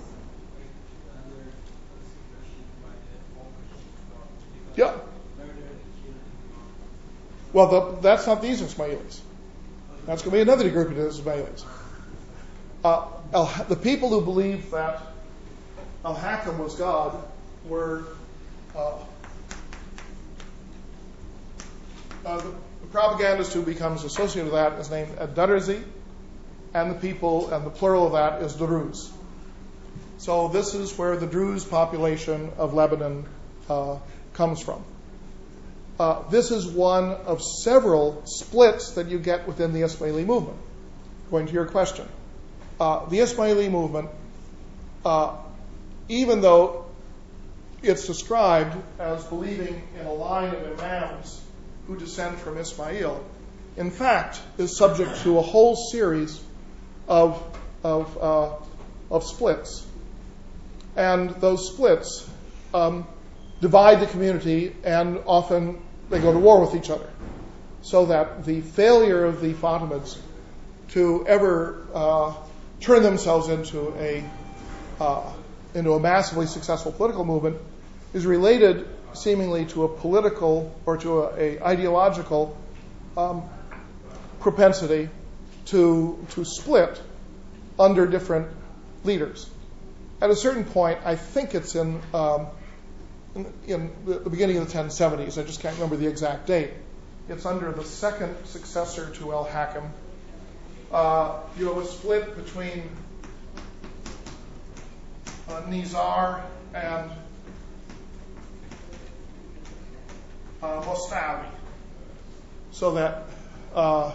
like, 0.53 0.69
under 1.15 1.49
suppression 2.05 2.69
by 2.83 2.93
the 2.93 3.17
all 3.39 3.49
Christians 3.55 3.97
thought. 4.13 4.29
Yeah. 4.75 4.93
Murder 5.39 5.65
and 5.73 5.81
killing. 6.03 6.21
Well, 7.53 7.67
the, 7.71 8.01
that's 8.01 8.27
not 8.27 8.43
these 8.43 8.61
Ismailis. 8.61 9.21
That's 10.09 10.23
going 10.23 10.31
to 10.31 10.37
be 10.37 10.41
another 10.41 10.67
group 10.71 10.89
of 10.89 10.97
Ismailis. 10.97 11.63
Uh, 12.83 13.63
the 13.65 13.75
people 13.75 14.09
who 14.09 14.21
believed 14.21 14.71
that 14.71 15.03
Al 16.03 16.15
Hakam 16.15 16.57
was 16.57 16.73
God 16.73 17.15
were 17.65 18.05
uh, 18.75 18.93
uh, 22.25 22.41
the, 22.41 22.53
propagandist 22.89 23.53
who 23.53 23.61
becomes 23.61 24.03
associated 24.03 24.51
with 24.51 24.53
that 24.53 24.79
is 24.79 24.89
named 24.89 25.15
Ad-Darzi, 25.19 25.83
and 26.73 26.89
the 26.89 26.95
people, 26.95 27.53
and 27.53 27.63
the 27.63 27.69
plural 27.69 28.07
of 28.07 28.13
that 28.13 28.41
is 28.41 28.55
Druze. 28.55 29.11
So 30.17 30.47
this 30.47 30.73
is 30.73 30.97
where 30.97 31.17
the 31.17 31.27
Druze 31.27 31.65
population 31.65 32.49
of 32.57 32.73
Lebanon 32.73 33.25
uh, 33.69 33.99
comes 34.33 34.59
from. 34.59 34.83
Uh, 35.99 36.23
this 36.29 36.49
is 36.49 36.65
one 36.65 37.11
of 37.11 37.41
several 37.43 38.21
splits 38.25 38.91
that 38.91 39.07
you 39.07 39.19
get 39.19 39.45
within 39.45 39.73
the 39.73 39.81
Ismaili 39.81 40.25
movement. 40.25 40.57
Going 41.29 41.45
to 41.47 41.53
your 41.53 41.65
question. 41.65 42.07
Uh, 42.79 43.05
the 43.07 43.17
Ismaili 43.17 43.69
movement, 43.69 44.09
uh, 45.03 45.35
even 46.07 46.39
though 46.39 46.85
it's 47.83 48.07
described 48.07 48.77
as 48.97 49.25
believing 49.25 49.81
in 49.99 50.05
a 50.05 50.13
line 50.13 50.55
of 50.55 50.79
imams 50.79 51.41
who 51.87 51.97
descend 51.97 52.37
from 52.37 52.57
Ismail, 52.57 53.21
in 53.75 53.91
fact, 53.91 54.39
is 54.57 54.77
subject 54.77 55.23
to 55.23 55.37
a 55.37 55.41
whole 55.41 55.75
series 55.75 56.41
of, 57.09 57.43
of, 57.83 58.17
uh, 58.17 58.55
of 59.11 59.25
splits. 59.25 59.85
And 60.95 61.29
those 61.41 61.73
splits 61.73 62.29
um, 62.73 63.05
divide 63.59 63.99
the 63.99 64.07
community 64.07 64.73
and 64.85 65.19
often 65.25 65.81
they 66.09 66.19
go 66.19 66.33
to 66.33 66.39
war 66.39 66.61
with 66.61 66.75
each 66.75 66.89
other. 66.89 67.09
So 67.81 68.07
that 68.07 68.45
the 68.45 68.61
failure 68.61 69.25
of 69.25 69.41
the 69.41 69.53
Fatimids 69.53 70.17
to 70.89 71.25
ever 71.27 71.85
uh, 71.93 72.33
turn 72.81 73.03
themselves 73.03 73.47
into 73.49 73.93
a 73.97 74.23
uh, 74.99 75.31
into 75.73 75.93
a 75.93 75.99
massively 75.99 76.45
successful 76.45 76.91
political 76.91 77.23
movement 77.23 77.57
is 78.13 78.25
related 78.25 78.87
seemingly 79.13 79.65
to 79.65 79.85
a 79.85 79.87
political 79.87 80.75
or 80.85 80.97
to 80.97 81.21
a, 81.21 81.57
a 81.57 81.63
ideological 81.63 82.57
um, 83.15 83.43
propensity 84.39 85.09
to 85.65 86.25
to 86.31 86.43
split 86.43 87.01
under 87.79 88.07
different 88.07 88.47
leaders. 89.03 89.49
At 90.21 90.29
a 90.29 90.35
certain 90.35 90.65
point, 90.65 90.99
I 91.05 91.15
think 91.15 91.55
it's 91.55 91.75
in 91.75 92.01
um, 92.13 92.47
in, 93.35 93.91
the, 94.05 94.29
beginning 94.29 94.57
of 94.57 94.71
the 94.71 94.77
1070s. 94.77 95.41
I 95.41 95.45
just 95.45 95.61
can't 95.61 95.75
remember 95.75 95.95
the 95.95 96.07
exact 96.07 96.47
date. 96.47 96.71
It's 97.27 97.45
under 97.45 97.71
the 97.71 97.83
second 97.83 98.35
successor 98.45 99.09
to 99.15 99.33
El 99.33 99.45
Hakam. 99.45 99.89
Uh, 100.91 101.39
you 101.57 101.67
have 101.67 101.77
a 101.77 101.85
split 101.85 102.35
between 102.35 102.89
uh, 105.47 105.61
Nizar 105.67 106.41
and 106.73 107.11
uh, 110.63 110.81
Mostali. 110.81 111.45
So 112.71 112.93
that 112.93 113.23
uh, 113.75 114.13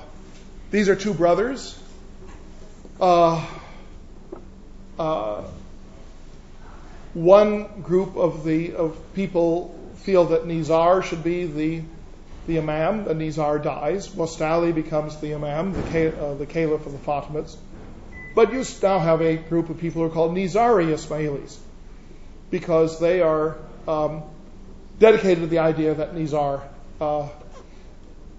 these 0.71 0.89
are 0.89 0.97
two 0.97 1.15
brothers. 1.15 1.79
Uh, 3.01 3.47
uh, 4.99 5.45
one 7.15 7.81
group 7.83 8.17
of 8.17 8.45
the 8.45 8.75
of 8.75 9.15
people 9.15 9.75
feel 9.97 10.27
that 10.27 10.45
Nizar 10.45 11.03
should 11.03 11.25
be 11.25 11.47
the 11.47 11.83
the 12.47 12.59
imam, 12.59 13.09
and 13.09 13.21
Nizar 13.21 13.63
dies. 13.63 14.09
Mostali 14.09 14.75
becomes 14.75 15.17
the 15.17 15.35
imam, 15.35 15.73
the, 15.73 16.21
uh, 16.21 16.35
the 16.35 16.45
caliph 16.45 16.85
of 16.85 16.93
the 16.93 16.99
Fatimids. 16.99 17.57
But 18.35 18.53
you 18.53 18.65
now 18.83 18.99
have 18.99 19.23
a 19.23 19.37
group 19.37 19.71
of 19.71 19.79
people 19.79 20.03
who 20.03 20.09
are 20.09 20.13
called 20.13 20.35
Nizari 20.35 20.89
Ismailis 20.89 21.57
because 22.51 23.01
they 23.01 23.23
are 23.23 23.57
um, 23.89 24.25
dedicated 24.99 25.45
to 25.45 25.47
the 25.47 25.61
idea 25.61 25.95
that 25.95 26.15
Nizar 26.15 26.63
uh, 27.01 27.29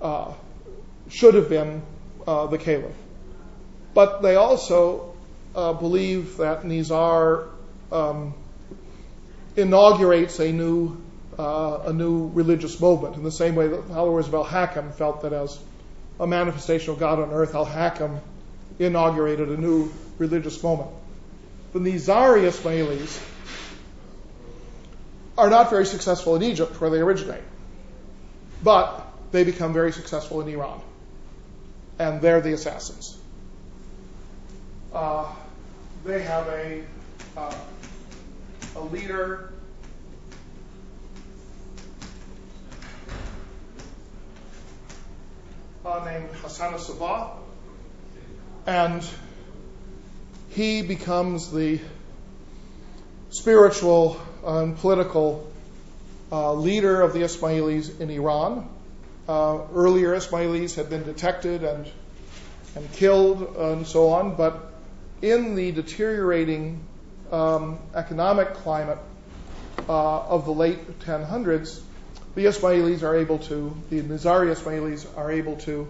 uh, 0.02 0.34
should 1.10 1.34
have 1.34 1.50
been 1.50 1.82
uh, 2.28 2.48
the 2.48 2.58
caliph. 2.58 2.96
But 3.94 4.22
they 4.22 4.36
also 4.36 5.16
uh, 5.56 5.74
believe 5.74 6.38
that 6.38 6.64
Nizar 6.64 7.48
um, 7.92 8.34
inaugurates 9.56 10.40
a 10.40 10.52
new 10.52 10.98
uh, 11.38 11.84
a 11.88 11.94
new 11.94 12.30
religious 12.30 12.80
movement 12.80 13.16
in 13.16 13.24
the 13.24 13.32
same 13.32 13.56
way 13.56 13.68
that 13.68 13.88
followers 13.90 14.28
of 14.28 14.34
Al 14.34 14.46
Hakam 14.46 14.94
felt 14.94 15.22
that 15.24 15.34
as 15.34 15.60
a 16.20 16.26
manifestation 16.26 16.94
of 16.94 17.00
God 17.00 17.20
on 17.20 17.32
earth, 17.32 17.56
Al 17.56 17.66
Hakam 17.66 18.20
inaugurated 18.80 19.50
a 19.50 19.58
new 19.58 19.92
religious 20.18 20.62
moment. 20.64 20.90
The 21.74 21.80
Nizari 21.80 22.44
Ismailis 22.44 23.22
are 25.38 25.50
not 25.50 25.70
very 25.70 25.86
successful 25.86 26.38
in 26.38 26.44
Egypt, 26.44 26.80
where 26.80 26.90
they 26.90 27.00
originate, 27.00 27.44
but 28.64 29.06
they 29.32 29.44
become 29.44 29.74
very 29.74 29.92
successful 29.92 30.40
in 30.40 30.48
Iran, 30.48 30.80
and 32.00 32.22
they're 32.22 32.40
the 32.40 32.54
assassins. 32.54 33.18
Uh, 34.94 35.30
they 36.06 36.22
have 36.22 36.48
a 36.48 36.84
uh, 37.36 37.54
a 38.76 38.82
leader 38.82 39.54
uh, 45.86 46.04
named 46.06 46.30
Hassan 46.42 46.74
Sabah, 46.74 47.38
and 48.66 49.08
he 50.50 50.82
becomes 50.82 51.52
the 51.52 51.80
spiritual 53.30 54.20
and 54.46 54.78
political 54.78 55.52
uh, 56.32 56.54
leader 56.54 57.02
of 57.02 57.14
the 57.14 57.20
Ismailis 57.20 58.00
in 58.00 58.10
Iran. 58.10 58.70
Uh, 59.28 59.60
earlier 59.74 60.16
Ismailis 60.16 60.76
had 60.76 60.90
been 60.90 61.04
detected 61.04 61.64
and 61.64 61.90
and 62.76 62.92
killed 62.94 63.56
and 63.58 63.88
so 63.88 64.10
on, 64.10 64.36
but 64.36 64.74
in 65.22 65.56
the 65.56 65.72
deteriorating 65.72 66.82
economic 67.96 68.54
climate 68.56 68.98
uh, 69.90 70.20
of 70.22 70.46
the 70.46 70.52
late 70.52 71.00
1000s, 71.00 71.82
the 72.36 72.46
Ismailis 72.46 73.04
are 73.04 73.16
able 73.16 73.40
to, 73.40 73.76
the 73.90 74.02
Nizari 74.02 74.54
Ismailis 74.54 75.06
are 75.18 75.32
able 75.32 75.58
to, 75.58 75.88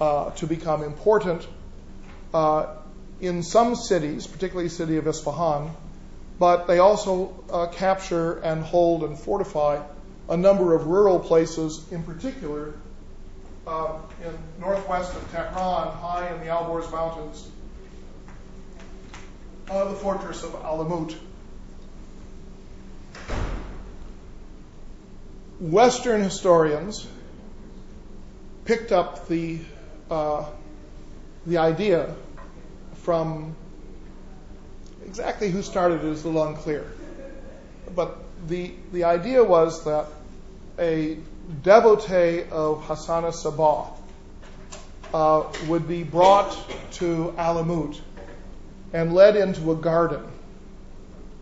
uh, 0.00 0.30
to 0.30 0.46
become 0.46 0.82
important 0.82 1.46
uh, 2.34 2.66
in 3.20 3.42
some 3.42 3.74
cities, 3.74 4.26
particularly 4.26 4.68
the 4.68 4.74
city 4.74 4.96
of 4.96 5.06
Isfahan, 5.06 5.70
but 6.38 6.66
they 6.66 6.78
also 6.78 7.68
capture 7.72 8.38
and 8.40 8.62
hold 8.62 9.04
and 9.04 9.18
fortify 9.18 9.82
a 10.28 10.36
number 10.36 10.74
of 10.74 10.86
rural 10.86 11.18
places, 11.18 11.84
in 11.92 12.02
particular 12.02 12.74
in 14.24 14.38
northwest 14.58 15.14
of 15.14 15.30
Tehran, 15.30 15.92
high 15.92 16.32
in 16.34 16.40
the 16.40 16.46
Alborz 16.46 16.90
Mountains, 16.90 17.48
uh, 19.70 19.84
the 19.84 19.94
fortress 19.94 20.42
of 20.42 20.52
Alamut. 20.64 21.14
Western 25.60 26.22
historians 26.22 27.06
picked 28.64 28.90
up 28.90 29.28
the 29.28 29.60
uh, 30.10 30.44
the 31.46 31.58
idea 31.58 32.14
from 33.04 33.54
exactly 35.06 35.50
who 35.50 35.62
started 35.62 36.04
it 36.04 36.06
is 36.06 36.24
a 36.24 36.28
little 36.28 36.48
unclear, 36.48 36.84
but 37.94 38.18
the 38.48 38.72
the 38.92 39.04
idea 39.04 39.44
was 39.44 39.84
that 39.84 40.06
a 40.78 41.18
devotee 41.62 42.42
of 42.50 42.82
Hassan 42.86 43.24
Sabah 43.24 43.92
uh, 45.12 45.44
would 45.68 45.86
be 45.86 46.02
brought 46.02 46.56
to 46.92 47.34
Alamut 47.36 48.00
and 48.92 49.14
led 49.14 49.36
into 49.36 49.72
a 49.72 49.76
garden 49.76 50.24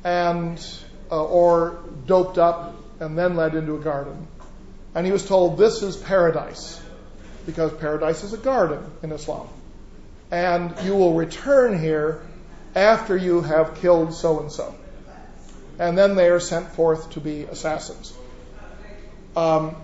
and 0.05 0.65
uh, 1.11 1.25
or 1.25 1.79
doped 2.07 2.39
up 2.39 2.75
and 3.01 3.17
then 3.17 3.37
led 3.37 3.55
into 3.55 3.77
a 3.77 3.81
garden. 3.81 4.27
And 4.95 5.07
he 5.07 5.13
was 5.13 5.27
told, 5.27 5.59
This 5.59 5.83
is 5.83 5.97
paradise, 5.97 6.81
because 7.47 7.73
paradise 7.75 8.25
is 8.25 8.33
a 8.33 8.39
garden 8.39 8.85
in 9.03 9.13
Islam. 9.13 9.49
And 10.31 10.75
you 10.83 10.95
will 10.95 11.15
return 11.15 11.79
here 11.81 12.21
after 12.75 13.17
you 13.17 13.41
have 13.41 13.77
killed 13.77 14.15
so 14.15 14.41
and 14.41 14.53
so. 14.53 14.75
And 15.79 15.97
then 15.97 16.17
they 16.17 16.29
are 16.29 16.41
sent 16.41 16.69
forth 16.73 17.13
to 17.13 17.21
be 17.21 17.43
assassins. 17.43 18.13
Um, 19.37 19.77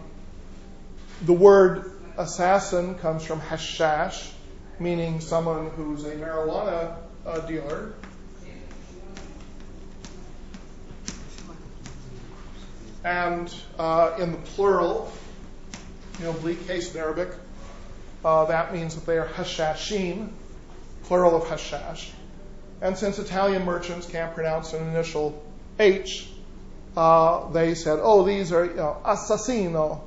the 1.23 1.33
word 1.33 1.93
assassin 2.19 2.97
comes 2.97 3.25
from 3.25 3.41
hashash, 3.41 4.31
meaning 4.79 5.21
someone 5.21 5.71
who's 5.71 6.05
a 6.05 6.17
marijuana 6.17 6.97
dealer. 7.47 7.93
And 13.05 13.55
uh, 13.79 14.17
in 14.19 14.33
the 14.33 14.39
plural, 14.39 15.13
know, 16.25 16.31
oblique 16.31 16.67
case 16.67 16.95
in 16.95 17.01
Arabic, 17.01 17.29
uh, 18.25 18.47
that 18.47 18.73
means 18.73 18.95
that 18.95 19.05
they 19.05 19.19
are 19.19 19.27
hashashin, 19.27 20.31
plural 21.05 21.37
of 21.37 21.45
hashash. 21.45 22.11
And 22.81 22.97
since 22.97 23.19
Italian 23.19 23.65
merchants 23.65 24.07
can't 24.11 24.35
pronounce 24.35 24.73
an 24.73 24.89
initial 24.89 25.43
H, 25.79 26.29
uh, 26.97 27.51
they 27.51 27.75
said, 27.75 27.99
oh, 28.03 28.25
these 28.25 28.53
are 28.53 28.69
assassino. 28.69 30.01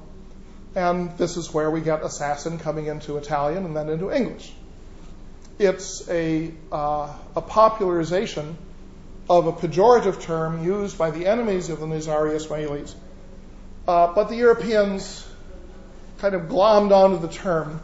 And 0.76 1.18
this 1.18 1.38
is 1.38 1.54
where 1.54 1.70
we 1.70 1.82
get 1.82 2.04
assassin 2.04 2.60
coming 2.60 2.88
into 2.88 3.18
Italian 3.18 3.66
and 3.66 3.76
then 3.76 3.90
into 3.90 4.12
English. 4.12 4.52
It's 5.60 6.08
a, 6.08 6.52
uh, 6.72 7.12
a 7.36 7.42
popularization 7.42 8.56
of 9.28 9.48
a 9.48 9.54
pejorative 9.54 10.22
term 10.22 10.64
used 10.64 11.00
by 11.00 11.10
the 11.10 11.26
enemies 11.26 11.70
of 11.70 11.80
the 11.80 11.88
Nizari 11.88 12.36
Ismailis. 12.36 12.94
Uh, 13.88 14.14
but 14.14 14.30
the 14.30 14.36
Europeans 14.36 15.28
kind 16.20 16.36
of 16.36 16.44
glommed 16.44 16.92
onto 16.92 17.20
the 17.26 17.34
term 17.34 17.82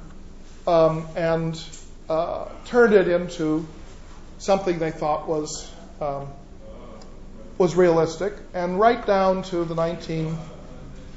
um, 0.67 1.07
and 1.15 1.59
uh, 2.09 2.45
turned 2.65 2.93
it 2.93 3.07
into 3.07 3.67
something 4.37 4.77
they 4.77 4.91
thought 4.91 5.27
was 5.27 5.67
um, 5.99 6.27
was 7.57 7.75
realistic. 7.75 8.33
And 8.53 8.79
right 8.79 9.03
down 9.05 9.41
to 9.43 9.65
the 9.65 9.75
1960s, 9.75 10.35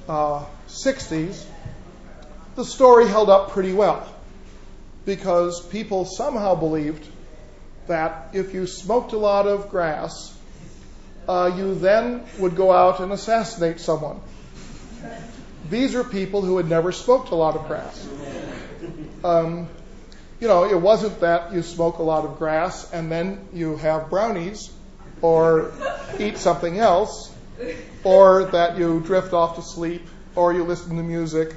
uh, 0.08 0.46
the 2.54 2.64
story 2.64 3.08
held 3.08 3.28
up 3.28 3.50
pretty 3.50 3.74
well 3.74 4.10
because 5.06 5.64
people 5.64 6.04
somehow 6.04 6.54
believed 6.56 7.06
that 7.86 8.30
if 8.34 8.52
you 8.52 8.66
smoked 8.66 9.12
a 9.12 9.16
lot 9.18 9.46
of 9.46 9.70
grass, 9.70 10.36
uh, 11.28 11.52
you 11.56 11.76
then 11.76 12.24
would 12.38 12.56
go 12.56 12.72
out 12.72 13.00
and 13.00 13.12
assassinate 13.12 13.80
someone. 13.80 14.20
These 15.70 15.94
are 15.94 16.04
people 16.04 16.42
who 16.42 16.56
had 16.56 16.68
never 16.68 16.92
smoked 16.92 17.30
a 17.30 17.34
lot 17.34 17.56
of 17.56 17.66
grass. 17.66 18.06
Um, 19.24 19.68
you 20.40 20.48
know, 20.48 20.64
it 20.64 20.80
wasn't 20.80 21.20
that 21.20 21.52
you 21.52 21.62
smoke 21.62 21.98
a 21.98 22.02
lot 22.02 22.24
of 22.24 22.38
grass 22.38 22.92
and 22.92 23.10
then 23.10 23.48
you 23.52 23.76
have 23.76 24.10
brownies 24.10 24.70
or 25.22 25.72
eat 26.18 26.36
something 26.36 26.78
else 26.78 27.32
or 28.04 28.44
that 28.46 28.76
you 28.76 29.00
drift 29.00 29.32
off 29.32 29.56
to 29.56 29.62
sleep 29.62 30.06
or 30.34 30.52
you 30.52 30.64
listen 30.64 30.96
to 30.96 31.02
music 31.02 31.54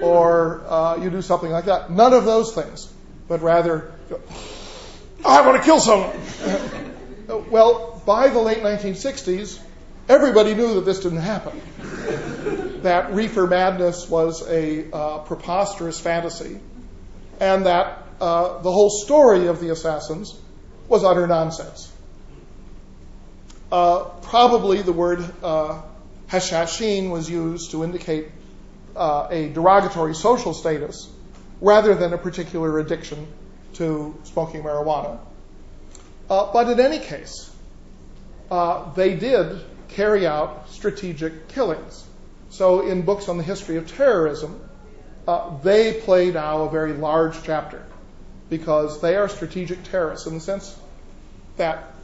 or 0.00 0.62
uh, 0.66 0.96
you 0.96 1.10
do 1.10 1.22
something 1.22 1.50
like 1.50 1.66
that. 1.66 1.90
None 1.90 2.12
of 2.12 2.24
those 2.24 2.54
things, 2.54 2.92
but 3.28 3.42
rather, 3.42 3.92
I 5.24 5.46
want 5.46 5.58
to 5.58 5.64
kill 5.64 5.80
someone. 5.80 7.50
well, 7.50 8.02
by 8.04 8.28
the 8.28 8.40
late 8.40 8.58
1960s, 8.58 9.58
everybody 10.08 10.54
knew 10.54 10.74
that 10.74 10.84
this 10.84 11.00
didn't 11.00 11.20
happen. 11.20 11.60
that 12.82 13.14
reefer 13.14 13.46
madness 13.46 14.08
was 14.08 14.46
a 14.48 14.90
uh, 14.92 15.18
preposterous 15.20 15.98
fantasy, 15.98 16.60
and 17.40 17.66
that 17.66 18.04
uh, 18.20 18.58
the 18.62 18.70
whole 18.70 18.90
story 18.90 19.46
of 19.46 19.60
the 19.60 19.70
assassins 19.70 20.38
was 20.88 21.04
utter 21.04 21.26
nonsense. 21.26 21.90
Uh, 23.72 24.04
probably 24.22 24.82
the 24.82 24.92
word 24.92 25.24
uh, 25.42 25.82
hashashin 26.28 27.10
was 27.10 27.28
used 27.28 27.70
to 27.72 27.82
indicate 27.82 28.28
uh, 28.96 29.28
a 29.30 29.48
derogatory 29.48 30.14
social 30.14 30.54
status 30.54 31.08
rather 31.60 31.94
than 31.94 32.12
a 32.12 32.18
particular 32.18 32.78
addiction 32.78 33.26
to 33.74 34.16
smoking 34.24 34.62
marijuana. 34.62 35.18
Uh, 36.28 36.52
but 36.52 36.68
in 36.68 36.80
any 36.80 36.98
case, 36.98 37.50
uh, 38.50 38.92
they 38.94 39.14
did 39.14 39.60
carry 39.88 40.26
out 40.26 40.68
strategic 40.70 41.48
killings. 41.48 42.04
So 42.50 42.86
in 42.86 43.02
books 43.02 43.28
on 43.28 43.36
the 43.36 43.42
history 43.42 43.76
of 43.76 43.90
terrorism, 43.90 44.60
uh, 45.26 45.58
they 45.58 46.00
play 46.00 46.30
now 46.30 46.62
a 46.62 46.70
very 46.70 46.92
large 46.92 47.42
chapter 47.42 47.84
because 48.50 49.00
they 49.00 49.16
are 49.16 49.28
strategic 49.28 49.82
terrorists 49.84 50.26
in 50.26 50.34
the 50.34 50.40
sense 50.40 50.76
that 51.56 51.94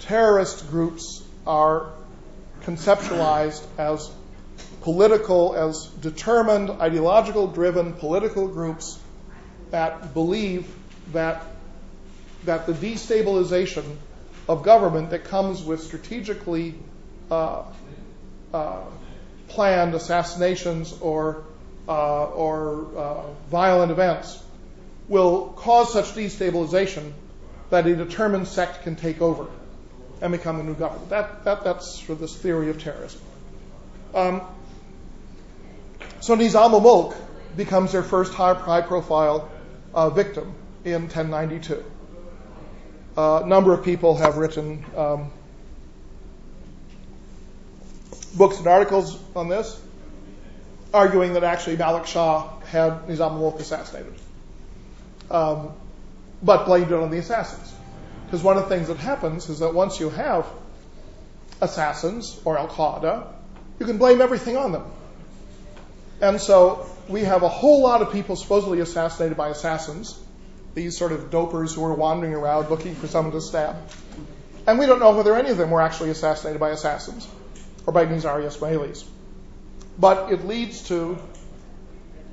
terrorist 0.00 0.68
groups 0.70 1.22
are 1.46 1.90
conceptualized 2.62 3.62
as 3.78 4.10
political, 4.82 5.54
as 5.54 5.86
determined, 5.86 6.70
ideological 6.70 7.46
driven 7.46 7.92
political 7.94 8.48
groups 8.48 8.98
that 9.70 10.14
believe 10.14 10.72
that, 11.12 11.42
that 12.44 12.66
the 12.66 12.72
destabilization 12.72 13.96
of 14.48 14.62
government 14.62 15.10
that 15.10 15.24
comes 15.24 15.62
with 15.62 15.82
strategically 15.82 16.74
uh, 17.30 17.62
uh, 18.52 18.82
planned 19.48 19.94
assassinations 19.94 20.94
or, 21.00 21.44
uh, 21.88 22.24
or 22.24 22.86
uh, 22.96 23.22
violent 23.50 23.92
events 23.92 24.42
will 25.08 25.48
cause 25.56 25.92
such 25.92 26.06
destabilization 26.14 27.12
that 27.70 27.86
a 27.86 27.94
determined 27.94 28.48
sect 28.48 28.82
can 28.82 28.96
take 28.96 29.20
over 29.20 29.46
and 30.20 30.32
become 30.32 30.58
the 30.58 30.64
new 30.64 30.74
government. 30.74 31.10
That, 31.10 31.44
that, 31.44 31.64
that's 31.64 32.08
of 32.08 32.18
this 32.18 32.36
theory 32.36 32.70
of 32.70 32.82
terrorism. 32.82 33.20
Um, 34.14 34.42
so 36.20 36.36
Nizam 36.36 36.72
al-Mulk 36.72 37.14
becomes 37.56 37.92
their 37.92 38.02
first 38.02 38.32
high, 38.34 38.82
profile 38.82 39.50
uh, 39.94 40.10
victim 40.10 40.54
in 40.84 41.02
1092. 41.02 41.84
Uh, 43.16 43.40
a 43.42 43.46
number 43.46 43.72
of 43.72 43.84
people 43.84 44.16
have 44.16 44.36
written 44.36 44.84
um, 44.96 45.30
books 48.36 48.58
and 48.58 48.66
articles 48.66 49.18
on 49.34 49.48
this, 49.48 49.80
arguing 50.94 51.32
that 51.34 51.44
actually 51.44 51.76
Malik 51.76 52.06
Shah 52.06 52.48
had 52.66 53.06
Nizam 53.06 53.32
al-Mulk 53.32 53.58
assassinated, 53.58 54.14
um, 55.30 55.72
but 56.42 56.66
blamed 56.66 56.92
it 56.92 56.94
on 56.94 57.10
the 57.10 57.18
assassins. 57.18 57.74
Because 58.26 58.44
one 58.44 58.56
of 58.56 58.68
the 58.68 58.68
things 58.68 58.88
that 58.88 58.98
happens 58.98 59.48
is 59.48 59.58
that 59.58 59.74
once 59.74 59.98
you 59.98 60.08
have 60.10 60.46
assassins 61.60 62.40
or 62.44 62.58
Al 62.58 62.68
Qaeda, 62.68 63.26
you 63.80 63.86
can 63.86 63.98
blame 63.98 64.20
everything 64.20 64.56
on 64.56 64.70
them. 64.70 64.84
And 66.20 66.40
so 66.40 66.86
we 67.08 67.22
have 67.22 67.42
a 67.42 67.48
whole 67.48 67.82
lot 67.82 68.02
of 68.02 68.12
people 68.12 68.36
supposedly 68.36 68.80
assassinated 68.80 69.36
by 69.36 69.48
assassins, 69.48 70.18
these 70.74 70.96
sort 70.96 71.12
of 71.12 71.30
dopers 71.30 71.74
who 71.74 71.84
are 71.84 71.94
wandering 71.94 72.34
around 72.34 72.68
looking 72.68 72.94
for 72.94 73.06
someone 73.06 73.32
to 73.32 73.40
stab. 73.40 73.76
And 74.66 74.78
we 74.78 74.86
don't 74.86 75.00
know 75.00 75.16
whether 75.16 75.34
any 75.34 75.50
of 75.50 75.56
them 75.56 75.70
were 75.70 75.80
actually 75.80 76.10
assassinated 76.10 76.60
by 76.60 76.70
assassins 76.70 77.26
or 77.86 77.92
by 77.92 78.04
Nizari 78.04 78.44
Ismailis. 78.44 79.04
But 79.98 80.30
it 80.30 80.46
leads 80.46 80.82
to 80.88 81.18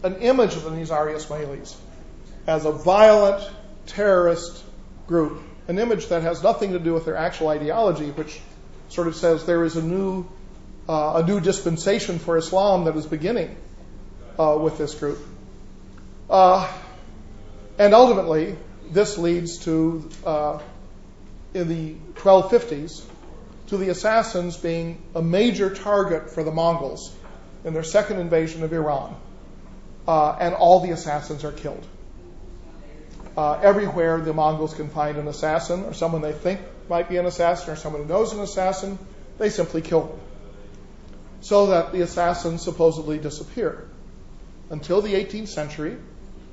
an 0.04 0.18
image 0.18 0.56
of 0.56 0.64
the 0.64 0.72
Nizari 0.72 1.16
Ismailis 1.16 1.76
as 2.46 2.66
a 2.66 2.72
violent 2.72 3.50
terrorist 3.86 4.64
group, 5.08 5.42
an 5.70 5.80
image 5.80 6.08
that 6.08 6.24
has 6.24 6.44
nothing 6.44 6.74
to 6.74 6.80
do 6.80 6.94
with 6.94 7.06
their 7.06 7.16
actual 7.16 7.48
ideology, 7.48 8.12
which 8.12 8.40
sort 8.90 9.08
of 9.08 9.16
says 9.16 9.46
there 9.46 9.64
is 9.64 9.78
a 9.78 9.82
new, 9.82 10.28
uh, 10.90 11.24
a 11.24 11.28
new 11.28 11.40
dispensation 11.40 12.20
for 12.20 12.38
Islam 12.38 12.84
that 12.86 12.96
is 12.98 13.06
beginning 13.06 13.56
with 14.38 14.78
this 14.78 14.96
group. 14.96 15.20
Uh, 16.30 16.72
and 17.80 17.94
ultimately, 17.94 18.56
this 18.92 19.18
leads 19.18 19.60
to, 19.60 20.10
uh, 20.26 20.60
in 21.54 21.68
the 21.68 21.96
1250s, 22.16 23.04
to 23.68 23.78
the 23.78 23.90
assassins 23.90 24.58
being 24.58 25.02
a 25.14 25.22
major 25.22 25.74
target 25.74 26.30
for 26.30 26.44
the 26.44 26.52
Mongols 26.52 27.14
in 27.66 27.74
their 27.74 27.84
second 27.84 28.20
invasion 28.20 28.64
of 28.64 28.72
Iran, 28.72 29.16
uh, 30.08 30.38
and 30.40 30.54
all 30.56 30.80
the 30.80 30.92
assassins 30.92 31.44
are 31.44 31.52
killed. 31.52 31.86
Uh, 33.36 33.60
everywhere 33.62 34.20
the 34.20 34.34
Mongols 34.34 34.74
can 34.74 34.90
find 34.90 35.18
an 35.18 35.28
assassin 35.28 35.84
or 35.84 35.94
someone 35.94 36.22
they 36.22 36.32
think 36.32 36.60
might 36.90 37.10
be 37.10 37.18
an 37.18 37.26
assassin 37.26 37.74
or 37.74 37.76
someone 37.76 38.04
who 38.04 38.08
knows 38.08 38.34
an 38.34 38.40
assassin, 38.40 38.98
they 39.38 39.50
simply 39.50 39.82
kill 39.82 40.04
them. 40.04 40.20
So 41.42 41.68
that 41.68 41.92
the 41.92 42.02
assassins 42.02 42.64
supposedly 42.64 43.20
disappear 43.20 43.88
until 44.69 45.02
the 45.02 45.14
18th 45.14 45.48
century 45.48 45.98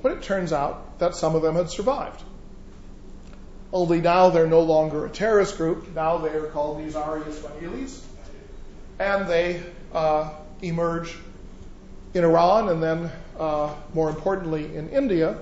when 0.00 0.12
it 0.12 0.22
turns 0.22 0.52
out 0.52 0.98
that 0.98 1.14
some 1.14 1.34
of 1.34 1.42
them 1.42 1.54
had 1.54 1.70
survived. 1.70 2.22
Only 3.72 4.00
now 4.00 4.30
they're 4.30 4.46
no 4.46 4.60
longer 4.60 5.06
a 5.06 5.10
terrorist 5.10 5.56
group. 5.56 5.94
Now 5.94 6.18
they 6.18 6.28
are 6.28 6.46
called 6.46 6.78
Nizari 6.78 7.24
Ismailis. 7.24 8.00
And 8.98 9.26
they 9.26 9.62
uh, 9.92 10.30
emerge 10.62 11.16
in 12.12 12.22
Iran 12.22 12.68
and 12.68 12.82
then, 12.82 13.10
uh, 13.38 13.74
more 13.92 14.08
importantly, 14.10 14.76
in 14.76 14.90
India 14.90 15.36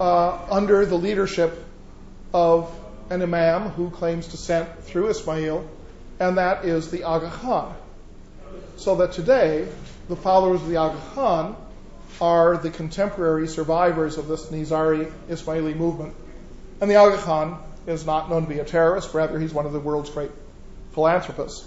uh, 0.00 0.38
under 0.50 0.84
the 0.84 0.96
leadership 0.96 1.64
of 2.34 2.70
an 3.10 3.22
imam 3.22 3.70
who 3.70 3.90
claims 3.90 4.28
descent 4.28 4.68
through 4.82 5.08
Ismail, 5.08 5.68
and 6.20 6.38
that 6.38 6.64
is 6.64 6.90
the 6.90 7.04
Aga 7.04 7.30
Khan. 7.30 7.74
So 8.76 8.96
that 8.96 9.12
today, 9.12 9.66
the 10.08 10.16
followers 10.16 10.60
of 10.62 10.68
the 10.68 10.76
Aga 10.76 11.00
Khan 11.14 11.56
are 12.20 12.56
the 12.56 12.70
contemporary 12.70 13.48
survivors 13.48 14.18
of 14.18 14.28
this 14.28 14.46
Nizari 14.46 15.10
Ismaili 15.28 15.76
movement. 15.76 16.14
And 16.80 16.90
the 16.90 16.96
Aga 16.96 17.18
Khan 17.18 17.58
is 17.86 18.04
not 18.04 18.30
known 18.30 18.42
to 18.42 18.48
be 18.48 18.58
a 18.58 18.64
terrorist, 18.64 19.14
rather, 19.14 19.38
he's 19.38 19.52
one 19.52 19.66
of 19.66 19.72
the 19.72 19.80
world's 19.80 20.10
great 20.10 20.30
philanthropists. 20.92 21.66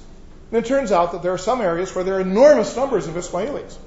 And 0.51 0.63
it 0.63 0.67
turns 0.67 0.91
out 0.91 1.13
that 1.13 1.23
there 1.23 1.33
are 1.33 1.37
some 1.37 1.61
areas 1.61 1.95
where 1.95 2.03
there 2.03 2.15
are 2.15 2.21
enormous 2.21 2.75
numbers 2.75 3.07
of 3.07 3.15
Ismailis. 3.15 3.77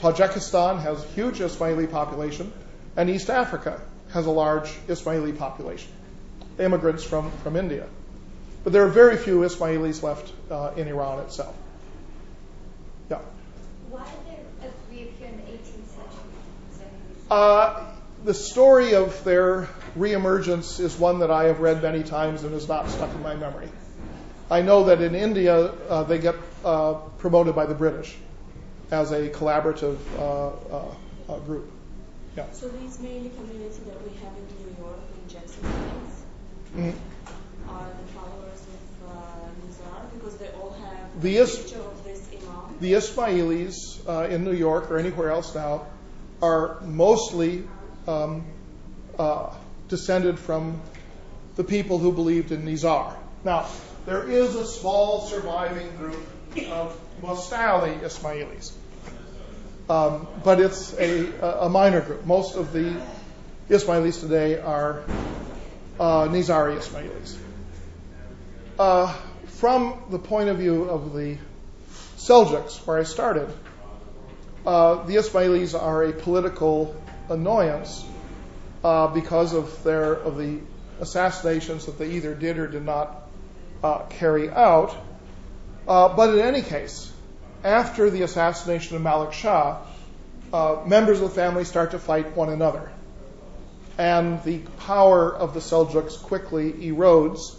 Tajikistan 0.00 0.80
has 0.82 1.04
a 1.04 1.06
huge 1.08 1.38
Ismaili 1.38 1.90
population, 1.90 2.52
and 2.96 3.08
East 3.08 3.30
Africa 3.30 3.80
has 4.12 4.26
a 4.26 4.30
large 4.30 4.68
Ismaili 4.88 5.38
population, 5.38 5.92
immigrants 6.58 7.04
from, 7.04 7.30
from 7.42 7.56
India. 7.56 7.86
But 8.64 8.72
there 8.72 8.84
are 8.84 8.88
very 8.88 9.16
few 9.16 9.40
Ismailis 9.40 10.02
left 10.02 10.32
uh, 10.50 10.72
in 10.76 10.88
Iran 10.88 11.20
itself. 11.20 11.56
Yeah. 13.10 13.18
Why 13.88 14.04
did 14.04 14.38
they 14.60 14.96
reappear 14.96 15.28
in 15.28 15.36
the 15.36 15.42
18th 15.44 15.88
century? 15.88 16.30
Uh, 17.30 17.86
the 18.24 18.34
story 18.34 18.94
of 18.94 19.22
their 19.22 19.68
reemergence 19.96 20.80
is 20.80 20.96
one 20.98 21.20
that 21.20 21.30
I 21.30 21.44
have 21.44 21.60
read 21.60 21.80
many 21.80 22.02
times 22.02 22.42
and 22.42 22.52
is 22.54 22.68
not 22.68 22.90
stuck 22.90 23.14
in 23.14 23.22
my 23.22 23.36
memory. 23.36 23.68
I 24.50 24.62
know 24.62 24.84
that 24.84 25.00
in 25.00 25.14
India 25.14 25.56
uh, 25.56 26.02
they 26.02 26.18
get 26.18 26.34
uh, 26.64 26.94
promoted 27.18 27.54
by 27.54 27.66
the 27.66 27.74
British 27.74 28.16
as 28.90 29.12
a 29.12 29.28
collaborative 29.28 29.98
uh, 30.18 30.48
uh, 30.48 30.94
uh 31.28 31.38
group. 31.40 31.70
Yeah. 32.36 32.50
So 32.50 32.68
these 32.68 32.96
Ismaili 32.96 33.34
community 33.36 33.78
that 33.86 34.02
we 34.02 34.16
have 34.18 34.32
in 34.36 34.46
New 34.58 34.82
York, 34.82 34.98
in 35.22 35.32
Jackson 35.32 35.62
Heights, 35.62 36.22
mm-hmm. 36.76 37.70
are 37.70 37.86
the 37.86 38.12
followers 38.12 38.60
of 38.74 39.08
uh, 39.08 39.22
Nizar 39.62 40.12
because 40.14 40.36
they 40.38 40.48
all 40.48 40.72
have 40.72 41.22
the 41.22 41.36
is- 41.36 41.56
picture 41.56 41.78
of 41.78 42.02
this 42.02 42.28
imam. 42.32 42.76
The 42.80 42.94
Ismailis 42.94 44.30
in 44.30 44.42
New 44.42 44.52
York 44.52 44.90
or 44.90 44.98
anywhere 44.98 45.30
else 45.30 45.54
now 45.54 45.86
are 46.42 46.80
mostly 46.80 47.64
um, 48.06 48.44
descended 49.88 50.38
from 50.38 50.80
the 51.56 51.64
people 51.64 51.98
who 51.98 52.12
believed 52.12 52.52
in 52.52 52.64
Nizar. 52.64 53.14
Now, 53.44 53.68
there 54.06 54.28
is 54.30 54.54
a 54.54 54.66
small 54.66 55.22
surviving 55.22 55.94
group 55.96 56.26
of 56.70 56.98
Mustali 57.20 58.00
Ismailis, 58.00 58.72
um, 59.90 60.26
but 60.42 60.60
it's 60.60 60.94
a, 60.94 61.64
a, 61.64 61.68
minor 61.68 62.00
group. 62.00 62.24
Most 62.24 62.56
of 62.56 62.72
the 62.72 63.00
Ismailis 63.68 64.20
today 64.20 64.58
are 64.58 65.02
uh, 65.98 66.28
Nizari 66.28 66.78
Ismailis. 66.78 67.36
Uh, 68.78 69.12
from 69.46 70.02
the 70.10 70.18
point 70.18 70.48
of 70.48 70.56
view 70.56 70.84
of 70.84 71.12
the 71.12 71.36
Seljuks, 72.16 72.86
where 72.86 72.98
I 72.98 73.02
started, 73.02 73.52
uh, 74.66 75.04
the 75.04 75.16
Ismailis 75.16 75.80
are 75.80 76.04
a 76.04 76.12
political 76.12 76.94
annoyance 77.28 78.04
uh, 78.84 79.06
because 79.08 79.54
of 79.54 79.82
their 79.84 80.12
of 80.12 80.36
the 80.36 80.58
assassinations 81.00 81.86
that 81.86 81.98
they 81.98 82.10
either 82.10 82.34
did 82.34 82.58
or 82.58 82.66
did 82.66 82.84
not 82.84 83.28
uh, 83.82 84.00
carry 84.10 84.50
out. 84.50 84.94
Uh, 85.88 86.14
but 86.14 86.34
in 86.34 86.40
any 86.40 86.60
case, 86.60 87.10
after 87.64 88.10
the 88.10 88.22
assassination 88.22 88.96
of 88.96 89.02
Malik 89.02 89.32
Shah, 89.32 89.78
uh, 90.52 90.82
members 90.86 91.20
of 91.20 91.30
the 91.30 91.34
family 91.34 91.64
start 91.64 91.92
to 91.92 91.98
fight 91.98 92.36
one 92.36 92.50
another, 92.50 92.90
and 93.96 94.42
the 94.44 94.58
power 94.78 95.34
of 95.34 95.54
the 95.54 95.60
Seljuks 95.60 96.22
quickly 96.22 96.72
erodes, 96.72 97.56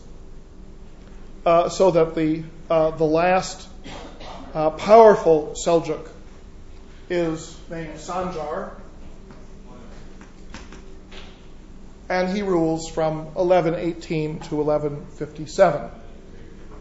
so 1.72 1.91
that 1.91 2.14
the 2.14 2.44
the 2.69 3.06
last 3.06 3.68
powerful 4.53 5.56
Seljuk 5.65 6.07
is 7.12 7.58
named 7.70 7.96
Sanjar, 7.96 8.72
and 12.08 12.30
he 12.36 12.42
rules 12.42 12.90
from 12.90 13.26
1118 13.36 14.40
to 14.40 14.56
1157. 14.56 15.92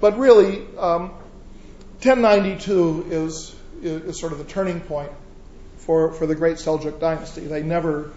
But 0.01 0.19
really, 0.19 0.63
um, 0.79 1.11
1092 2.03 3.07
is, 3.11 3.55
is 3.83 4.21
sort 4.21 4.33
of 4.33 4.39
the 4.39 4.45
turning 4.45 4.81
point 4.81 5.11
for, 5.79 6.13
for 6.13 6.27
the 6.27 6.37
great 6.37 6.59
Seljuk 6.59 7.01
dynasty. 7.01 7.43
They 7.43 7.65
never, 7.65 8.13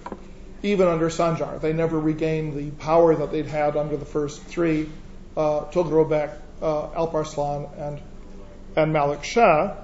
even 0.61 0.87
under 0.87 1.09
Sanjar, 1.09 1.59
they 1.59 1.73
never 1.73 1.99
regained 1.99 2.55
the 2.55 2.69
power 2.83 3.15
that 3.15 3.31
they'd 3.31 3.47
had 3.47 3.75
under 3.75 3.97
the 3.97 4.05
first 4.05 4.43
three, 4.43 4.87
uh, 5.35 5.61
Tughrilbek, 5.71 6.31
uh, 6.61 6.89
Alparslan, 6.89 7.69
and, 7.75 8.01
and 8.75 8.93
Malik 8.93 9.23
Shah. 9.23 9.77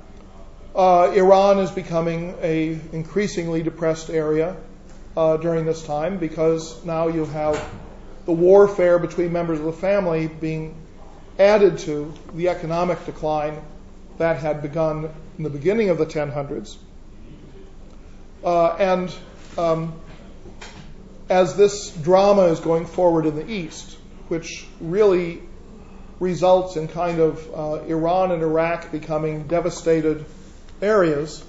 Uh, 0.75 1.11
Iran 1.15 1.59
is 1.59 1.71
becoming 1.71 2.35
a 2.41 2.79
increasingly 2.93 3.63
depressed 3.63 4.09
area 4.09 4.55
uh, 5.17 5.37
during 5.37 5.65
this 5.65 5.83
time 5.83 6.17
because 6.17 6.85
now 6.85 7.07
you 7.07 7.25
have 7.25 7.63
the 8.25 8.31
warfare 8.31 8.99
between 8.99 9.33
members 9.33 9.59
of 9.59 9.65
the 9.65 9.73
family 9.73 10.27
being 10.27 10.75
added 11.39 11.79
to 11.79 12.13
the 12.35 12.49
economic 12.49 13.03
decline 13.05 13.59
that 14.19 14.37
had 14.37 14.61
begun 14.61 15.09
in 15.37 15.43
the 15.43 15.49
beginning 15.49 15.89
of 15.89 15.97
the 15.97 16.05
1000s. 16.05 16.77
Uh, 18.43 18.67
and 18.75 19.13
um, 19.57 19.99
as 21.29 21.55
this 21.55 21.89
drama 21.89 22.43
is 22.43 22.59
going 22.59 22.85
forward 22.85 23.25
in 23.25 23.35
the 23.35 23.49
East, 23.49 23.97
which 24.27 24.67
really 24.79 25.41
results 26.19 26.75
in 26.75 26.87
kind 26.87 27.19
of 27.19 27.53
uh, 27.55 27.83
Iran 27.85 28.31
and 28.31 28.43
Iraq 28.43 28.91
becoming 28.91 29.47
devastated 29.47 30.25
areas, 30.81 31.43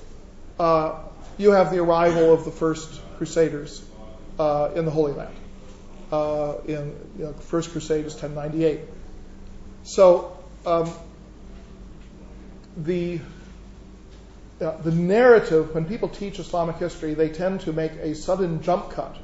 uh, 0.59 1.01
you 1.39 1.53
have 1.53 1.71
the 1.71 1.79
arrival 1.79 2.33
of 2.33 2.45
the 2.45 2.51
first 2.51 3.01
Crusaders 3.17 3.83
uh, 4.39 4.71
in 4.75 4.85
the 4.85 4.91
Holy 4.91 5.13
Land. 5.13 5.35
Uh, 6.11 6.55
in 6.67 6.97
you 7.19 7.25
know, 7.25 7.33
First 7.35 7.71
Crusade 7.71 8.07
is 8.07 8.15
1098. 8.15 8.81
So 9.85 10.37
um, 10.67 10.91
the 12.77 13.21
uh, 14.61 14.77
the 14.83 14.91
narrative, 14.91 15.75
when 15.75 15.87
people 15.87 16.09
teach 16.09 16.39
Islamic 16.39 16.77
history, 16.77 17.15
they 17.15 17.31
tend 17.31 17.63
to 17.63 17.73
make 17.73 17.93
a 17.93 18.15
sudden 18.15 18.63
jump 18.63 18.91
cut 18.91 19.17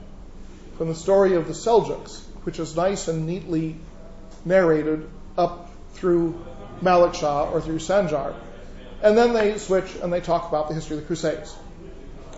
from 0.79 0.89
the 0.89 0.95
story 0.95 1.35
of 1.35 1.47
the 1.47 1.53
Seljuks, 1.53 2.23
which 2.45 2.59
is 2.59 2.75
nice 2.75 3.09
and 3.09 3.27
neatly 3.27 3.77
narrated 4.45 5.07
up 5.37 5.71
through 5.93 6.43
Malik 6.81 7.15
Shah 7.15 7.51
or 7.51 7.61
through 7.61 7.79
Sanjar, 7.79 8.35
and 9.03 9.17
then 9.17 9.33
they 9.33 9.59
switch 9.59 9.95
and 10.03 10.13
they 10.13 10.21
talk 10.21 10.49
about 10.49 10.69
the 10.69 10.75
history 10.75 10.97
of 10.97 11.03
the 11.03 11.07
Crusades. 11.07 11.55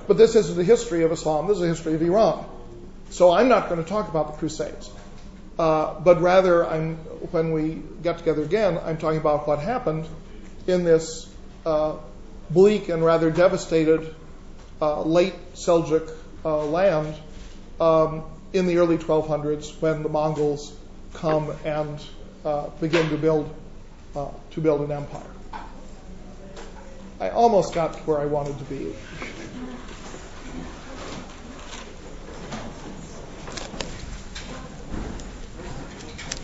But 0.06 0.16
this 0.16 0.34
isn't 0.34 0.56
the 0.56 0.64
history 0.64 1.04
of 1.04 1.12
Islam, 1.12 1.46
this 1.46 1.56
is 1.56 1.60
the 1.62 1.68
history 1.68 1.94
of 1.94 2.02
Iran. 2.02 2.44
So 3.10 3.32
I'm 3.32 3.48
not 3.48 3.68
going 3.68 3.82
to 3.82 3.88
talk 3.88 4.08
about 4.08 4.32
the 4.32 4.38
Crusades. 4.38 4.90
Uh, 5.58 5.98
but 6.00 6.20
rather, 6.20 6.64
I'm, 6.66 6.96
when 7.32 7.52
we 7.52 7.82
get 8.02 8.18
together 8.18 8.42
again, 8.42 8.78
I'm 8.82 8.96
talking 8.96 9.18
about 9.18 9.48
what 9.48 9.58
happened 9.58 10.06
in 10.66 10.84
this 10.84 11.28
uh, 11.66 11.96
bleak 12.50 12.88
and 12.88 13.04
rather 13.04 13.30
devastated 13.30 14.14
uh, 14.80 15.02
late 15.02 15.34
Seljuk 15.54 16.14
uh, 16.44 16.64
land 16.64 17.14
um, 17.80 18.24
in 18.52 18.66
the 18.66 18.78
early 18.78 18.98
1200s 18.98 19.80
when 19.80 20.02
the 20.02 20.08
Mongols 20.08 20.72
come 21.14 21.50
and 21.64 22.00
uh, 22.44 22.68
begin 22.80 23.08
to 23.10 23.16
build 23.16 23.52
uh, 24.14 24.28
to 24.52 24.60
build 24.60 24.80
an 24.82 24.92
empire. 24.92 25.22
I 27.20 27.30
almost 27.30 27.74
got 27.74 27.96
where 28.06 28.20
I 28.20 28.26
wanted 28.26 28.58
to 28.58 28.64
be. 28.64 28.94